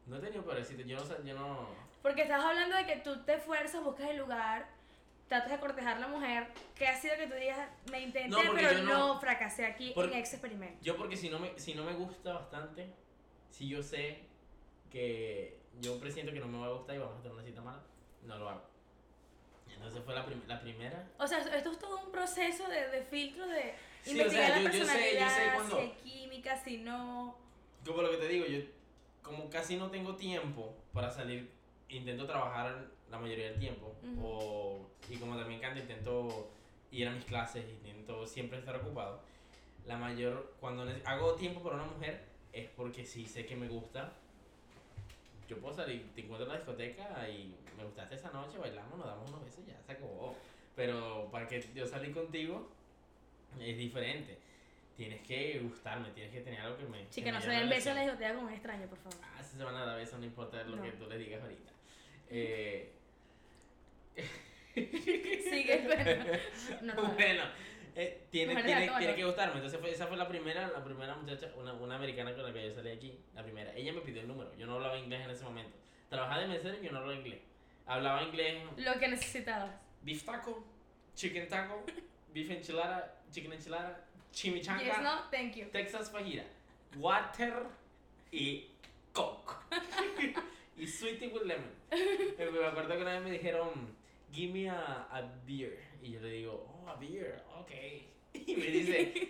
No 0.07 0.16
he 0.16 0.20
tenido 0.20 0.44
pobrecito, 0.44 0.83
yo 0.83 0.96
no 0.99 1.05
sé, 1.05 1.14
yo 1.25 1.35
no... 1.35 1.68
Porque 2.03 2.22
estás 2.22 2.44
hablando 2.44 2.77
de 2.77 2.87
que 2.87 2.96
tú 2.96 3.25
te 3.25 3.35
esfuerzas, 3.35 3.83
buscas 3.83 4.09
el 4.11 4.18
lugar, 4.18 4.68
tratas 5.29 5.51
de 5.51 5.59
cortejar 5.59 5.96
a 5.96 6.01
la 6.01 6.07
mujer. 6.09 6.46
¿Qué 6.77 6.87
ha 6.87 6.96
sido 7.01 7.16
que 7.16 7.27
tú 7.27 7.35
digas, 7.35 7.68
me 7.90 8.01
intenté, 8.03 8.29
No, 8.29 8.38
pero 8.55 8.72
yo 8.72 8.83
no, 8.85 9.14
no- 9.14 9.20
fracasé 9.20 9.66
aquí 9.66 9.90
Por- 9.90 10.05
en 10.05 10.12
ese 10.14 10.37
experimento? 10.37 10.79
Yo 10.83 10.96
porque 10.96 11.16
si 11.16 11.29
no 11.29 11.40
me, 11.40 11.59
si 11.59 11.75
no 11.75 11.83
me 11.85 11.94
gusta 11.94 12.33
bastante, 12.35 12.88
si 13.51 13.68
yo 13.68 13.83
sé 13.83 14.20
que 14.90 15.59
yo 15.81 15.99
presiento 15.99 16.33
que 16.33 16.38
no 16.40 16.46
me 16.46 16.59
va 16.59 16.66
a 16.66 16.70
gustar 16.70 16.94
y 16.94 16.99
vamos 17.01 17.18
a 17.18 17.22
tener 17.22 17.35
una 17.35 17.42
cita 17.44 17.61
mala, 17.61 17.83
no 18.22 18.38
lo 18.38 18.49
hago. 18.49 18.62
Entonces 19.75 20.01
fue 20.05 20.14
la, 20.14 20.25
prim- 20.25 20.42
la 20.46 20.61
primera. 20.61 21.09
O 21.18 21.27
sea, 21.27 21.38
esto 21.40 21.72
es 21.72 21.79
todo 21.79 21.99
un 22.05 22.12
proceso 22.12 22.68
de, 22.68 22.88
de 22.88 23.03
filtro 23.03 23.46
de 23.49 23.75
Sí, 24.05 24.11
o 24.11 24.22
investigar 24.22 24.46
sea, 24.53 24.57
la 24.61 24.62
yo- 24.62 24.68
yo 24.68 24.72
sé- 24.72 24.79
yo 24.79 24.87
sé 24.87 24.94
personalidad, 24.94 25.55
cuando- 25.55 25.77
si 25.77 25.83
hay 25.83 25.90
química, 26.05 26.57
si 26.57 26.79
no. 26.79 27.45
Como 27.87 28.03
lo 28.03 28.11
que 28.11 28.16
te 28.16 28.29
digo, 28.29 28.46
yo 28.46 28.59
como 29.22 29.49
casi 29.49 29.77
no 29.77 29.90
tengo 29.90 30.16
tiempo 30.16 30.75
para 30.92 31.11
salir, 31.11 31.51
intento 31.88 32.27
trabajar 32.27 32.87
la 33.11 33.18
mayoría 33.18 33.51
del 33.51 33.59
tiempo. 33.59 33.94
Ujú. 34.03 34.27
o, 34.27 34.87
y 35.09 35.16
como 35.16 35.37
también 35.37 35.61
canto, 35.61 35.81
intento 35.81 36.51
ir 36.90 37.09
a 37.09 37.12
mis 37.12 37.25
clases, 37.25 37.64
intento 37.68 38.27
siempre 38.27 38.59
estar 38.59 38.77
ocupado. 38.77 39.20
La 39.87 39.96
mayor, 39.96 40.55
cuando 40.61 40.85
hago 41.05 41.35
tiempo 41.35 41.62
para 41.62 41.77
una 41.77 41.87
mujer, 41.87 42.25
es 42.53 42.68
porque 42.70 43.05
si 43.05 43.27
sé 43.27 43.46
que 43.46 43.55
me 43.57 43.68
gusta. 43.68 44.12
Yo 45.49 45.59
puedo 45.59 45.75
salir, 45.75 46.11
te 46.14 46.22
encuentro 46.22 46.46
en 46.46 46.53
la 46.53 46.57
discoteca 46.57 47.29
y 47.29 47.55
me 47.77 47.85
gustaste 47.85 48.16
esa 48.16 48.33
noche, 48.33 48.59
bailamos, 48.59 48.99
nos 48.99 49.07
damos 49.07 49.29
unos 49.29 49.44
besos 49.44 49.61
y 49.64 49.70
ya 49.70 49.81
se 49.81 49.92
acabó. 49.92 50.35
Pero 50.75 51.29
para 51.31 51.46
que 51.46 51.64
yo 51.72 51.87
salí 51.87 52.11
contigo 52.11 52.68
es 53.61 53.77
diferente. 53.79 54.38
Tienes 54.96 55.20
que 55.26 55.59
gustarme, 55.62 56.11
tienes 56.12 56.32
que 56.32 56.40
tener 56.40 56.61
algo 56.61 56.78
que 56.78 56.85
me. 56.87 57.02
que 57.04 57.11
Chica, 57.11 57.26
me 57.26 57.32
no 57.32 57.40
se 57.42 57.50
den 57.50 57.68
besos 57.68 57.87
en 57.88 57.94
la 57.96 58.00
discoteca 58.02 58.35
con 58.35 58.44
un 58.46 58.52
extraño, 58.52 58.87
por 58.88 58.98
favor. 58.98 59.18
Ah, 59.22 59.42
si 59.42 59.56
se 59.59 59.62
van 59.64 59.76
a 59.76 59.85
dar 59.85 59.96
besos, 59.98 60.18
no 60.18 60.24
importa 60.24 60.62
lo 60.64 60.76
No. 60.76 60.82
que 60.82 60.92
tú 60.92 61.06
le 61.06 61.18
digas 61.18 61.42
ahorita. 61.42 61.70
Eh, 62.28 62.92
Sigue, 64.74 65.82
bueno. 65.87 66.24
No, 66.82 66.94
no, 66.94 67.02
no. 67.02 67.14
bueno, 67.14 67.42
eh, 67.94 68.26
tiene, 68.30 68.54
tiene, 68.62 68.90
tiene 68.98 69.14
que 69.14 69.24
gustarme. 69.24 69.54
Entonces 69.56 69.80
fue, 69.80 69.90
esa 69.90 70.06
fue 70.06 70.16
la 70.16 70.28
primera, 70.28 70.68
la 70.68 70.85
primera 70.85 71.14
muchacha, 71.14 71.50
una, 71.56 71.72
una 71.72 71.96
americana 71.96 72.35
con 72.35 72.42
la 72.44 72.52
que 72.52 72.68
yo 72.68 72.74
salí 72.74 72.90
aquí. 72.90 73.18
La 73.35 73.42
primera. 73.42 73.72
Ella 73.74 73.92
me 73.92 74.00
pidió 74.00 74.20
el 74.22 74.28
número. 74.28 74.54
Yo 74.56 74.66
no 74.66 74.74
hablaba 74.74 74.98
inglés 74.98 75.22
en 75.22 75.30
ese 75.30 75.44
momento. 75.44 75.76
Trabajaba 76.09 76.40
de 76.42 76.48
mesero 76.48 76.76
y 76.80 76.85
yo 76.85 76.92
no 76.92 76.98
hablaba 76.98 77.18
inglés. 77.18 77.40
Hablaba 77.87 78.22
inglés 78.22 78.64
Lo 78.78 78.98
que 78.98 79.09
necesitabas. 79.09 79.70
beef 80.02 80.24
taco, 80.24 80.64
chicken 81.14 81.48
taco, 81.48 81.85
beef 82.35 82.50
enchilada, 82.50 83.22
chicken 83.30 83.52
enchilada, 83.52 84.04
chimichanga, 84.32 84.84
Yes, 84.84 84.98
no, 85.02 85.18
thank 85.30 85.56
you. 85.56 85.66
Texas 85.72 86.10
fajira, 86.10 86.44
water 86.98 87.66
y 88.32 88.64
coke. 89.12 89.56
y 90.78 90.86
sweetie 90.86 91.28
with 91.28 91.44
lemon. 91.44 91.70
Me 91.90 92.66
acuerdo 92.66 92.88
que 92.88 93.02
una 93.02 93.18
vez 93.18 93.22
me 93.22 93.30
dijeron, 93.38 93.70
give 94.32 94.52
me 94.52 94.68
a, 94.68 95.06
a 95.10 95.22
beer. 95.46 95.78
Y 96.02 96.12
yo 96.12 96.20
le 96.20 96.30
digo, 96.30 96.66
oh, 96.68 96.88
a 96.88 96.96
beer, 96.96 97.42
ok. 97.58 97.72
Y 98.46 98.54
me 98.54 98.66
dice, 98.66 99.28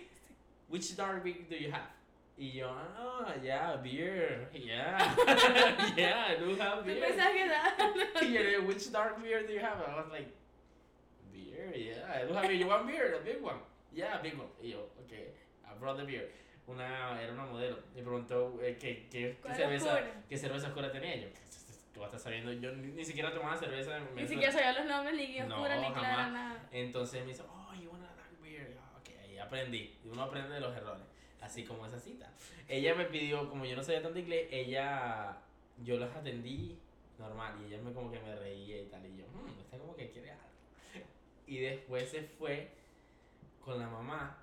which 0.69 0.95
dark 0.97 1.23
beer 1.23 1.45
do 1.49 1.55
you 1.55 1.71
have? 1.71 1.89
Y 2.37 2.51
yo, 2.59 2.69
ah, 2.69 3.33
yeah, 3.41 3.77
beer, 3.77 4.47
yeah, 4.53 5.15
yeah, 5.97 6.25
I 6.29 6.35
do 6.35 6.55
have 6.55 6.83
¿Tú 6.83 6.85
beer. 6.85 7.15
Y 8.21 8.33
yo 8.33 8.41
le 8.43 8.49
digo, 8.51 8.67
which 8.67 8.91
dark 8.91 9.21
beer 9.23 9.47
do 9.47 9.53
you 9.53 9.59
have? 9.59 9.81
I 9.81 9.95
was 9.95 10.11
like, 10.11 10.27
beer, 11.33 11.73
yeah, 11.75 12.13
I 12.13 12.27
do 12.27 12.33
have 12.33 12.43
beer. 12.43 12.51
You 12.51 12.67
want 12.67 12.85
beer? 12.85 13.15
A 13.19 13.25
big 13.25 13.41
one. 13.41 13.55
Yeah, 13.97 14.19
big 14.21 14.37
one. 14.37 14.49
Y 14.61 14.69
yo, 14.69 14.91
okay, 15.03 15.33
I 15.65 15.73
brought 15.79 15.97
the 15.97 16.05
beer. 16.05 16.29
Una, 16.67 17.19
era 17.19 17.33
una 17.33 17.45
modelo. 17.45 17.79
Me 17.95 18.03
preguntó 18.03 18.59
eh, 18.61 18.77
qué, 18.79 19.07
qué, 19.09 19.09
qué 19.09 19.37
¿Cuál 19.41 19.55
cerveza, 19.55 19.95
oscura? 19.95 20.23
qué 20.29 20.37
cerveza 20.37 20.67
oscura 20.67 20.91
tenía. 20.91 21.15
Y 21.15 21.21
yo, 21.21 21.27
tú 21.95 22.01
vas 22.01 22.13
a 22.13 22.17
estar 22.17 22.31
sabiendo, 22.31 22.53
yo 22.53 22.71
ni, 22.73 22.89
ni 22.89 23.03
siquiera 23.03 23.33
tomaba 23.33 23.57
cerveza. 23.57 23.97
en 23.97 24.13
Ni 24.13 24.27
siquiera 24.27 24.51
sabía 24.51 24.73
los 24.73 24.85
nombres, 24.85 25.15
ni 25.15 25.25
guía 25.25 25.45
No, 25.45 25.55
oscura, 25.55 25.77
ni 25.77 25.91
clara, 25.91 26.29
nada. 26.29 26.69
Entonces 26.71 27.21
me 27.21 27.29
dice, 27.29 27.41
oh, 27.49 27.73
you 27.73 27.89
want 27.89 28.03
a 28.03 28.15
dark 28.15 28.39
beer. 28.39 28.69
Yo, 28.71 28.79
ok, 28.99 29.19
ahí 29.23 29.39
aprendí. 29.39 29.97
Y 30.05 30.09
uno 30.09 30.21
aprende 30.21 30.53
de 30.53 30.61
los 30.61 30.77
errores. 30.77 31.03
Así 31.41 31.63
como 31.63 31.83
esa 31.87 31.99
cita. 31.99 32.31
Ella 32.67 32.93
me 32.93 33.05
pidió, 33.05 33.49
como 33.49 33.65
yo 33.65 33.75
no 33.75 33.81
sabía 33.81 34.03
tanto 34.03 34.19
inglés, 34.19 34.47
ella, 34.51 35.37
yo 35.83 35.97
las 35.97 36.15
atendí 36.15 36.77
normal. 37.17 37.55
Y 37.63 37.73
ella 37.73 37.81
me 37.81 37.93
como 37.93 38.11
que 38.11 38.19
me 38.19 38.35
reía 38.35 38.79
y 38.79 38.85
tal. 38.85 39.03
Y 39.07 39.17
yo, 39.17 39.25
hmm, 39.25 39.59
esta 39.59 39.79
como 39.79 39.95
que 39.95 40.11
quiere 40.11 40.29
algo. 40.29 40.43
Y 41.47 41.59
después 41.61 42.11
se 42.11 42.21
fue 42.21 42.76
con 43.67 43.77
la 43.79 43.87
mamá. 43.89 44.37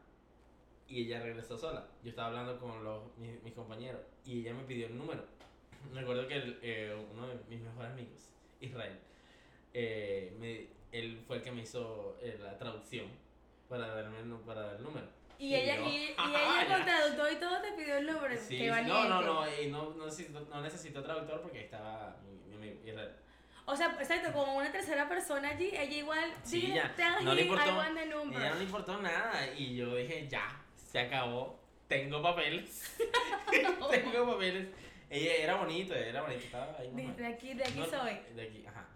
Y 0.86 1.04
ella 1.06 1.22
regresó 1.22 1.56
sola. 1.56 1.86
Yo 2.02 2.10
estaba 2.10 2.28
hablando 2.28 2.60
con 2.60 2.84
los, 2.84 3.16
mis, 3.16 3.42
mis 3.42 3.54
compañeros. 3.54 4.02
Y 4.26 4.40
ella 4.40 4.52
me 4.52 4.64
pidió 4.64 4.86
el 4.86 4.98
número. 4.98 5.24
Recuerdo 5.94 6.28
que 6.28 6.34
el, 6.36 6.58
eh, 6.62 7.06
uno 7.12 7.26
de 7.26 7.36
mis 7.48 7.60
mejores 7.62 7.90
amigos, 7.90 8.28
Israel, 8.60 8.98
eh, 9.72 10.36
me, 10.38 10.66
él 10.92 11.22
fue 11.26 11.36
el 11.38 11.42
que 11.42 11.52
me 11.52 11.62
hizo 11.62 12.18
eh, 12.20 12.38
la 12.40 12.56
traducción 12.58 13.06
para 13.68 13.88
darme 13.94 14.20
el, 14.20 14.30
para 14.40 14.60
dar 14.60 14.76
el 14.76 14.82
número. 14.82 15.06
Y 15.38 15.46
Y 15.48 15.54
ella, 15.56 15.76
yo, 15.78 15.88
y, 15.88 15.94
y 15.96 16.14
"Ah, 16.18 16.60
ella 16.62 16.68
ya". 16.68 16.76
con 16.76 16.84
traductor 16.84 17.32
y 17.32 17.36
todo 17.40 17.62
te 17.62 17.72
pidió 17.72 17.96
el 17.96 18.06
número. 18.06 18.36
Sí, 18.40 18.58
Qué 18.58 18.68
no, 18.68 19.08
no, 19.08 19.22
no, 19.22 19.60
y 19.62 19.70
no, 19.70 19.94
no, 19.94 20.10
traductor 21.02 21.40
porque 21.40 21.62
estaba 21.62 22.16
mi, 22.24 22.36
mi 22.50 22.56
amigo 22.56 22.80
Israel. 22.86 23.12
O 23.66 23.74
sea, 23.74 23.96
exacto, 23.98 24.32
como 24.32 24.56
una 24.56 24.70
tercera 24.70 25.08
persona 25.08 25.50
allí, 25.50 25.68
ella 25.68 25.84
igual. 25.96 26.32
Sí, 26.42 26.72
ya, 26.74 26.94
"Tell 26.94 27.24
no 27.24 27.34
le 27.34 27.42
importó, 27.42 27.66
I 27.66 27.74
want 27.74 27.94
the 27.98 28.06
number". 28.06 28.38
Ella 28.40 28.50
no 28.50 28.56
le 28.56 28.64
importó 28.64 29.00
nada 29.00 29.52
y 29.56 29.76
yo 29.76 29.94
dije, 29.96 30.28
ya, 30.28 30.60
se 30.76 30.98
acabó, 31.00 31.58
tengo 31.88 32.20
papeles, 32.22 32.94
tengo 33.50 34.26
papeles. 34.32 34.68
Ella 35.08 35.34
era 35.36 35.56
bonita, 35.56 35.96
era 35.96 36.22
bonita, 36.22 36.44
estaba 36.44 36.76
ahí. 36.78 36.90
Mamá. 36.90 37.14
de 37.14 37.26
aquí, 37.26 37.54
de 37.54 37.64
aquí 37.64 37.78
No, 37.78 37.86
soy. 37.86 38.18
De 38.34 38.42
aquí, 38.42 38.66
ajá. 38.66 38.86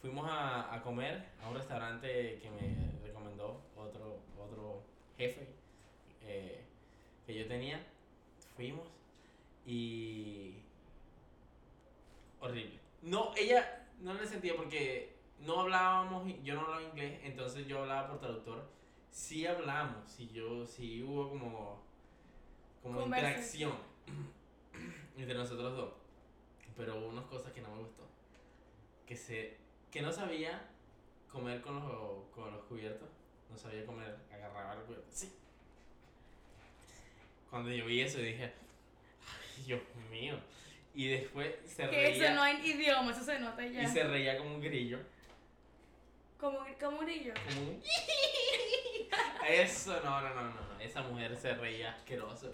Fuimos 0.00 0.28
a, 0.30 0.72
a 0.74 0.82
comer 0.82 1.24
a 1.42 1.48
un 1.48 1.54
restaurante 1.56 2.38
que 2.42 2.50
me 2.50 3.06
recomendó 3.06 3.60
otro, 3.76 4.18
otro 4.38 4.82
jefe 5.16 5.46
eh, 6.26 6.60
que 7.26 7.34
yo 7.34 7.46
tenía. 7.46 7.80
Fuimos 8.56 8.86
y. 9.66 10.54
Horrible. 12.40 12.78
No, 13.02 13.32
ella 13.36 13.81
no 14.02 14.14
le 14.14 14.26
sentía 14.26 14.56
porque 14.56 15.14
no 15.40 15.60
hablábamos, 15.60 16.26
yo 16.42 16.54
no 16.54 16.62
hablaba 16.62 16.82
inglés, 16.82 17.20
entonces 17.22 17.66
yo 17.66 17.80
hablaba 17.80 18.08
por 18.08 18.20
traductor. 18.20 18.68
Sí 19.10 19.46
hablamos, 19.46 20.10
sí, 20.10 20.28
yo, 20.32 20.66
sí 20.66 21.02
hubo 21.02 21.28
como, 21.28 21.82
como 22.82 23.02
interacción 23.02 23.74
entre 25.16 25.34
nosotros 25.34 25.76
dos. 25.76 25.92
Pero 26.76 26.96
hubo 26.96 27.08
unas 27.08 27.26
cosas 27.26 27.52
que 27.52 27.60
no 27.60 27.70
me 27.70 27.82
gustó. 27.82 28.02
Que 29.06 29.16
se 29.16 29.58
que 29.90 30.00
no 30.00 30.10
sabía 30.10 30.70
comer 31.30 31.60
con 31.60 31.74
los, 31.74 32.24
con 32.34 32.50
los 32.50 32.64
cubiertos. 32.64 33.08
No 33.50 33.58
sabía 33.58 33.84
comer, 33.84 34.16
agarraba 34.32 34.74
el 34.74 34.80
cubierto. 34.80 35.06
Sí. 35.12 35.30
Cuando 37.50 37.70
yo 37.70 37.84
vi 37.84 38.00
eso 38.00 38.18
dije, 38.18 38.50
ay, 39.20 39.64
Dios 39.66 39.80
mío. 40.10 40.38
Y 40.94 41.08
después 41.08 41.54
se 41.64 41.88
Que 41.88 42.10
eso 42.10 42.20
reía. 42.20 42.34
no 42.34 42.42
hay 42.42 42.56
idioma, 42.66 43.12
eso 43.12 43.24
se 43.24 43.38
nota 43.38 43.64
ya. 43.64 43.82
y 43.82 43.86
se 43.86 44.04
reía 44.04 44.36
como 44.36 44.54
un 44.56 44.60
grillo. 44.60 44.98
Como, 46.38 46.58
como 46.80 46.98
un 46.98 47.06
grillo. 47.06 47.32
Como 47.48 47.60
un... 47.70 47.82
Eso, 49.48 50.00
no, 50.04 50.20
no, 50.20 50.34
no, 50.34 50.42
no. 50.44 50.80
Esa 50.80 51.02
mujer 51.02 51.36
se 51.36 51.54
reía 51.54 51.92
asqueroso. 51.92 52.52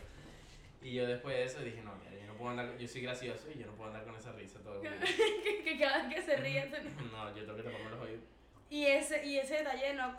Y 0.82 0.94
yo 0.94 1.06
después 1.06 1.36
de 1.36 1.44
eso 1.44 1.60
dije, 1.60 1.80
no, 1.82 1.94
mira, 1.96 2.12
yo 2.20 2.26
no 2.26 2.34
puedo 2.34 2.50
andar, 2.50 2.76
yo 2.78 2.88
soy 2.88 3.02
gracioso 3.02 3.48
y 3.54 3.58
yo 3.58 3.66
no 3.66 3.72
puedo 3.72 3.90
andar 3.90 4.04
con 4.04 4.14
esa 4.16 4.32
risa 4.32 4.58
todo 4.60 4.76
el 4.76 4.82
día. 4.82 4.98
que, 5.42 5.62
que 5.64 5.78
cada 5.78 6.06
vez 6.06 6.14
que 6.16 6.22
se 6.22 6.36
ríe. 6.36 6.68
se- 6.70 6.82
No, 7.12 7.28
yo 7.36 7.44
tengo 7.44 7.56
que 7.56 7.62
taparme 7.62 7.90
los 7.90 8.00
oídos. 8.00 8.20
Y 8.70 8.84
ese, 8.84 9.24
y 9.24 9.38
ese 9.38 9.54
detalle 9.56 9.86
de 9.88 9.94
no, 9.94 10.14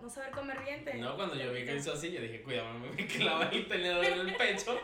no 0.00 0.10
saber 0.10 0.30
comer 0.30 0.58
bien 0.64 0.84
te- 0.84 0.94
No, 0.94 1.16
cuando 1.16 1.34
yo 1.36 1.52
vi 1.52 1.64
que 1.64 1.76
hizo 1.76 1.92
así, 1.92 2.10
yo 2.10 2.20
dije, 2.22 2.42
cuidado, 2.42 2.72
me 2.78 3.06
clava 3.06 3.44
el 3.50 3.66
tenedor 3.68 4.04
en 4.04 4.20
el 4.20 4.34
pecho. 4.36 4.80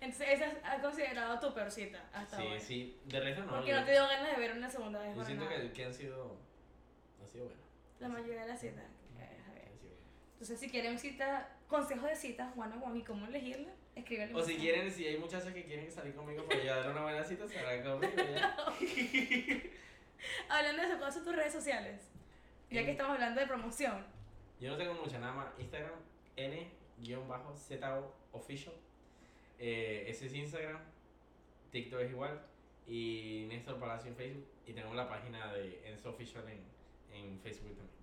Entonces, 0.00 0.28
esa 0.30 0.52
has 0.64 0.80
considerado 0.80 1.38
tu 1.38 1.52
peor 1.54 1.70
cita 1.70 2.08
hasta 2.12 2.36
Sí, 2.38 2.42
ahora. 2.42 2.60
sí, 2.60 3.00
de 3.04 3.20
resto 3.20 3.44
no. 3.44 3.52
Porque 3.52 3.70
yo, 3.70 3.80
no 3.80 3.84
te 3.84 3.92
dio 3.92 4.06
ganas 4.06 4.30
de 4.34 4.40
ver 4.40 4.56
una 4.56 4.68
segunda 4.70 4.98
vez. 5.00 5.14
yo 5.14 5.24
siento 5.24 5.44
nada. 5.44 5.60
que, 5.60 5.72
que 5.72 5.84
han 5.84 5.94
sido, 5.94 6.36
han 7.20 7.28
sido 7.28 7.44
buenas. 7.44 7.64
La 7.98 8.08
mayoría 8.08 8.42
de 8.42 8.48
las 8.48 8.60
citas. 8.60 8.84
Entonces, 10.32 10.58
si 10.58 10.70
quieren 10.70 10.98
cita, 10.98 11.54
consejos 11.68 12.08
de 12.08 12.16
citas, 12.16 12.50
one 12.56 12.74
on 12.74 12.82
one 12.82 12.98
y 13.00 13.02
cómo 13.02 13.26
elegirla, 13.26 13.72
escríbele. 13.94 14.34
O 14.34 14.42
si 14.42 14.56
quieren, 14.56 14.90
si 14.90 15.06
hay 15.06 15.18
muchachas 15.18 15.52
que 15.52 15.64
quieren 15.64 15.92
salir 15.92 16.14
conmigo 16.14 16.46
para 16.46 16.64
dar 16.76 16.90
una 16.92 17.02
buena 17.02 17.22
cita, 17.22 17.46
se 17.46 17.58
harán 17.58 17.82
conmigo 17.82 18.14
ya. 18.16 18.56
Hablando 20.48 20.80
de 20.80 20.88
eso, 20.88 20.96
¿cuáles 20.96 21.14
son 21.14 21.24
tus 21.24 21.36
redes 21.36 21.52
sociales? 21.52 22.08
Ya 22.70 22.84
que 22.86 22.92
estamos 22.92 23.12
hablando 23.12 23.38
de 23.38 23.46
promoción. 23.46 24.06
Yo 24.58 24.70
no 24.70 24.78
tengo 24.78 24.94
mucha, 24.94 25.18
nada 25.18 25.34
más 25.34 25.48
Instagram, 25.58 25.92
N-ZO 26.36 28.14
official. 28.32 28.74
Eh, 29.60 30.06
ese 30.08 30.26
es 30.26 30.34
Instagram, 30.34 30.80
TikTok 31.70 32.00
es 32.00 32.10
igual. 32.10 32.40
Y 32.86 33.44
Néstor 33.48 33.78
Palacio 33.78 34.10
en 34.10 34.16
Facebook. 34.16 34.48
Y 34.66 34.72
tenemos 34.72 34.96
la 34.96 35.08
página 35.08 35.52
de 35.52 35.86
Enzo 35.88 36.10
Official 36.10 36.44
en, 36.48 36.60
en 37.14 37.38
Facebook 37.40 37.76
también. 37.76 38.00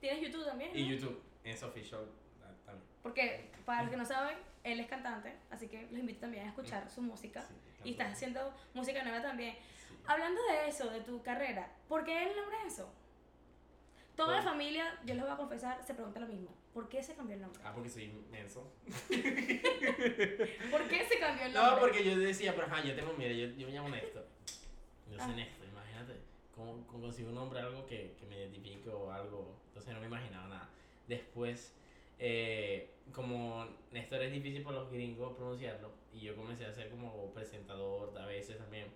¿Tienes 0.00 0.20
YouTube 0.20 0.44
también? 0.44 0.76
Y 0.76 0.82
no? 0.82 0.90
YouTube, 0.90 1.22
Enzo 1.44 1.68
Official 1.68 2.06
ah, 2.42 2.52
también. 2.66 2.86
Porque, 3.02 3.50
para 3.64 3.82
los 3.82 3.90
que 3.90 3.96
no 3.96 4.04
saben, 4.04 4.36
él 4.64 4.80
es 4.80 4.86
cantante, 4.88 5.34
así 5.50 5.68
que 5.68 5.82
los 5.90 6.00
invito 6.00 6.20
también 6.20 6.44
a 6.44 6.48
escuchar 6.48 6.90
su 6.90 7.02
música. 7.02 7.40
Sí, 7.42 7.54
Y 7.84 7.90
estás 7.92 8.12
haciendo 8.12 8.52
música 8.74 9.02
nueva 9.02 9.22
también. 9.22 9.54
Sí. 9.54 9.94
Hablando 10.06 10.40
de 10.42 10.68
eso, 10.68 10.90
de 10.90 11.00
tu 11.00 11.22
carrera, 11.22 11.72
¿por 11.88 12.04
qué 12.04 12.24
el 12.24 12.36
nombre 12.36 12.56
eso? 12.66 12.92
Toda 14.16 14.36
la 14.36 14.42
familia, 14.42 14.98
yo 15.04 15.14
les 15.14 15.22
voy 15.22 15.32
a 15.32 15.36
confesar, 15.36 15.82
se 15.84 15.94
pregunta 15.94 16.18
lo 16.18 16.26
mismo. 16.26 16.50
¿Por 16.78 16.88
qué 16.88 17.02
se 17.02 17.16
cambió 17.16 17.34
el 17.34 17.40
nombre? 17.42 17.60
Ah, 17.64 17.72
porque 17.74 17.88
soy 17.90 18.08
menso. 18.30 18.70
¿Por 20.70 20.86
qué 20.86 21.08
se 21.08 21.18
cambió 21.18 21.46
el 21.46 21.52
nombre? 21.52 21.72
No, 21.74 21.80
porque 21.80 22.04
yo 22.04 22.16
decía, 22.16 22.54
pero 22.54 22.68
ajá, 22.68 22.84
yo 22.84 22.94
tengo, 22.94 23.14
mira, 23.18 23.32
yo, 23.32 23.48
yo 23.56 23.66
me 23.66 23.72
llamo 23.72 23.88
Néstor. 23.88 24.24
Yo 25.10 25.18
soy 25.18 25.32
Ah. 25.32 25.34
Néstor, 25.34 25.66
imagínate. 25.66 26.20
¿Cómo, 26.54 26.86
cómo 26.86 27.02
consigo 27.02 27.30
un 27.30 27.34
nombre, 27.34 27.58
algo 27.58 27.84
que, 27.84 28.14
que 28.16 28.26
me 28.26 28.36
identifique 28.36 28.88
o 28.90 29.10
algo? 29.10 29.56
Entonces 29.66 29.92
no 29.92 29.98
me 29.98 30.06
imaginaba 30.06 30.46
nada. 30.46 30.70
Después, 31.08 31.74
eh, 32.20 32.92
como 33.12 33.66
Néstor 33.90 34.22
es 34.22 34.30
difícil 34.30 34.62
para 34.62 34.76
los 34.76 34.92
gringos 34.92 35.36
pronunciarlo, 35.36 35.90
y 36.12 36.20
yo 36.20 36.36
comencé 36.36 36.64
a 36.64 36.72
ser 36.72 36.90
como 36.90 37.34
presentador 37.34 38.16
a 38.16 38.24
veces 38.26 38.56
también, 38.56 38.86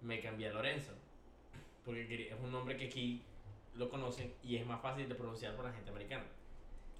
me 0.00 0.20
cambié 0.20 0.48
a 0.48 0.52
Lorenzo. 0.52 0.94
Porque 1.84 2.26
es 2.28 2.40
un 2.42 2.50
nombre 2.50 2.76
que 2.76 2.86
aquí 2.86 3.22
lo 3.76 3.88
conocen 3.88 4.34
y 4.42 4.56
es 4.56 4.66
más 4.66 4.82
fácil 4.82 5.08
de 5.08 5.14
pronunciar 5.14 5.54
por 5.54 5.64
la 5.64 5.72
gente 5.72 5.88
americana 5.88 6.24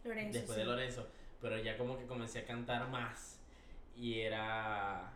Lorenzo. 0.05 0.33
después 0.33 0.55
sí. 0.57 0.61
de 0.61 0.65
Lorenzo, 0.67 1.09
pero 1.41 1.59
ya 1.59 1.77
como 1.77 1.99
que 1.99 2.07
comencé 2.07 2.41
a 2.41 2.45
cantar 2.45 2.89
más 2.89 3.41
y 3.97 4.21
era 4.21 5.13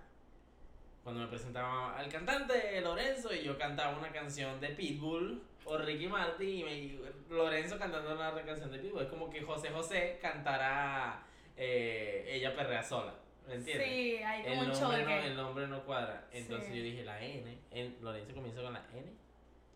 cuando 1.03 1.23
me 1.23 1.29
presentaba 1.29 1.97
al 1.97 2.09
cantante 2.09 2.81
Lorenzo 2.81 3.33
y 3.33 3.43
yo 3.43 3.57
cantaba 3.57 3.97
una 3.97 4.11
canción 4.11 4.61
de 4.61 4.69
Pitbull 4.71 5.43
o 5.65 5.79
Ricky 5.79 6.09
Martin 6.09 6.49
y, 6.49 6.65
me, 6.65 6.75
y 6.75 7.01
Lorenzo 7.31 7.79
cantando 7.79 8.15
una 8.15 8.35
canción 8.45 8.71
de 8.71 8.79
Pitbull, 8.79 9.03
es 9.03 9.09
como 9.09 9.31
que 9.31 9.43
José 9.43 9.71
José 9.71 10.19
cantara 10.21 11.23
eh, 11.57 12.25
ella 12.29 12.55
perrea 12.55 12.83
sola, 12.83 13.15
¿me 13.47 13.55
entiendes? 13.55 13.87
Sí, 13.87 14.17
hay 14.23 14.43
como 14.43 14.63
el 14.63 14.71
un 14.71 14.81
nombre, 14.81 15.05
no, 15.05 15.23
el 15.23 15.37
nombre 15.37 15.67
no 15.69 15.85
cuadra. 15.85 16.29
Entonces 16.33 16.69
Sí. 16.71 16.77
yo 16.77 16.83
dije 16.83 17.05
la 17.05 17.23
N. 17.23 17.59
En, 17.71 17.97
Lorenzo 18.03 18.35
comienza 18.35 18.63
con 18.63 18.75
la 18.75 18.85
N. 18.93 19.11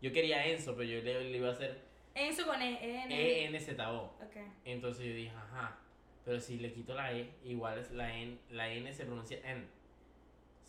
Yo 0.03 0.13
quería 0.13 0.47
Enzo, 0.47 0.75
pero 0.77 0.85
yo 0.85 1.01
le, 1.03 1.25
le 1.31 1.39
iba 1.39 1.49
a 1.49 1.53
hacer 1.53 1.79
Enzo 2.15 2.47
con 2.47 2.61
E, 2.61 3.03
N. 3.05 3.15
E 3.15 3.45
N 3.47 3.61
Z 3.61 3.93
O. 3.93 4.05
Ok. 4.23 4.37
Entonces 4.65 5.07
yo 5.07 5.15
dije, 5.15 5.31
ajá, 5.31 5.79
pero 6.25 6.41
si 6.41 6.59
le 6.59 6.73
quito 6.73 6.95
la 6.95 7.13
E, 7.13 7.31
igual 7.45 7.79
es 7.79 7.91
la 7.93 8.15
N, 8.17 8.39
la 8.51 8.69
N 8.73 8.93
se 8.93 9.05
pronuncia 9.07 9.39
N. 9.45 9.65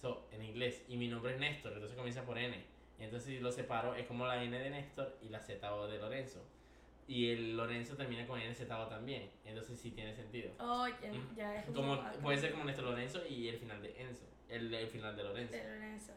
So, 0.01 0.27
en 0.31 0.43
inglés. 0.43 0.83
Y 0.87 0.97
mi 0.97 1.07
nombre 1.07 1.33
es 1.33 1.39
Néstor, 1.39 1.73
entonces 1.73 1.95
comienza 1.97 2.23
por 2.23 2.37
N. 2.37 2.63
Entonces 2.99 3.27
si 3.35 3.39
lo 3.39 3.51
separo, 3.51 3.95
es 3.95 4.05
como 4.05 4.25
la 4.27 4.43
N 4.43 4.57
de 4.57 4.69
Néstor 4.69 5.17
y 5.21 5.29
la 5.29 5.39
Z 5.39 5.73
O 5.75 5.87
de 5.87 5.97
Lorenzo. 5.97 6.43
Y 7.07 7.31
el 7.31 7.57
Lorenzo 7.57 7.95
termina 7.95 8.25
con 8.27 8.39
N 8.39 8.53
Z 8.53 8.79
O 8.79 8.87
también. 8.87 9.29
Entonces 9.43 9.79
sí 9.79 9.91
tiene 9.91 10.13
sentido. 10.13 10.51
Oh, 10.59 10.87
ya, 10.87 11.11
ya 11.35 11.55
es 11.57 11.65
Como, 11.65 11.97
como- 11.97 12.11
puede 12.21 12.37
ser 12.37 12.51
como 12.51 12.63
Néstor 12.65 12.85
Lorenzo 12.85 13.25
y 13.27 13.47
el 13.47 13.57
final 13.57 13.81
de 13.81 13.99
Enzo. 14.01 14.25
El, 14.47 14.73
el 14.73 14.87
final 14.87 15.15
de 15.15 15.23
Lorenzo. 15.23 15.53
De 15.53 15.63
Lorenzo. 15.63 16.13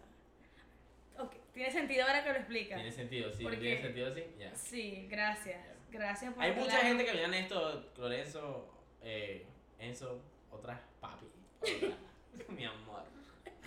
Tiene 1.54 1.70
sentido 1.70 2.04
ahora 2.04 2.22
que 2.24 2.30
lo 2.32 2.36
explicas. 2.38 2.76
Tiene 2.76 2.90
sentido, 2.92 3.32
sí. 3.32 3.42
Porque- 3.44 3.58
Tiene 3.58 3.80
sentido, 3.80 4.12
sí. 4.14 4.24
Ya. 4.38 4.54
Sí, 4.54 5.06
gracias. 5.08 5.60
Gracias 5.90 6.34
por 6.34 6.42
Hay 6.42 6.52
mucha 6.52 6.78
gente 6.78 7.04
que 7.04 7.12
veía 7.12 7.28
Néstor, 7.28 7.92
Lorenzo, 7.96 8.68
eh, 9.02 9.46
Enzo, 9.78 10.20
otras 10.50 10.80
papi. 11.00 11.26
otra, 11.60 11.96
mi 12.48 12.64
amor. 12.64 13.04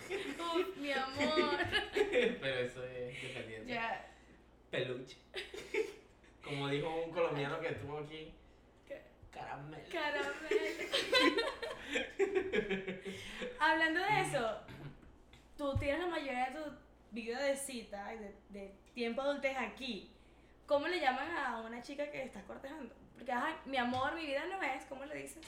Uf, 0.10 0.78
mi 0.78 0.92
amor. 0.92 1.58
Pero 1.94 2.56
eso 2.60 2.84
es 2.86 3.22
dependiente. 3.22 3.74
ya. 3.74 4.06
Peluche. 4.70 5.18
Como 6.44 6.68
dijo 6.68 7.04
un 7.06 7.12
colombiano 7.12 7.60
que 7.62 7.70
estuvo 7.70 8.00
aquí, 8.00 8.34
¿Qué? 8.88 9.02
caramelo. 9.32 9.84
Caramelo. 9.90 10.38
Hablando 13.60 14.00
de 14.02 14.22
eso, 14.22 14.60
tú 15.58 15.76
tienes 15.78 16.00
la 16.02 16.08
mayoría 16.08 16.50
de 16.50 16.56
tu 16.60 16.87
vida 17.12 17.42
de 17.42 17.56
cita 17.56 18.08
de, 18.08 18.36
de 18.50 18.72
tiempo 18.94 19.22
adultez 19.22 19.56
aquí. 19.58 20.12
¿Cómo 20.66 20.88
le 20.88 21.00
llaman 21.00 21.32
a 21.32 21.62
una 21.62 21.82
chica 21.82 22.12
que 22.12 22.24
estás 22.24 22.44
cortejando? 22.44 22.94
Porque, 23.16 23.32
ajá, 23.32 23.58
mi 23.66 23.78
amor, 23.78 24.14
mi 24.16 24.26
vida 24.26 24.46
no 24.46 24.62
es, 24.62 24.86
¿cómo 24.86 25.06
le 25.06 25.16
dices? 25.16 25.46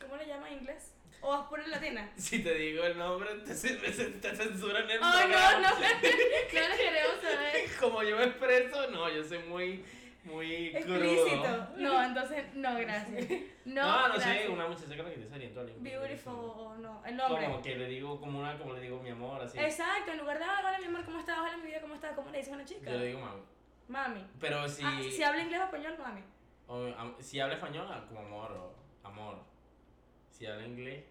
¿Cómo 0.00 0.16
le 0.16 0.26
llaman 0.26 0.52
en 0.52 0.58
inglés? 0.60 0.94
¿O 1.22 1.30
vas 1.30 1.48
por 1.48 1.60
el 1.60 1.70
latina? 1.70 2.10
Si 2.16 2.42
te 2.42 2.54
digo 2.54 2.84
el 2.84 2.96
nombre, 2.96 3.28
te, 3.40 3.54
te, 3.54 4.36
censuran 4.36 4.88
el 4.90 4.98
Ay, 5.02 5.28
no, 5.28 5.34
programa. 5.34 5.60
no, 5.60 5.68
no 5.70 6.68
lo 6.68 6.76
queremos 6.76 7.20
saber. 7.22 7.76
Como 7.80 8.02
yo 8.02 8.16
me 8.16 8.24
expreso, 8.24 8.90
no, 8.90 9.08
yo 9.08 9.24
soy 9.24 9.38
muy, 9.40 9.84
muy 10.24 10.72
crudo. 10.82 10.96
Explícito. 10.96 11.68
No, 11.76 12.02
entonces 12.04 12.54
no, 12.54 12.76
gracias. 12.78 13.26
No, 13.66 13.82
No, 13.84 14.08
no 14.08 14.14
gracias. 14.14 14.38
sé, 14.42 14.48
una 14.48 14.66
muchacha 14.66 14.96
con 14.96 15.04
la 15.06 15.10
que 15.12 15.18
te 15.20 15.28
salí 15.28 15.44
en 15.44 15.82
Beautiful 15.84 16.32
o 16.34 16.76
no, 16.78 17.02
el 17.06 17.16
nombre. 17.16 17.44
Como 17.44 17.62
que 17.62 17.76
le 17.76 17.86
digo, 17.86 18.18
como 18.20 18.40
una, 18.40 18.58
como 18.58 18.72
le 18.74 18.80
digo 18.80 19.00
mi 19.00 19.10
amor, 19.10 19.40
así. 19.42 19.58
Exacto, 19.58 20.10
en 20.12 20.18
lugar 20.18 20.38
de, 20.38 20.44
"Ah, 20.44 20.60
hola 20.66 20.78
mi 20.80 20.86
amor, 20.86 21.04
¿cómo 21.04 21.20
estás? 21.20 21.38
Hola 21.38 21.56
mi 21.58 21.66
vida, 21.66 21.80
¿cómo 21.80 21.94
estás? 21.94 22.14
¿Cómo 22.16 22.30
le 22.30 22.38
dices 22.38 22.52
a 22.52 22.56
una 22.56 22.64
chica? 22.64 22.90
Yo 22.90 22.98
le 22.98 23.06
digo 23.06 23.20
mami. 23.20 23.42
Mami. 23.88 24.26
Pero 24.40 24.68
si, 24.68 24.82
Ah, 24.84 24.98
si 25.08 25.22
habla 25.22 25.42
inglés 25.42 25.60
o 25.60 25.64
español, 25.64 25.94
mami. 25.98 26.22
o, 26.66 27.22
si 27.22 27.38
habla 27.38 27.54
español, 27.54 27.86
ah, 27.90 28.04
como 28.08 28.20
amor 28.20 28.50
o 28.52 28.74
amor. 29.06 29.38
Si 30.30 30.46
habla 30.46 30.66
inglés, 30.66 31.04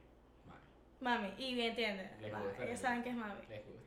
mami. 0.99 1.27
Mami, 1.27 1.33
y 1.37 1.53
bien 1.55 1.69
entiende. 1.69 2.09
Les 2.19 2.31
Mami, 2.31 2.45
gusta, 2.45 2.57
Ellos 2.63 2.69
les 2.71 2.79
saben 2.81 3.03
que 3.03 3.09
es 3.09 3.15
mami. 3.15 3.41
Les 3.47 3.63
gusta. 3.65 3.79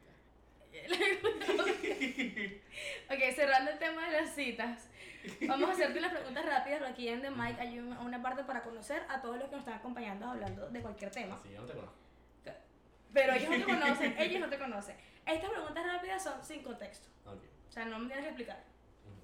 ok, 3.11 3.35
cerrando 3.35 3.71
el 3.73 3.79
tema 3.79 4.07
de 4.09 4.23
las 4.23 4.35
citas, 4.35 4.89
vamos 5.49 5.69
a 5.69 5.73
hacerte 5.73 5.99
unas 5.99 6.13
preguntas 6.13 6.45
rápidas. 6.47 6.83
Aquí 6.83 7.09
en 7.09 7.23
The 7.23 7.31
Mic 7.31 7.59
hay 7.59 7.79
un- 7.79 7.97
una 7.99 8.23
parte 8.23 8.45
para 8.45 8.63
conocer 8.63 9.03
a 9.09 9.21
todos 9.21 9.37
los 9.37 9.45
que 9.49 9.57
nos 9.57 9.61
están 9.65 9.79
acompañando 9.79 10.27
hablando 10.27 10.69
de 10.69 10.81
cualquier 10.81 11.11
tema. 11.11 11.35
Así, 11.37 11.51
yo 11.53 11.61
no 11.61 11.67
te 11.67 11.75
conozco. 11.75 11.97
Pero 13.13 13.35
ellos 13.35 13.51
no 13.51 13.57
te 13.67 13.73
conocen, 13.73 14.15
ellos 14.19 14.41
no 14.41 14.49
te 14.49 14.59
conocen. 14.59 14.97
Estas 15.27 15.51
preguntas 15.51 15.87
rápidas 15.87 16.23
son 16.25 16.43
sin 16.45 16.63
contexto. 16.63 17.09
O 17.27 17.71
sea, 17.73 17.85
no 17.85 17.99
me 17.99 18.07
tienes 18.07 18.25
que 18.25 18.29
explicar. 18.31 18.65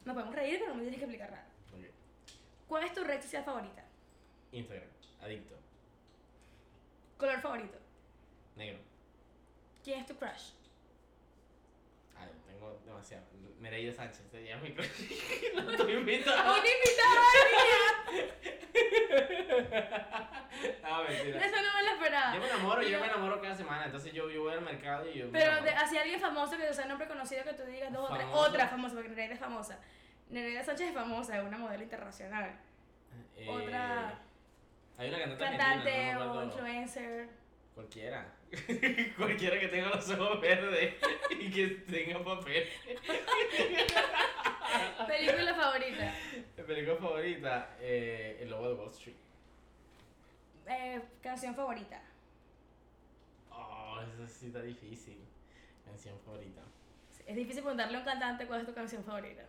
Nos 0.05 0.15
podemos 0.15 0.35
reír, 0.35 0.57
pero 0.59 0.69
no 0.69 0.75
me 0.77 0.83
tienes 0.83 0.99
que 0.99 1.05
explicar 1.07 1.31
nada. 1.31 1.45
¿Cuál 2.67 2.85
es 2.85 2.93
tu 2.93 3.03
red 3.03 3.21
social 3.23 3.45
favorita? 3.45 3.83
Instagram, 4.53 4.89
adicto, 5.23 5.55
¿Color 7.17 7.41
favorito? 7.41 7.79
negro. 8.57 8.79
¿Quién 9.83 10.01
es 10.01 10.07
tu 10.07 10.15
crush? 10.17 10.51
Nereida 13.61 13.93
Sánchez, 13.93 14.33
ella 14.35 14.57
es 14.57 14.63
mi. 14.63 14.71
No 14.71 15.71
estoy 15.73 15.93
invitado. 15.95 16.53
¡Un 16.53 16.59
invitado 16.59 18.29
Ah, 20.85 21.05
mentira. 21.09 21.45
Eso 21.47 21.57
no 21.57 21.75
me 21.75 21.83
lo 21.83 21.91
esperaba. 21.95 22.35
Yo 22.35 22.41
me 22.41 22.47
enamoro, 22.49 22.83
yo 22.83 22.89
Yo- 22.89 23.01
me 23.01 23.07
enamoro 23.07 23.41
cada 23.41 23.55
semana. 23.55 23.85
Entonces 23.87 24.13
yo, 24.13 24.31
yo 24.31 24.43
voy 24.43 24.53
al 24.55 24.61
mercado 24.63 25.09
y 25.09 25.19
yo. 25.19 25.27
Pero 25.33 25.53
así 25.77 25.97
alguien 25.99 26.21
famoso 26.21 26.57
que 26.57 26.73
sea 26.73 26.87
nombre 26.87 27.07
conocido 27.09 27.45
que 27.45 27.53
tú 27.55 27.65
digas 27.65 27.93
dos 27.93 28.11
o 28.11 28.15
tres. 28.15 28.27
Otra 28.33 28.69
famosa, 28.69 28.95
porque 28.95 29.09
Nereida 29.11 29.35
es 29.35 29.41
famosa. 29.41 29.79
Nereida 30.31 30.63
Sánchez 30.65 30.89
es 30.89 30.95
famosa, 30.95 31.39
es 31.39 31.45
una 31.45 31.59
modelo 31.59 31.83
internacional. 31.83 32.59
Eh, 33.37 33.47
otra 33.49 34.19
Hay 34.99 35.09
una 35.09 35.19
cantante, 35.19 35.45
Cantante 35.45 36.13
no 36.15 36.33
o 36.33 36.45
influencer. 36.45 37.29
Cualquiera. 37.75 38.27
Cualquiera 39.17 39.61
que 39.61 39.69
tenga 39.69 39.91
los 39.91 40.09
ojos 40.11 40.41
verdes 40.41 40.95
y 41.39 41.51
que 41.51 41.69
tenga 41.69 42.25
papel. 42.25 42.67
Película 45.07 45.55
favorita. 45.55 46.15
Mi 46.57 46.63
película 46.67 46.97
favorita, 46.97 47.77
eh, 47.81 48.39
El 48.41 48.51
Lobo 48.51 48.69
de 48.69 48.75
Wall 48.75 48.91
Street. 48.91 49.17
Eh, 50.67 51.01
canción 51.23 51.55
favorita. 51.55 52.03
Oh, 53.51 54.01
eso 54.01 54.27
sí 54.27 54.47
está 54.47 54.63
difícil. 54.63 55.19
Canción 55.85 56.19
favorita. 56.25 56.63
Es 57.27 57.37
difícil 57.37 57.63
preguntarle 57.63 57.97
a 57.97 58.01
un 58.01 58.07
cantante 58.07 58.47
cuál 58.47 58.61
es 58.61 58.67
tu 58.67 58.75
canción 58.75 59.05
favorita. 59.05 59.45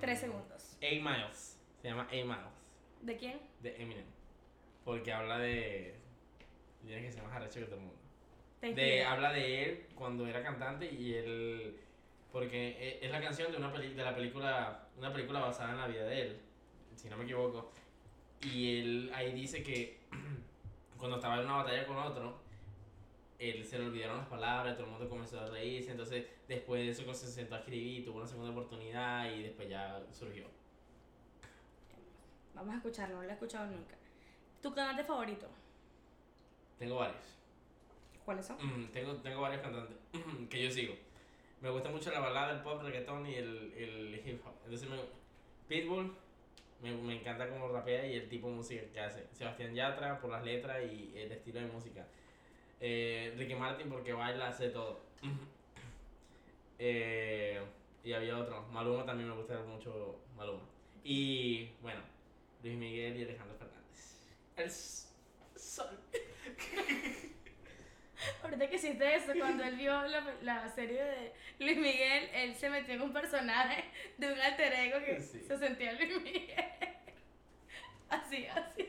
Tres 0.00 0.20
segundos. 0.20 0.76
Eight 0.80 1.02
Miles. 1.02 1.58
Se 1.80 1.88
llama 1.88 2.08
Eight 2.10 2.26
Miles. 2.26 2.74
¿De 3.02 3.16
quién? 3.16 3.40
De 3.62 3.80
Eminem. 3.80 4.15
Porque 4.86 5.12
habla 5.12 5.38
de. 5.38 5.96
Tienes 6.86 7.06
que 7.06 7.12
ser 7.12 7.24
más 7.24 7.32
arrecho 7.34 7.58
que 7.58 7.66
todo 7.66 7.74
el 7.74 7.80
mundo. 7.80 7.98
Te 8.60 8.72
De, 8.72 9.04
habla 9.04 9.32
de 9.32 9.64
él 9.64 9.86
cuando 9.96 10.28
era 10.28 10.44
cantante 10.44 10.88
y 10.88 11.12
él. 11.12 11.76
Porque 12.30 12.68
e- 12.78 13.04
es 13.04 13.10
la 13.10 13.20
canción 13.20 13.50
de 13.50 13.58
una 13.58 13.72
peli, 13.72 13.94
de 13.94 14.04
la 14.04 14.14
película. 14.14 14.86
Una 14.96 15.12
película 15.12 15.40
basada 15.40 15.72
en 15.72 15.78
la 15.78 15.88
vida 15.88 16.04
de 16.04 16.22
él. 16.22 16.40
Si 16.94 17.08
no 17.08 17.16
me 17.16 17.24
equivoco. 17.24 17.72
Y 18.42 18.78
él 18.78 19.10
ahí 19.12 19.32
dice 19.32 19.60
que 19.64 19.98
cuando 20.96 21.16
estaba 21.16 21.40
en 21.40 21.46
una 21.46 21.56
batalla 21.56 21.84
con 21.84 21.96
otro, 21.96 22.38
él 23.40 23.64
se 23.64 23.80
le 23.80 23.86
olvidaron 23.86 24.18
las 24.18 24.28
palabras, 24.28 24.76
todo 24.76 24.86
el 24.86 24.92
mundo 24.92 25.08
comenzó 25.08 25.40
a 25.40 25.48
reírse. 25.48 25.90
Entonces, 25.90 26.26
después 26.46 26.80
de 26.84 26.90
eso, 26.90 27.12
se 27.12 27.26
sentó 27.26 27.56
a 27.56 27.58
escribir, 27.58 28.04
tuvo 28.04 28.18
una 28.18 28.26
segunda 28.28 28.52
oportunidad 28.52 29.34
y 29.34 29.42
después 29.42 29.68
ya 29.68 30.00
surgió. 30.12 30.46
Vamos 32.54 32.72
a 32.72 32.76
escucharlo, 32.76 33.16
no 33.16 33.22
lo 33.24 33.28
he 33.28 33.32
escuchado 33.32 33.66
nunca. 33.66 33.96
¿Tu 34.66 34.74
cantante 34.74 35.04
favorito? 35.04 35.46
Tengo 36.76 36.96
varios. 36.96 37.22
¿Cuáles 38.24 38.44
son? 38.44 38.56
Mm, 38.56 38.88
tengo, 38.88 39.14
tengo 39.18 39.40
varios 39.40 39.62
cantantes 39.62 39.96
que 40.50 40.60
yo 40.60 40.68
sigo. 40.68 40.96
Me 41.60 41.70
gusta 41.70 41.88
mucho 41.88 42.10
la 42.10 42.18
balada, 42.18 42.52
el 42.52 42.62
pop, 42.62 42.80
el 42.80 42.86
reggaetón 42.88 43.24
y 43.28 43.36
el, 43.36 43.72
el 43.76 44.22
hip 44.26 44.44
hop. 44.44 44.54
Entonces, 44.64 44.90
me, 44.90 44.96
Pitbull, 45.68 46.12
me, 46.82 46.92
me 46.96 47.20
encanta 47.20 47.48
cómo 47.48 47.68
rapea 47.68 48.08
y 48.08 48.16
el 48.16 48.28
tipo 48.28 48.48
de 48.48 48.54
música 48.56 48.82
que 48.92 48.98
hace. 48.98 49.28
Sebastián 49.34 49.72
Yatra 49.72 50.18
por 50.18 50.30
las 50.30 50.44
letras 50.44 50.78
y 50.82 51.12
el 51.16 51.30
estilo 51.30 51.60
de 51.60 51.66
música. 51.66 52.04
Eh, 52.80 53.34
Ricky 53.38 53.54
Martin 53.54 53.88
porque 53.88 54.14
baila, 54.14 54.48
hace 54.48 54.70
todo. 54.70 54.98
Eh, 56.78 57.58
y 58.04 58.12
había 58.12 58.36
otro. 58.36 58.66
Maluma 58.72 59.06
también 59.06 59.30
me 59.30 59.36
gusta 59.36 59.58
mucho 59.60 60.18
Maluma. 60.36 60.64
Y 61.04 61.70
bueno, 61.80 62.00
Luis 62.62 62.76
Miguel 62.76 63.16
y 63.16 63.22
Alejandro 63.22 63.56
Fernández. 63.56 63.65
El 64.56 64.70
sol. 64.70 65.98
Ahorita 68.42 68.68
que 68.70 68.76
hiciste 68.76 69.14
eso, 69.14 69.32
cuando 69.38 69.62
él 69.64 69.76
vio 69.76 69.92
la, 70.02 70.34
la 70.42 70.68
serie 70.68 71.02
de 71.04 71.32
Luis 71.58 71.76
Miguel, 71.76 72.30
él 72.32 72.54
se 72.54 72.70
metió 72.70 72.94
en 72.94 73.02
un 73.02 73.12
personaje 73.12 73.84
de 74.16 74.32
un 74.32 74.40
alter 74.40 74.72
ego 74.72 74.98
que 75.04 75.20
Sí. 75.20 75.44
se 75.46 75.58
sentía 75.58 75.92
Luis 75.92 76.22
Miguel. 76.22 76.46
Así, 78.08 78.46
así. 78.46 78.88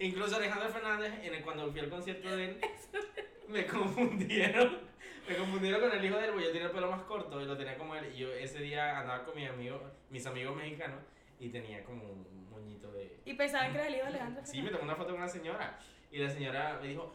Incluso 0.00 0.34
Alejandro 0.36 0.68
Fernández, 0.68 1.12
en 1.22 1.32
el, 1.32 1.42
cuando 1.42 1.70
fui 1.70 1.78
al 1.80 1.88
concierto 1.88 2.36
de 2.36 2.44
él, 2.46 2.60
me 3.48 3.64
confundieron. 3.66 4.80
Me 5.28 5.36
confundieron 5.36 5.80
con 5.80 5.92
el 5.96 6.04
hijo 6.04 6.16
de 6.16 6.24
él, 6.24 6.30
porque 6.32 6.46
yo 6.46 6.52
tenía 6.52 6.66
el 6.66 6.72
pelo 6.72 6.90
más 6.90 7.02
corto 7.02 7.40
y 7.40 7.44
lo 7.46 7.56
tenía 7.56 7.78
como 7.78 7.94
él. 7.94 8.12
Y 8.12 8.18
yo 8.18 8.32
ese 8.34 8.58
día 8.58 8.98
andaba 8.98 9.24
con 9.24 9.36
mis 9.36 9.48
amigos, 9.48 9.80
mis 10.10 10.26
amigos 10.26 10.56
mexicanos 10.56 11.00
y 11.40 11.48
tenía 11.50 11.84
como 11.84 12.04
un 12.04 12.48
moñito 12.50 12.90
de. 12.92 13.20
Y 13.24 13.34
pensaban 13.34 13.72
que 13.72 13.78
era 13.78 13.88
el 13.88 13.94
hijo 13.94 14.04
de 14.04 14.08
Alejandro. 14.08 14.42
Sí, 14.44 14.62
me 14.62 14.70
tomé 14.70 14.84
una 14.84 14.96
foto 14.96 15.10
con 15.10 15.18
una 15.18 15.28
señora. 15.28 15.78
Y 16.10 16.18
la 16.18 16.30
señora 16.30 16.78
me 16.80 16.88
dijo, 16.88 17.12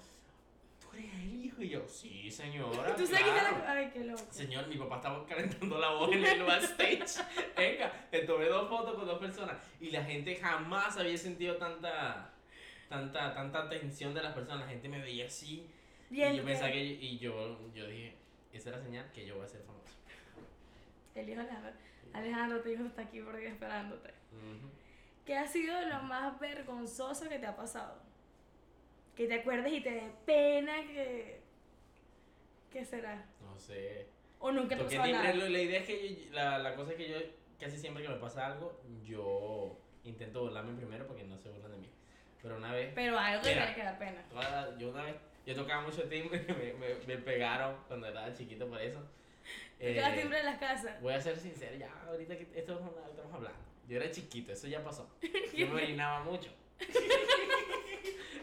¿tú 0.80 0.96
eres 0.96 1.14
el 1.16 1.46
hijo? 1.46 1.62
Y 1.62 1.70
yo, 1.70 1.88
sí, 1.88 2.30
señora. 2.30 2.96
¿Tú 2.96 3.06
claro". 3.06 3.26
era? 3.36 3.72
Ay, 3.72 3.90
qué 3.92 4.04
loco. 4.04 4.24
Señor, 4.30 4.68
mi 4.68 4.78
papá 4.78 4.98
estaba 4.98 5.26
calentando 5.26 5.80
la 5.80 5.90
voz 5.90 6.14
en 6.14 6.26
el 6.26 6.44
backstage. 6.44 7.26
Venga, 7.58 8.08
te 8.12 8.20
tomé 8.20 8.46
dos 8.46 8.70
fotos 8.70 8.96
con 8.96 9.06
dos 9.06 9.20
personas. 9.20 9.58
Y 9.80 9.90
la 9.90 10.04
gente 10.04 10.36
jamás 10.36 10.96
había 10.98 11.18
sentido 11.18 11.58
tanta, 11.58 12.34
tanta, 12.88 13.34
tanta 13.34 13.64
atención 13.64 14.14
de 14.14 14.22
las 14.22 14.34
personas. 14.34 14.62
La 14.62 14.68
gente 14.68 14.88
me 14.88 15.02
veía 15.02 15.26
así. 15.26 15.68
Bien, 16.10 16.36
y 16.36 16.38
yo 16.38 16.46
pensaba 16.46 16.72
que, 16.72 16.84
y 16.84 17.18
yo, 17.18 17.72
yo 17.74 17.88
dije, 17.88 18.16
esa 18.52 18.70
es 18.70 18.76
la 18.76 18.84
señal 18.84 19.12
que 19.12 19.26
yo 19.26 19.36
voy 19.36 19.46
a 19.46 19.48
ser 19.48 19.64
famoso. 19.64 19.96
El 21.16 21.30
hijo 21.30 21.42
de 21.42 21.48
Alejandro. 21.48 21.93
Alejandro, 22.14 22.62
tu 22.62 22.70
hijo 22.70 22.86
está 22.86 23.02
aquí 23.04 23.22
por 23.22 23.36
ahí 23.36 23.46
esperándote. 23.48 24.10
Ujú. 24.32 24.70
¿Qué 25.26 25.36
ha 25.36 25.48
sido 25.48 25.80
lo 25.88 26.04
más 26.04 26.40
vergonzoso 26.40 27.28
que 27.30 27.40
te 27.40 27.46
ha 27.46 27.56
pasado? 27.56 28.02
Que 29.16 29.28
te 29.28 29.36
acuerdes 29.36 29.72
y 29.74 29.82
te 29.82 29.92
dé 29.92 30.12
pena 30.26 30.76
que... 30.88 31.42
¿Qué 32.72 32.84
será? 32.86 33.26
No 33.42 33.58
sé. 33.58 34.08
O 34.40 34.52
nunca 34.52 34.76
te 34.76 34.84
Porque 34.84 34.98
pasó 34.98 35.12
nada. 35.12 35.34
la 35.34 35.60
idea 35.60 35.80
es 35.80 35.86
que 35.88 36.16
yo- 36.16 36.34
la, 36.34 36.58
la 36.60 36.76
cosa 36.76 36.92
es 36.92 36.98
que 36.98 37.10
yo, 37.10 37.18
casi 37.60 37.78
siempre 37.78 38.04
que 38.04 38.10
me 38.10 38.16
pasa 38.16 38.48
algo, 38.48 38.82
yo 39.06 39.78
intento 40.04 40.42
burlarme 40.42 40.76
primero 40.76 41.08
porque 41.08 41.24
no 41.24 41.38
se 41.38 41.50
burlan 41.50 41.72
de 41.72 41.78
mí. 41.78 41.90
Pero 42.42 42.58
una 42.58 42.74
vez, 42.74 42.92
Pero 42.94 43.18
algo 43.18 43.42
que 43.44 43.52
tiene 43.54 43.74
que 43.76 43.84
dar 43.84 43.98
pena. 44.00 44.22
toda- 44.30 44.78
yo 44.78 44.90
una 44.90 45.04
vez, 45.04 45.16
yo 45.46 45.56
tocaba 45.56 45.84
mucho 45.84 46.04
timbre, 46.10 46.40
me, 46.50 46.74
me, 46.74 46.96
me 47.06 47.18
pegaron 47.20 47.78
cuando 47.88 48.08
era 48.08 48.34
chiquito 48.34 48.68
por 48.68 48.82
eso. 48.82 49.00
Te 49.78 50.00
Eh, 50.00 50.22
en 50.22 50.46
las 50.46 50.58
casas. 50.60 51.02
Voy 51.02 51.14
a 51.14 51.22
ser 51.22 51.38
sincero, 51.38 51.76
ya 51.76 51.92
ahorita 52.08 52.38
que 52.38 52.44
esto 52.44 52.74
es 52.80 53.10
estamos 53.10 53.34
hablando. 53.34 53.60
Yo 53.88 53.98
era 53.98 54.10
chiquito, 54.12 54.52
eso 54.54 54.68
ya 54.68 54.84
pasó. 54.84 55.10
Yo 55.58 55.68
me 55.68 55.74
orinaba 55.84 56.24
mucho. 56.24 56.50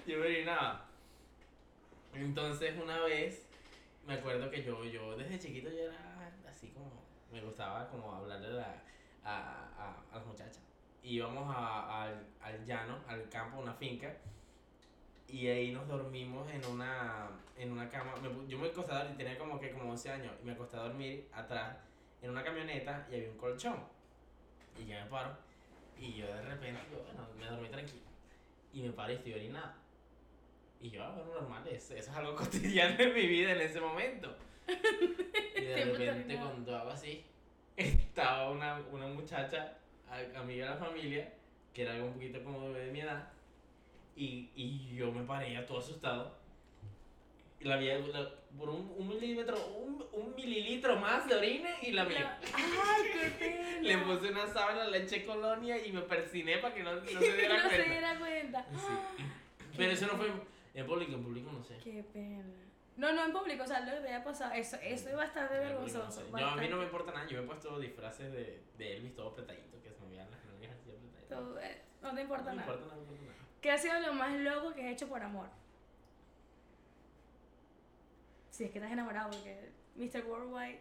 yo 0.07 0.19
me 0.19 0.27
orinaba. 0.27 0.87
Entonces 2.15 2.75
una 2.83 3.01
vez 3.01 3.47
me 4.07 4.15
acuerdo 4.15 4.51
que 4.51 4.63
yo, 4.63 4.85
yo 4.85 5.17
desde 5.17 5.39
chiquito 5.39 5.71
yo 5.71 5.85
era 5.85 6.33
así 6.49 6.69
como, 6.69 6.91
me 7.33 7.41
gustaba 7.43 7.89
como 7.89 8.13
hablarle 8.15 8.49
a, 8.49 8.51
la- 8.51 8.83
a, 9.25 9.69
a, 9.79 10.05
a 10.13 10.17
las 10.17 10.27
muchachas. 10.27 10.61
Íbamos 11.03 11.55
a- 11.55 12.05
al, 12.05 12.27
al 12.41 12.65
llano, 12.67 12.99
al 13.07 13.29
campo, 13.29 13.59
a 13.59 13.61
una 13.61 13.75
finca, 13.75 14.15
y 15.33 15.49
ahí 15.49 15.73
nos 15.73 15.87
dormimos 15.87 16.49
en 16.51 16.65
una, 16.67 17.31
en 17.57 17.73
una 17.73 17.89
cama. 17.89 18.15
Me 18.17 18.49
yo 18.49 18.59
me 18.59 18.69
acosté 18.69 18.93
a 18.93 18.99
dormir, 18.99 19.17
tenía 19.17 19.39
como 19.39 19.59
que 19.59 19.71
como 19.71 19.91
11 19.91 20.11
años, 20.11 20.33
y 20.43 20.47
me 20.47 20.53
acosté 20.53 20.77
a 20.77 20.81
dormir 20.81 21.29
atrás 21.33 21.77
en 22.23 22.31
una 22.31 22.43
camioneta 22.43 23.07
y 23.11 23.17
había 23.17 23.31
un 23.31 23.37
colchón. 23.37 23.77
Y 24.79 24.87
ya 24.87 25.05
me 25.05 25.11
paro, 25.11 25.37
y 25.99 26.15
yo 26.15 26.27
de 26.27 26.43
repente, 26.43 26.81
yo, 26.91 27.03
bueno, 27.03 27.27
me 27.39 27.47
dormí 27.47 27.69
tranquilo. 27.69 28.03
Y 28.73 28.83
me 28.83 28.91
paro 28.91 29.13
y 29.13 29.17
estoy 29.17 29.35
orinado. 29.35 29.73
Y 30.81 30.91
yo, 30.91 31.05
ah, 31.05 31.11
bueno, 31.11 31.41
normal, 31.41 31.67
eso, 31.69 31.95
eso 31.95 32.11
es 32.11 32.17
algo 32.17 32.35
cotidiano 32.37 32.99
en 32.99 33.15
mi 33.15 33.27
vida 33.27 33.53
en 33.53 33.61
ese 33.61 33.81
momento. 33.81 34.35
Y 35.57 35.65
de 35.65 35.85
repente 35.85 36.37
cuando 36.37 36.75
hago 36.75 36.91
así, 36.91 37.23
estaba 37.77 38.51
una, 38.51 38.81
una 38.91 39.07
muchacha 39.07 39.77
amiga 40.35 40.65
de 40.65 40.71
la 40.71 40.77
familia, 40.77 41.33
que 41.75 41.83
era 41.83 41.93
algo 41.93 42.07
un 42.07 42.15
poquito 42.15 42.43
como 42.43 42.71
de 42.71 42.91
mi 42.91 43.01
edad, 43.01 43.29
y, 44.17 44.51
y 44.55 44.95
yo 44.97 45.11
me 45.13 45.23
paré 45.25 45.53
ya 45.53 45.67
todo 45.67 45.79
asustado. 45.79 46.39
Y 47.61 47.65
la 47.65 47.77
vi 47.77 47.87
la- 47.89 48.31
por 48.59 48.69
un, 48.71 48.93
un 48.97 49.07
milímetro, 49.09 49.57
un, 49.77 50.05
un 50.13 50.35
mililitro 50.35 50.97
más 50.97 51.29
de 51.29 51.35
orina 51.37 51.69
y 51.83 51.93
la 51.93 52.05
vi. 52.05 52.15
¡Ay, 52.55 53.03
qué 53.13 53.31
pena! 53.39 53.81
Le 53.83 53.99
puse 53.99 54.31
una 54.31 54.47
sábana, 54.47 54.85
le 54.87 55.03
eché 55.05 55.25
colonia 55.25 55.85
y 55.85 55.93
me 55.93 56.01
persiné 56.03 56.59
para 56.59 56.75
que 56.75 56.83
no, 56.83 56.95
no 56.95 57.05
se 57.05 57.37
diera 57.37 57.57
no 57.63 57.69
se 57.71 57.77
cuenta. 57.77 57.91
diera 57.93 58.19
cuenta. 58.19 58.67
Sí. 58.73 59.25
Pero 59.77 59.93
eso 59.93 60.07
no 60.07 60.15
fue 60.17 60.27
en 60.75 60.87
público, 60.87 61.13
en 61.15 61.23
público 61.23 61.53
no 61.53 61.63
sé. 61.63 61.77
Qué 61.85 62.03
pena. 62.13 62.45
No, 62.97 63.13
no 63.13 63.25
en 63.25 63.33
público, 63.33 63.63
o 63.63 63.67
sea, 63.67 63.81
lo 63.81 63.93
que 63.93 63.99
había 64.09 64.25
pasado, 64.25 64.53
eso, 64.55 64.77
eso 64.83 65.09
es 65.09 65.17
bastante 65.17 65.55
En 65.57 65.61
no 65.63 65.69
vergonzoso. 65.69 66.23
Yo, 66.39 66.47
a 66.47 66.57
mí 66.57 66.69
no 66.69 66.77
me 66.77 66.85
importa 66.85 67.13
nada, 67.13 67.27
yo 67.29 67.39
me 67.39 67.45
he 67.45 67.47
puesto 67.47 67.79
disfraces 67.79 68.31
de, 68.33 68.63
de 68.77 68.97
Elvis 68.97 69.15
todo 69.15 69.29
apretadito, 69.29 69.81
que 69.83 69.91
se 69.91 70.01
me 70.05 70.17
vean 70.17 70.31
las 70.31 70.45
nalgas 70.45 70.73
así 70.79 70.91
apretaditas. 70.91 71.65
Eh, 71.65 71.83
no 72.03 72.15
te 72.15 72.21
importa 72.23 72.45
no 72.45 72.51
me 72.51 72.57
nada. 72.57 72.73
importa, 72.75 72.95
no 72.95 73.01
me 73.01 73.03
importa 73.03 73.25
nada. 73.27 73.40
¿Qué 73.61 73.71
ha 73.71 73.79
sido 73.79 73.99
lo 74.01 74.15
más 74.15 74.33
loco 74.39 74.73
que 74.75 74.87
has 74.87 74.93
hecho 74.93 75.09
por 75.09 75.23
amor? 75.23 75.49
Si 78.51 78.65
es 78.65 78.71
que 78.71 78.79
estás 78.79 78.93
enamorado, 78.93 79.31
porque 79.31 79.71
Mr. 79.97 80.25
Worldwide. 80.27 80.81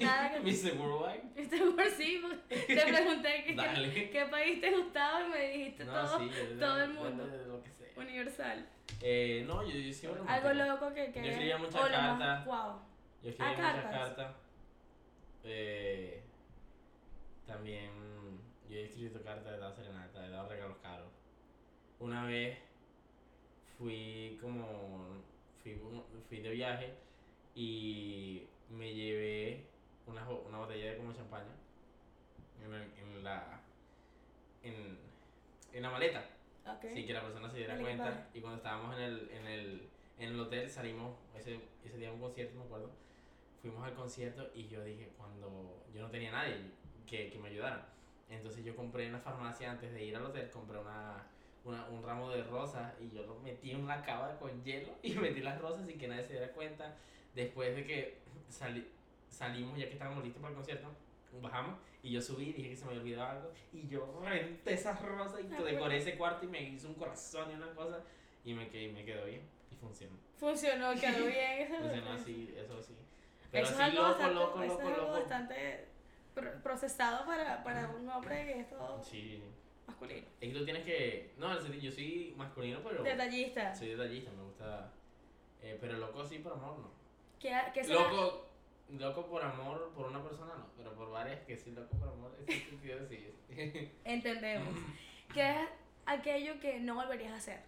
Nada 0.00 0.32
que. 0.32 0.40
Mr. 0.40 0.76
Worldwide. 0.78 1.22
Mr. 1.36 1.62
World, 1.68 1.94
sí, 1.96 2.22
te 2.48 2.86
pregunté 2.86 3.44
que, 3.44 3.54
Dale. 3.54 4.10
qué 4.12 4.24
país 4.26 4.60
te 4.60 4.70
gustaba 4.76 5.22
y 5.26 5.28
me 5.30 5.50
dijiste 5.50 5.84
No, 5.84 5.92
todo 5.92 6.18
sí, 6.18 6.30
yo- 6.30 6.58
todo 6.58 6.80
el 6.82 6.94
yo- 6.94 7.00
mundo. 7.00 7.26
de 7.26 7.44
lo 7.46 7.62
que 7.62 7.70
sea. 7.72 7.88
universal. 7.96 8.68
Eh, 9.00 9.44
no, 9.46 9.62
yo, 9.62 9.70
yo 9.78 10.14
me 10.24 10.30
Algo 10.30 10.52
loco 10.52 10.92
que. 10.94 11.12
que 11.12 11.22
Yo 11.22 11.30
escribía 11.30 11.58
muchas 11.58 11.74
más- 11.80 11.90
cartas. 11.90 12.44
Wow. 12.46 12.80
Yo 13.22 13.30
escribí 13.30 13.52
Ah, 13.56 13.72
muchas 13.76 13.90
cartas. 13.92 14.34
Eh, 15.44 16.22
también 17.46 17.90
yo 18.68 18.76
he 18.78 18.84
escrito 18.84 19.22
cartas, 19.22 19.54
he 19.54 19.58
dado 19.58 19.74
serenata, 19.74 20.26
he 20.26 20.30
dado 20.30 20.48
regalos 20.48 20.76
caros. 20.78 21.08
Una 21.98 22.24
vez 22.26 22.58
fui 23.76 24.38
como. 24.40 25.22
Fui, 25.62 25.78
fui 26.28 26.40
de 26.40 26.50
viaje 26.50 26.94
y 27.54 28.46
me 28.70 28.94
llevé 28.94 29.64
una, 30.06 30.28
una 30.28 30.58
botella 30.58 30.92
de 30.92 30.96
como 30.96 31.12
champaña 31.12 31.50
en, 32.62 32.72
en 32.74 33.24
la. 33.24 33.60
En, 34.62 34.98
en 35.72 35.82
la 35.82 35.90
maleta. 35.90 36.24
Ok. 36.66 36.84
Sí, 36.94 37.06
que 37.06 37.12
la 37.12 37.22
persona 37.22 37.50
se 37.50 37.58
diera 37.58 37.78
cuenta. 37.78 38.04
vale. 38.04 38.20
Y 38.34 38.40
cuando 38.40 38.58
estábamos 38.58 38.96
en 38.96 39.02
el, 39.02 39.30
en 39.30 39.46
el, 39.46 39.88
en 40.18 40.28
el 40.30 40.40
hotel, 40.40 40.68
salimos 40.70 41.16
ese, 41.36 41.60
ese 41.84 41.96
día 41.98 42.10
a 42.10 42.12
un 42.12 42.20
concierto, 42.20 42.56
me 42.58 42.64
acuerdo. 42.64 42.90
Fuimos 43.62 43.84
al 43.84 43.94
concierto 43.94 44.50
y 44.54 44.68
yo 44.68 44.84
dije, 44.84 45.10
cuando 45.16 45.84
yo 45.92 46.02
no 46.02 46.10
tenía 46.10 46.30
nadie 46.30 46.56
que, 47.06 47.30
que 47.30 47.38
me 47.38 47.48
ayudara. 47.48 47.88
Entonces 48.30 48.64
yo 48.64 48.76
compré 48.76 49.06
en 49.06 49.12
la 49.12 49.18
farmacia 49.18 49.70
antes 49.70 49.92
de 49.92 50.04
ir 50.04 50.14
al 50.16 50.26
hotel, 50.26 50.50
compré 50.50 50.78
una, 50.78 51.24
una, 51.64 51.86
un 51.88 52.02
ramo 52.02 52.30
de 52.30 52.42
rosas 52.44 52.92
y 53.00 53.10
yo 53.14 53.22
lo 53.24 53.38
metí 53.40 53.70
en 53.70 53.82
una 53.82 54.02
cava 54.02 54.38
con 54.38 54.62
hielo 54.64 54.92
y 55.02 55.12
metí 55.14 55.40
las 55.40 55.58
rosas 55.60 55.86
sin 55.86 55.98
que 55.98 56.08
nadie 56.08 56.24
se 56.24 56.32
diera 56.34 56.52
cuenta. 56.52 56.94
Después 57.34 57.74
de 57.74 57.84
que 57.84 58.18
sali- 58.48 58.88
salimos, 59.30 59.78
ya 59.78 59.86
que 59.86 59.92
estábamos 59.92 60.24
listos 60.24 60.40
para 60.42 60.50
el 60.50 60.56
concierto, 60.56 60.88
bajamos 61.40 61.78
y 62.02 62.10
yo 62.10 62.20
subí, 62.22 62.52
dije 62.52 62.70
que 62.70 62.76
se 62.76 62.84
me 62.84 62.90
había 62.92 63.02
olvidado 63.02 63.30
algo 63.30 63.52
y 63.72 63.86
yo 63.88 64.20
reventé 64.24 64.72
esas 64.74 65.00
rosas 65.02 65.40
y 65.42 65.52
Ah, 65.52 65.62
decoré 65.62 65.98
ese 65.98 66.16
cuarto 66.16 66.44
y 66.46 66.48
me 66.48 66.62
hice 66.62 66.86
un 66.86 66.94
corazón 66.94 67.50
y 67.50 67.54
una 67.54 67.70
cosa 67.74 68.02
y 68.44 68.54
me, 68.54 68.68
quedé, 68.68 68.92
me 68.92 69.04
quedó 69.04 69.26
bien 69.26 69.42
y 69.70 69.74
funcionó. 69.76 70.16
Funcionó, 70.38 70.94
quedó 70.94 71.26
bien. 71.26 71.60
Eso, 71.72 71.76
Funcionó 71.78 72.12
así, 72.12 72.54
eso 72.56 72.82
sí. 72.82 72.94
Pero 73.50 73.64
eso 73.66 73.74
es 73.74 73.80
así 73.80 73.96
algo 73.96 74.08
loco, 74.08 74.18
bastante, 74.18 74.34
loco, 74.34 74.62
eso 74.62 74.72
loco, 74.72 74.80
es 74.82 74.88
algo 74.94 75.00
loco. 75.06 75.12
bastante 75.20 75.87
procesado 76.62 77.24
para, 77.26 77.62
para 77.64 77.88
un 77.90 78.08
hombre 78.08 78.44
que 78.46 78.60
es 78.60 78.68
todo 78.70 79.02
Sí. 79.02 79.42
masculino. 79.86 80.26
Es 80.40 80.52
que 80.52 80.58
tú 80.58 80.64
tienes 80.64 80.84
que. 80.84 81.34
No, 81.38 81.54
yo 81.58 81.90
soy 81.92 82.34
masculino, 82.36 82.80
pero. 82.82 83.02
Detallista. 83.02 83.74
Soy 83.74 83.88
detallista, 83.88 84.30
me 84.32 84.42
gusta. 84.42 84.92
eh, 85.62 85.76
pero 85.80 85.94
loco 85.98 86.24
sí 86.24 86.38
por 86.38 86.52
amor, 86.52 86.78
no. 86.78 86.90
¿Qué, 87.40 87.56
qué 87.74 87.84
será? 87.84 88.00
Loco. 88.00 88.44
Loco 88.90 89.26
por 89.26 89.42
amor 89.44 89.92
por 89.94 90.06
una 90.06 90.22
persona, 90.22 90.54
no. 90.56 90.66
Pero 90.76 90.94
por 90.94 91.10
varias 91.10 91.40
que 91.40 91.56
sí, 91.56 91.72
loco 91.72 91.96
por 91.98 92.08
amor, 92.08 92.34
ese 92.46 92.60
sentido 92.70 92.98
sí. 93.08 93.90
Entendemos. 94.04 94.68
¿Qué 95.34 95.50
es 95.62 95.68
aquello 96.06 96.58
que 96.60 96.80
no 96.80 96.94
volverías 96.94 97.32
a 97.32 97.36
hacer? 97.36 97.60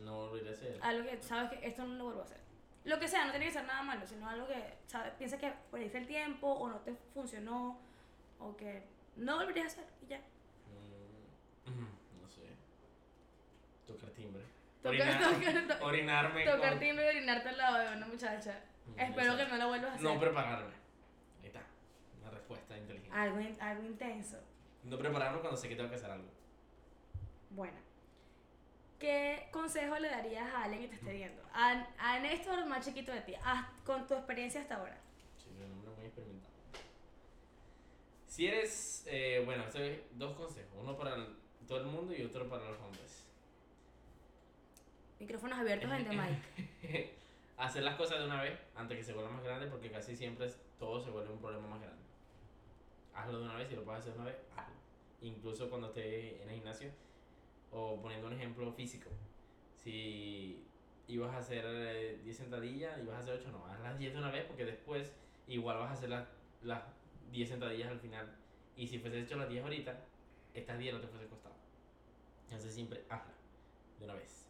no 0.00 0.28
volveré 0.28 0.50
a 0.50 0.54
ser. 0.54 0.78
Algo 0.82 1.08
que 1.08 1.22
sabes 1.22 1.50
que 1.60 1.66
esto 1.66 1.84
no 1.84 1.94
lo 1.98 2.04
vuelvo 2.04 2.20
a 2.22 2.24
hacer. 2.24 2.40
Lo 2.84 2.98
que 2.98 3.08
sea, 3.08 3.26
no 3.26 3.30
tiene 3.32 3.46
que 3.46 3.52
ser 3.52 3.64
nada 3.66 3.82
malo, 3.82 4.06
sino 4.06 4.28
algo 4.28 4.46
que 4.46 4.78
sabes, 4.86 5.12
piensas 5.14 5.38
que 5.38 5.52
perdiste 5.70 5.98
el 5.98 6.06
tiempo 6.06 6.48
o 6.50 6.68
no 6.68 6.76
te 6.80 6.94
funcionó 7.14 7.78
o 8.38 8.56
que 8.56 8.82
no 9.16 9.36
volverías 9.36 9.66
a 9.66 9.80
hacer 9.82 9.86
y 10.02 10.06
ya. 10.06 10.18
Mm, 11.66 12.20
no 12.22 12.28
sé. 12.28 12.42
Tocar 13.86 14.10
timbre. 14.10 14.42
Tocar- 14.82 14.98
Orinar- 14.98 15.34
tocar- 15.68 15.78
to- 15.78 15.84
orinarme. 15.84 16.44
Tocar 16.46 16.70
con- 16.70 16.78
timbre 16.80 17.04
y 17.04 17.08
orinarte 17.16 17.48
al 17.50 17.58
lado 17.58 17.78
de 17.90 17.96
una 17.96 18.06
muchacha. 18.06 18.60
Espero 18.96 19.36
que 19.36 19.46
no 19.46 19.56
lo 19.56 19.68
vuelvas 19.68 19.90
a 19.90 19.94
hacer. 19.94 20.04
No 20.04 20.18
prepararme. 20.18 20.72
Ahí 21.42 21.46
está. 21.48 21.60
Una 22.22 22.30
respuesta 22.30 22.76
inteligente. 22.78 23.14
algo, 23.16 23.40
in- 23.40 23.56
algo 23.60 23.82
intenso. 23.84 24.38
No 24.84 24.96
prepararme 24.98 25.40
cuando 25.40 25.56
sé 25.58 25.68
que 25.68 25.76
tengo 25.76 25.90
que 25.90 25.96
hacer 25.96 26.10
algo. 26.10 26.28
Bueno. 27.50 27.76
¿Qué 29.00 29.48
consejo 29.50 29.98
le 29.98 30.08
darías 30.10 30.46
a 30.54 30.64
alguien 30.64 30.82
que 30.82 30.88
te 30.88 30.94
esté 30.96 31.12
viendo? 31.14 31.42
A, 31.54 31.86
a 31.98 32.18
Néstor, 32.20 32.66
más 32.66 32.84
chiquito 32.84 33.10
de 33.12 33.22
ti, 33.22 33.34
con 33.86 34.06
tu 34.06 34.12
experiencia 34.14 34.60
hasta 34.60 34.76
ahora. 34.76 34.98
Sí, 35.38 35.44
soy 35.56 35.64
un 35.64 35.72
hombre 35.72 35.90
muy 35.96 36.04
experimentado. 36.04 36.52
Si 38.26 38.46
eres, 38.46 39.04
eh, 39.06 39.42
bueno, 39.46 39.64
dos 40.12 40.36
consejos, 40.36 40.70
uno 40.78 40.96
para 40.98 41.14
el- 41.16 41.34
todo 41.66 41.78
el 41.80 41.86
mundo 41.86 42.12
y 42.14 42.22
otro 42.22 42.46
para 42.48 42.68
los 42.70 42.78
hombres. 42.80 43.24
Micrófonos 45.18 45.58
abiertos 45.58 45.90
en 45.90 46.04
The 46.04 46.16
Mic. 46.16 47.10
Hacer 47.56 47.82
las 47.82 47.96
cosas 47.96 48.18
de 48.18 48.26
una 48.26 48.42
vez 48.42 48.58
antes 48.74 48.98
que 48.98 49.04
se 49.04 49.12
vuelva 49.14 49.30
más 49.30 49.44
grande 49.44 49.66
porque 49.66 49.90
casi 49.90 50.14
siempre 50.16 50.50
todo 50.78 51.02
se 51.02 51.10
vuelve 51.10 51.32
un 51.32 51.40
problema 51.40 51.66
más 51.68 51.80
grande. 51.80 52.02
Hazlo 53.14 53.38
de 53.38 53.44
una 53.44 53.54
vez, 53.56 53.68
si 53.68 53.76
lo 53.76 53.82
puedes 53.84 54.00
hacer 54.02 54.12
de 54.14 54.18
una 54.20 54.28
vez, 54.30 54.38
hazlo. 54.56 54.74
Incluso 55.22 55.68
cuando 55.68 55.88
estés 55.88 56.40
en 56.42 56.48
el 56.48 56.54
gimnasio 56.56 56.90
o 57.72 58.00
poniendo 58.00 58.26
un 58.26 58.34
ejemplo 58.34 58.72
físico. 58.72 59.10
Si 59.76 60.64
ibas 61.08 61.34
a 61.34 61.38
hacer 61.38 61.64
eh, 61.66 62.20
10 62.24 62.36
sentadillas, 62.36 62.98
ibas 63.00 63.16
a 63.16 63.20
hacer 63.20 63.34
8, 63.40 63.50
no, 63.50 63.66
haz 63.66 63.80
las 63.80 63.98
10 63.98 64.12
de 64.12 64.18
una 64.18 64.30
vez 64.30 64.44
porque 64.44 64.64
después 64.64 65.12
igual 65.46 65.78
vas 65.78 65.90
a 65.90 65.94
hacer 65.94 66.08
las, 66.08 66.26
las 66.62 66.82
10 67.32 67.48
sentadillas 67.48 67.88
al 67.88 68.00
final. 68.00 68.26
Y 68.76 68.86
si 68.86 68.98
fuese 68.98 69.20
hecho 69.20 69.36
las 69.36 69.48
10 69.48 69.62
ahorita, 69.62 69.98
estas 70.54 70.78
10 70.78 70.94
no 70.94 71.00
te 71.00 71.08
fuese 71.08 71.26
costado. 71.26 71.54
Entonces 72.44 72.74
siempre 72.74 73.04
hazla 73.08 73.32
de 73.98 74.04
una 74.04 74.14
vez. 74.14 74.46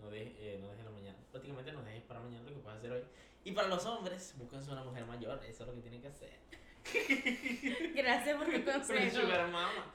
No, 0.00 0.10
de, 0.10 0.22
eh, 0.38 0.58
no 0.60 0.68
dejes 0.68 0.84
la 0.84 0.90
mañana. 0.90 1.18
Prácticamente 1.30 1.72
no 1.72 1.82
dejes 1.82 2.02
para 2.02 2.20
mañana 2.20 2.42
lo 2.48 2.54
que 2.54 2.60
puedes 2.60 2.78
hacer 2.78 2.92
hoy. 2.92 3.02
Y 3.44 3.52
para 3.52 3.68
los 3.68 3.84
hombres, 3.86 4.34
búsquense 4.38 4.70
una 4.70 4.84
mujer 4.84 5.04
mayor. 5.06 5.40
Eso 5.46 5.62
es 5.62 5.68
lo 5.68 5.74
que 5.74 5.80
tienen 5.80 6.00
que 6.00 6.08
hacer. 6.08 6.32
Gracias 7.94 8.36
por 8.36 8.46
tu 8.46 8.64
consejo. 8.70 9.20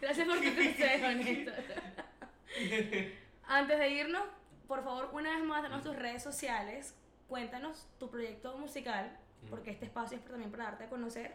Gracias 0.02 0.28
por 0.28 0.38
tu 0.38 0.56
consejo, 0.56 1.08
Néstor. 1.12 1.54
Antes 3.48 3.80
de 3.80 3.90
irnos, 3.90 4.24
por 4.68 4.84
favor, 4.84 5.10
una 5.14 5.36
vez 5.36 5.44
más, 5.46 5.64
danos 5.64 5.84
tus 5.84 5.96
redes 5.96 6.24
sociales. 6.24 6.96
Cuéntanos 7.28 7.88
tu 8.00 8.10
proyecto 8.10 8.58
musical, 8.58 9.18
porque 9.50 9.72
este 9.72 9.86
espacio 9.86 10.18
es 10.18 10.26
también 10.26 10.52
para 10.52 10.66
darte 10.66 10.86
a 10.86 10.90
conocer. 10.90 11.34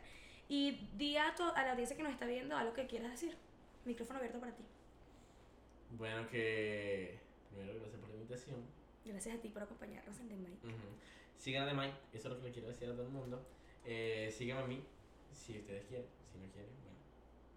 Y 0.49 0.89
di 0.97 1.17
a, 1.17 1.29
a 1.29 1.63
la 1.63 1.73
audiencia 1.73 1.97
que 1.97 2.03
nos 2.03 2.13
está 2.13 2.27
viendo 2.27 2.57
algo 2.57 2.73
que 2.75 2.87
quieras 2.87 3.13
decir. 3.13 3.37
Micrófono 3.85 4.19
abierto 4.19 4.41
para 4.41 4.53
ti. 4.53 4.65
Bueno, 5.93 6.27
que. 6.29 7.19
Primero, 7.51 7.81
gracias 7.81 8.01
por 8.01 8.11
la 8.11 8.17
invitación. 8.17 8.57
Gracias 9.05 9.37
a 9.37 9.41
ti 9.41 9.49
por 9.49 9.63
acompañarnos 9.63 10.19
en 10.21 10.29
The 10.29 10.37
Mic. 10.37 10.65
Ujú. 10.65 10.75
Sigan 11.39 11.65
a 11.65 11.71
The 11.71 11.75
Mike, 11.75 11.97
eso 12.13 12.29
es 12.29 12.35
lo 12.35 12.41
que 12.41 12.49
le 12.49 12.53
quiero 12.53 12.69
decir 12.69 12.89
a 12.89 12.93
todo 12.93 13.05
el 13.05 13.11
mundo. 13.11 13.43
Eh, 13.85 14.33
síganme 14.37 14.63
a 14.63 14.67
mí, 14.67 14.85
si 15.33 15.59
ustedes 15.59 15.85
quieren. 15.87 16.07
Si 16.31 16.39
no 16.39 16.53
quieren. 16.53 16.71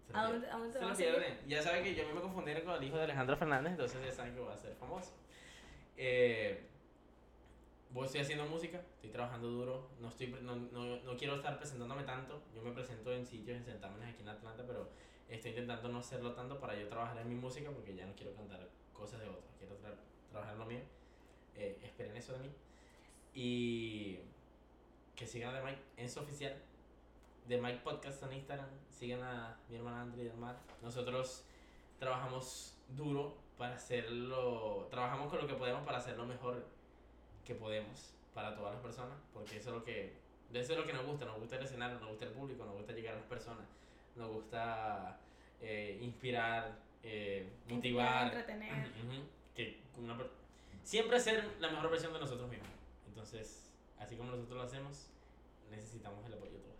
Se 0.06 0.12
¿A 0.16 0.22
dónde, 0.24 0.48
a 0.48 0.52
dónde 0.56 0.68
te 0.68 0.74
Se 0.74 0.80
lo 0.80 0.86
vas 0.88 0.92
a 0.92 0.96
seguir? 0.96 1.14
pierden. 1.14 1.38
Ya 1.48 1.62
saben 1.62 1.82
que 1.84 1.94
yo 1.94 2.04
a 2.04 2.06
mí 2.08 2.12
me 2.14 2.20
confundieron 2.20 2.64
con 2.64 2.74
el 2.74 2.84
hijo 2.84 2.96
de 2.96 3.04
Alejandro 3.04 3.36
Fernández, 3.36 3.72
entonces 3.72 4.04
ya 4.04 4.12
saben 4.12 4.34
que 4.34 4.40
voy 4.40 4.52
a 4.52 4.56
ser 4.56 4.74
famoso. 4.76 5.12
Eh, 5.96 6.66
voy, 7.90 8.06
estoy 8.06 8.20
haciendo 8.20 8.44
música, 8.46 8.80
estoy 8.96 9.10
trabajando 9.10 9.48
duro, 9.48 9.90
no, 10.00 10.08
estoy, 10.08 10.26
no, 10.42 10.56
no, 10.56 10.96
no 10.96 11.16
quiero 11.16 11.36
estar 11.36 11.56
presentándome 11.58 12.02
tanto, 12.02 12.42
yo 12.54 12.62
me 12.62 12.72
presento 12.72 13.12
en 13.12 13.24
sitios, 13.24 13.56
en 13.58 13.64
certámenes 13.64 14.12
aquí 14.12 14.22
en 14.22 14.28
Atlanta, 14.28 14.64
pero 14.66 14.88
estoy 15.28 15.50
intentando 15.52 15.88
no 15.88 15.98
hacerlo 16.00 16.32
tanto 16.34 16.58
para 16.60 16.74
yo 16.76 16.88
trabajar 16.88 17.18
en 17.18 17.28
mi 17.28 17.34
música 17.36 17.70
porque 17.70 17.94
ya 17.94 18.04
no 18.06 18.14
quiero 18.14 18.34
cantar 18.34 18.68
cosas 18.92 19.20
de 19.20 19.28
otros, 19.28 19.54
quiero 19.58 19.76
tra- 19.80 19.96
trabajar 20.30 20.54
en 20.54 20.58
lo 20.60 20.66
mío. 20.66 20.80
Eh, 21.56 21.78
esperen 21.84 22.16
eso 22.16 22.32
de 22.32 22.40
mí. 22.40 22.50
Y 23.32 24.18
que 25.14 25.26
sigan 25.26 25.54
The 25.54 25.62
Mike 25.62 25.80
en 25.96 26.08
su 26.10 26.18
oficial. 26.20 26.56
The 27.48 27.60
Mike 27.60 27.80
Podcast 27.84 28.22
en 28.22 28.32
Instagram. 28.32 28.68
Sigan 28.88 29.22
a 29.22 29.58
mi 29.68 29.76
hermana 29.76 30.02
Andrea 30.02 30.24
del 30.24 30.38
Mar. 30.38 30.56
Nosotros 30.82 31.44
trabajamos 31.98 32.74
duro 32.96 33.36
para 33.58 33.74
hacerlo. 33.74 34.88
Trabajamos 34.90 35.28
con 35.28 35.42
lo 35.42 35.46
que 35.46 35.54
podemos 35.54 35.84
para 35.84 35.98
hacer 35.98 36.16
lo 36.16 36.24
mejor 36.24 36.64
que 37.44 37.54
podemos 37.54 38.14
para 38.32 38.56
todas 38.56 38.72
las 38.72 38.82
personas. 38.82 39.18
Porque 39.34 39.58
eso 39.58 39.70
es 39.70 39.76
lo 39.76 39.84
que. 39.84 40.14
de 40.50 40.60
Eso 40.60 40.72
es 40.72 40.78
lo 40.78 40.86
que 40.86 40.94
nos 40.94 41.04
gusta. 41.04 41.26
Nos 41.26 41.38
gusta 41.38 41.56
el 41.56 41.64
escenario, 41.64 42.00
nos 42.00 42.08
gusta 42.08 42.24
el 42.24 42.32
público, 42.32 42.64
nos 42.64 42.76
gusta 42.76 42.92
llegar 42.92 43.12
a 43.12 43.18
las 43.18 43.26
personas. 43.26 43.66
nos 44.16 44.30
gusta 44.30 45.20
eh, 45.60 45.98
inspirar, 46.00 46.78
eh, 47.02 47.46
motivar, 47.68 48.26
entretener. 48.26 48.72
Ujú, 48.72 49.22
que 49.54 49.82
una 49.98 50.16
siempre 50.82 51.20
ser 51.20 51.56
la 51.60 51.68
mejor 51.68 51.90
versión 51.90 52.14
de 52.14 52.20
nosotros 52.20 52.48
mismos. 52.48 52.68
Entonces, 53.06 53.70
así 53.98 54.16
como 54.16 54.30
nosotros 54.30 54.56
lo 54.56 54.62
hacemos, 54.62 55.10
necesitamos 55.70 56.24
el 56.26 56.34
apoyo 56.34 56.52
de 56.52 56.58
todos 56.58 56.73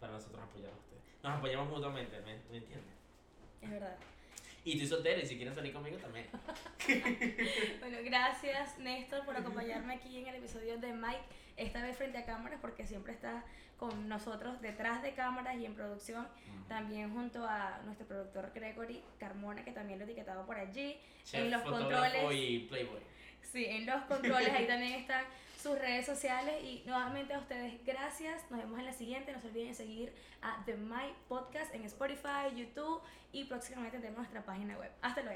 para 0.00 0.12
nosotros 0.12 0.42
apoyar 0.42 0.70
a 0.72 0.76
ustedes. 0.76 1.02
Nos 1.22 1.38
apoyamos 1.38 1.68
mutuamente, 1.68 2.20
¿me, 2.20 2.36
¿me 2.50 2.58
entiendes? 2.58 2.94
Es 3.62 3.70
verdad. 3.70 3.96
Y 4.64 4.72
estoy 4.72 4.88
soltero 4.88 5.20
y 5.20 5.26
si 5.26 5.36
quieren 5.36 5.54
salir 5.54 5.72
conmigo 5.72 5.96
también. 5.98 6.26
Bueno, 7.80 7.98
gracias 8.04 8.78
Néstor 8.78 9.24
por 9.24 9.36
acompañarme 9.36 9.94
aquí 9.94 10.18
en 10.18 10.26
el 10.26 10.36
episodio 10.36 10.78
de 10.78 10.92
Mike, 10.92 11.22
esta 11.56 11.82
vez 11.82 11.96
frente 11.96 12.18
a 12.18 12.26
cámaras 12.26 12.58
porque 12.60 12.84
siempre 12.84 13.12
está 13.12 13.44
con 13.76 14.08
nosotros 14.08 14.60
detrás 14.60 15.02
de 15.02 15.14
cámaras 15.14 15.56
y 15.56 15.66
en 15.66 15.74
producción, 15.74 16.26
también 16.68 17.12
junto 17.12 17.44
a 17.44 17.80
nuestro 17.84 18.06
productor 18.06 18.50
Gregory 18.54 19.02
Carmona, 19.18 19.64
que 19.64 19.72
también 19.72 19.98
lo 19.98 20.04
he 20.04 20.08
etiquetado 20.08 20.46
por 20.46 20.56
allí. 20.56 20.98
Chef, 21.24 21.44
en 21.44 21.50
los 21.50 21.62
controles. 21.62 22.24
y 22.32 22.58
playboy. 22.68 23.00
Sí, 23.42 23.66
en 23.66 23.86
los 23.86 24.02
controles 24.04 24.48
ahí 24.50 24.66
también 24.66 24.94
están 24.94 25.24
sus 25.66 25.78
redes 25.80 26.06
sociales 26.06 26.62
y 26.62 26.84
nuevamente 26.86 27.34
a 27.34 27.40
ustedes 27.40 27.84
gracias. 27.84 28.48
Nos 28.52 28.60
vemos 28.60 28.78
en 28.78 28.84
la 28.84 28.92
siguiente. 28.92 29.32
No 29.32 29.40
se 29.40 29.48
olviden 29.48 29.74
seguir 29.74 30.14
a 30.40 30.62
The 30.64 30.76
My 30.76 31.12
Podcast 31.28 31.74
en 31.74 31.82
Spotify, 31.82 32.54
YouTube 32.54 33.00
y 33.32 33.46
próximamente 33.46 33.96
tendremos 33.96 34.18
nuestra 34.18 34.44
página 34.44 34.78
web. 34.78 34.92
Hasta 35.02 35.22
luego. 35.22 35.34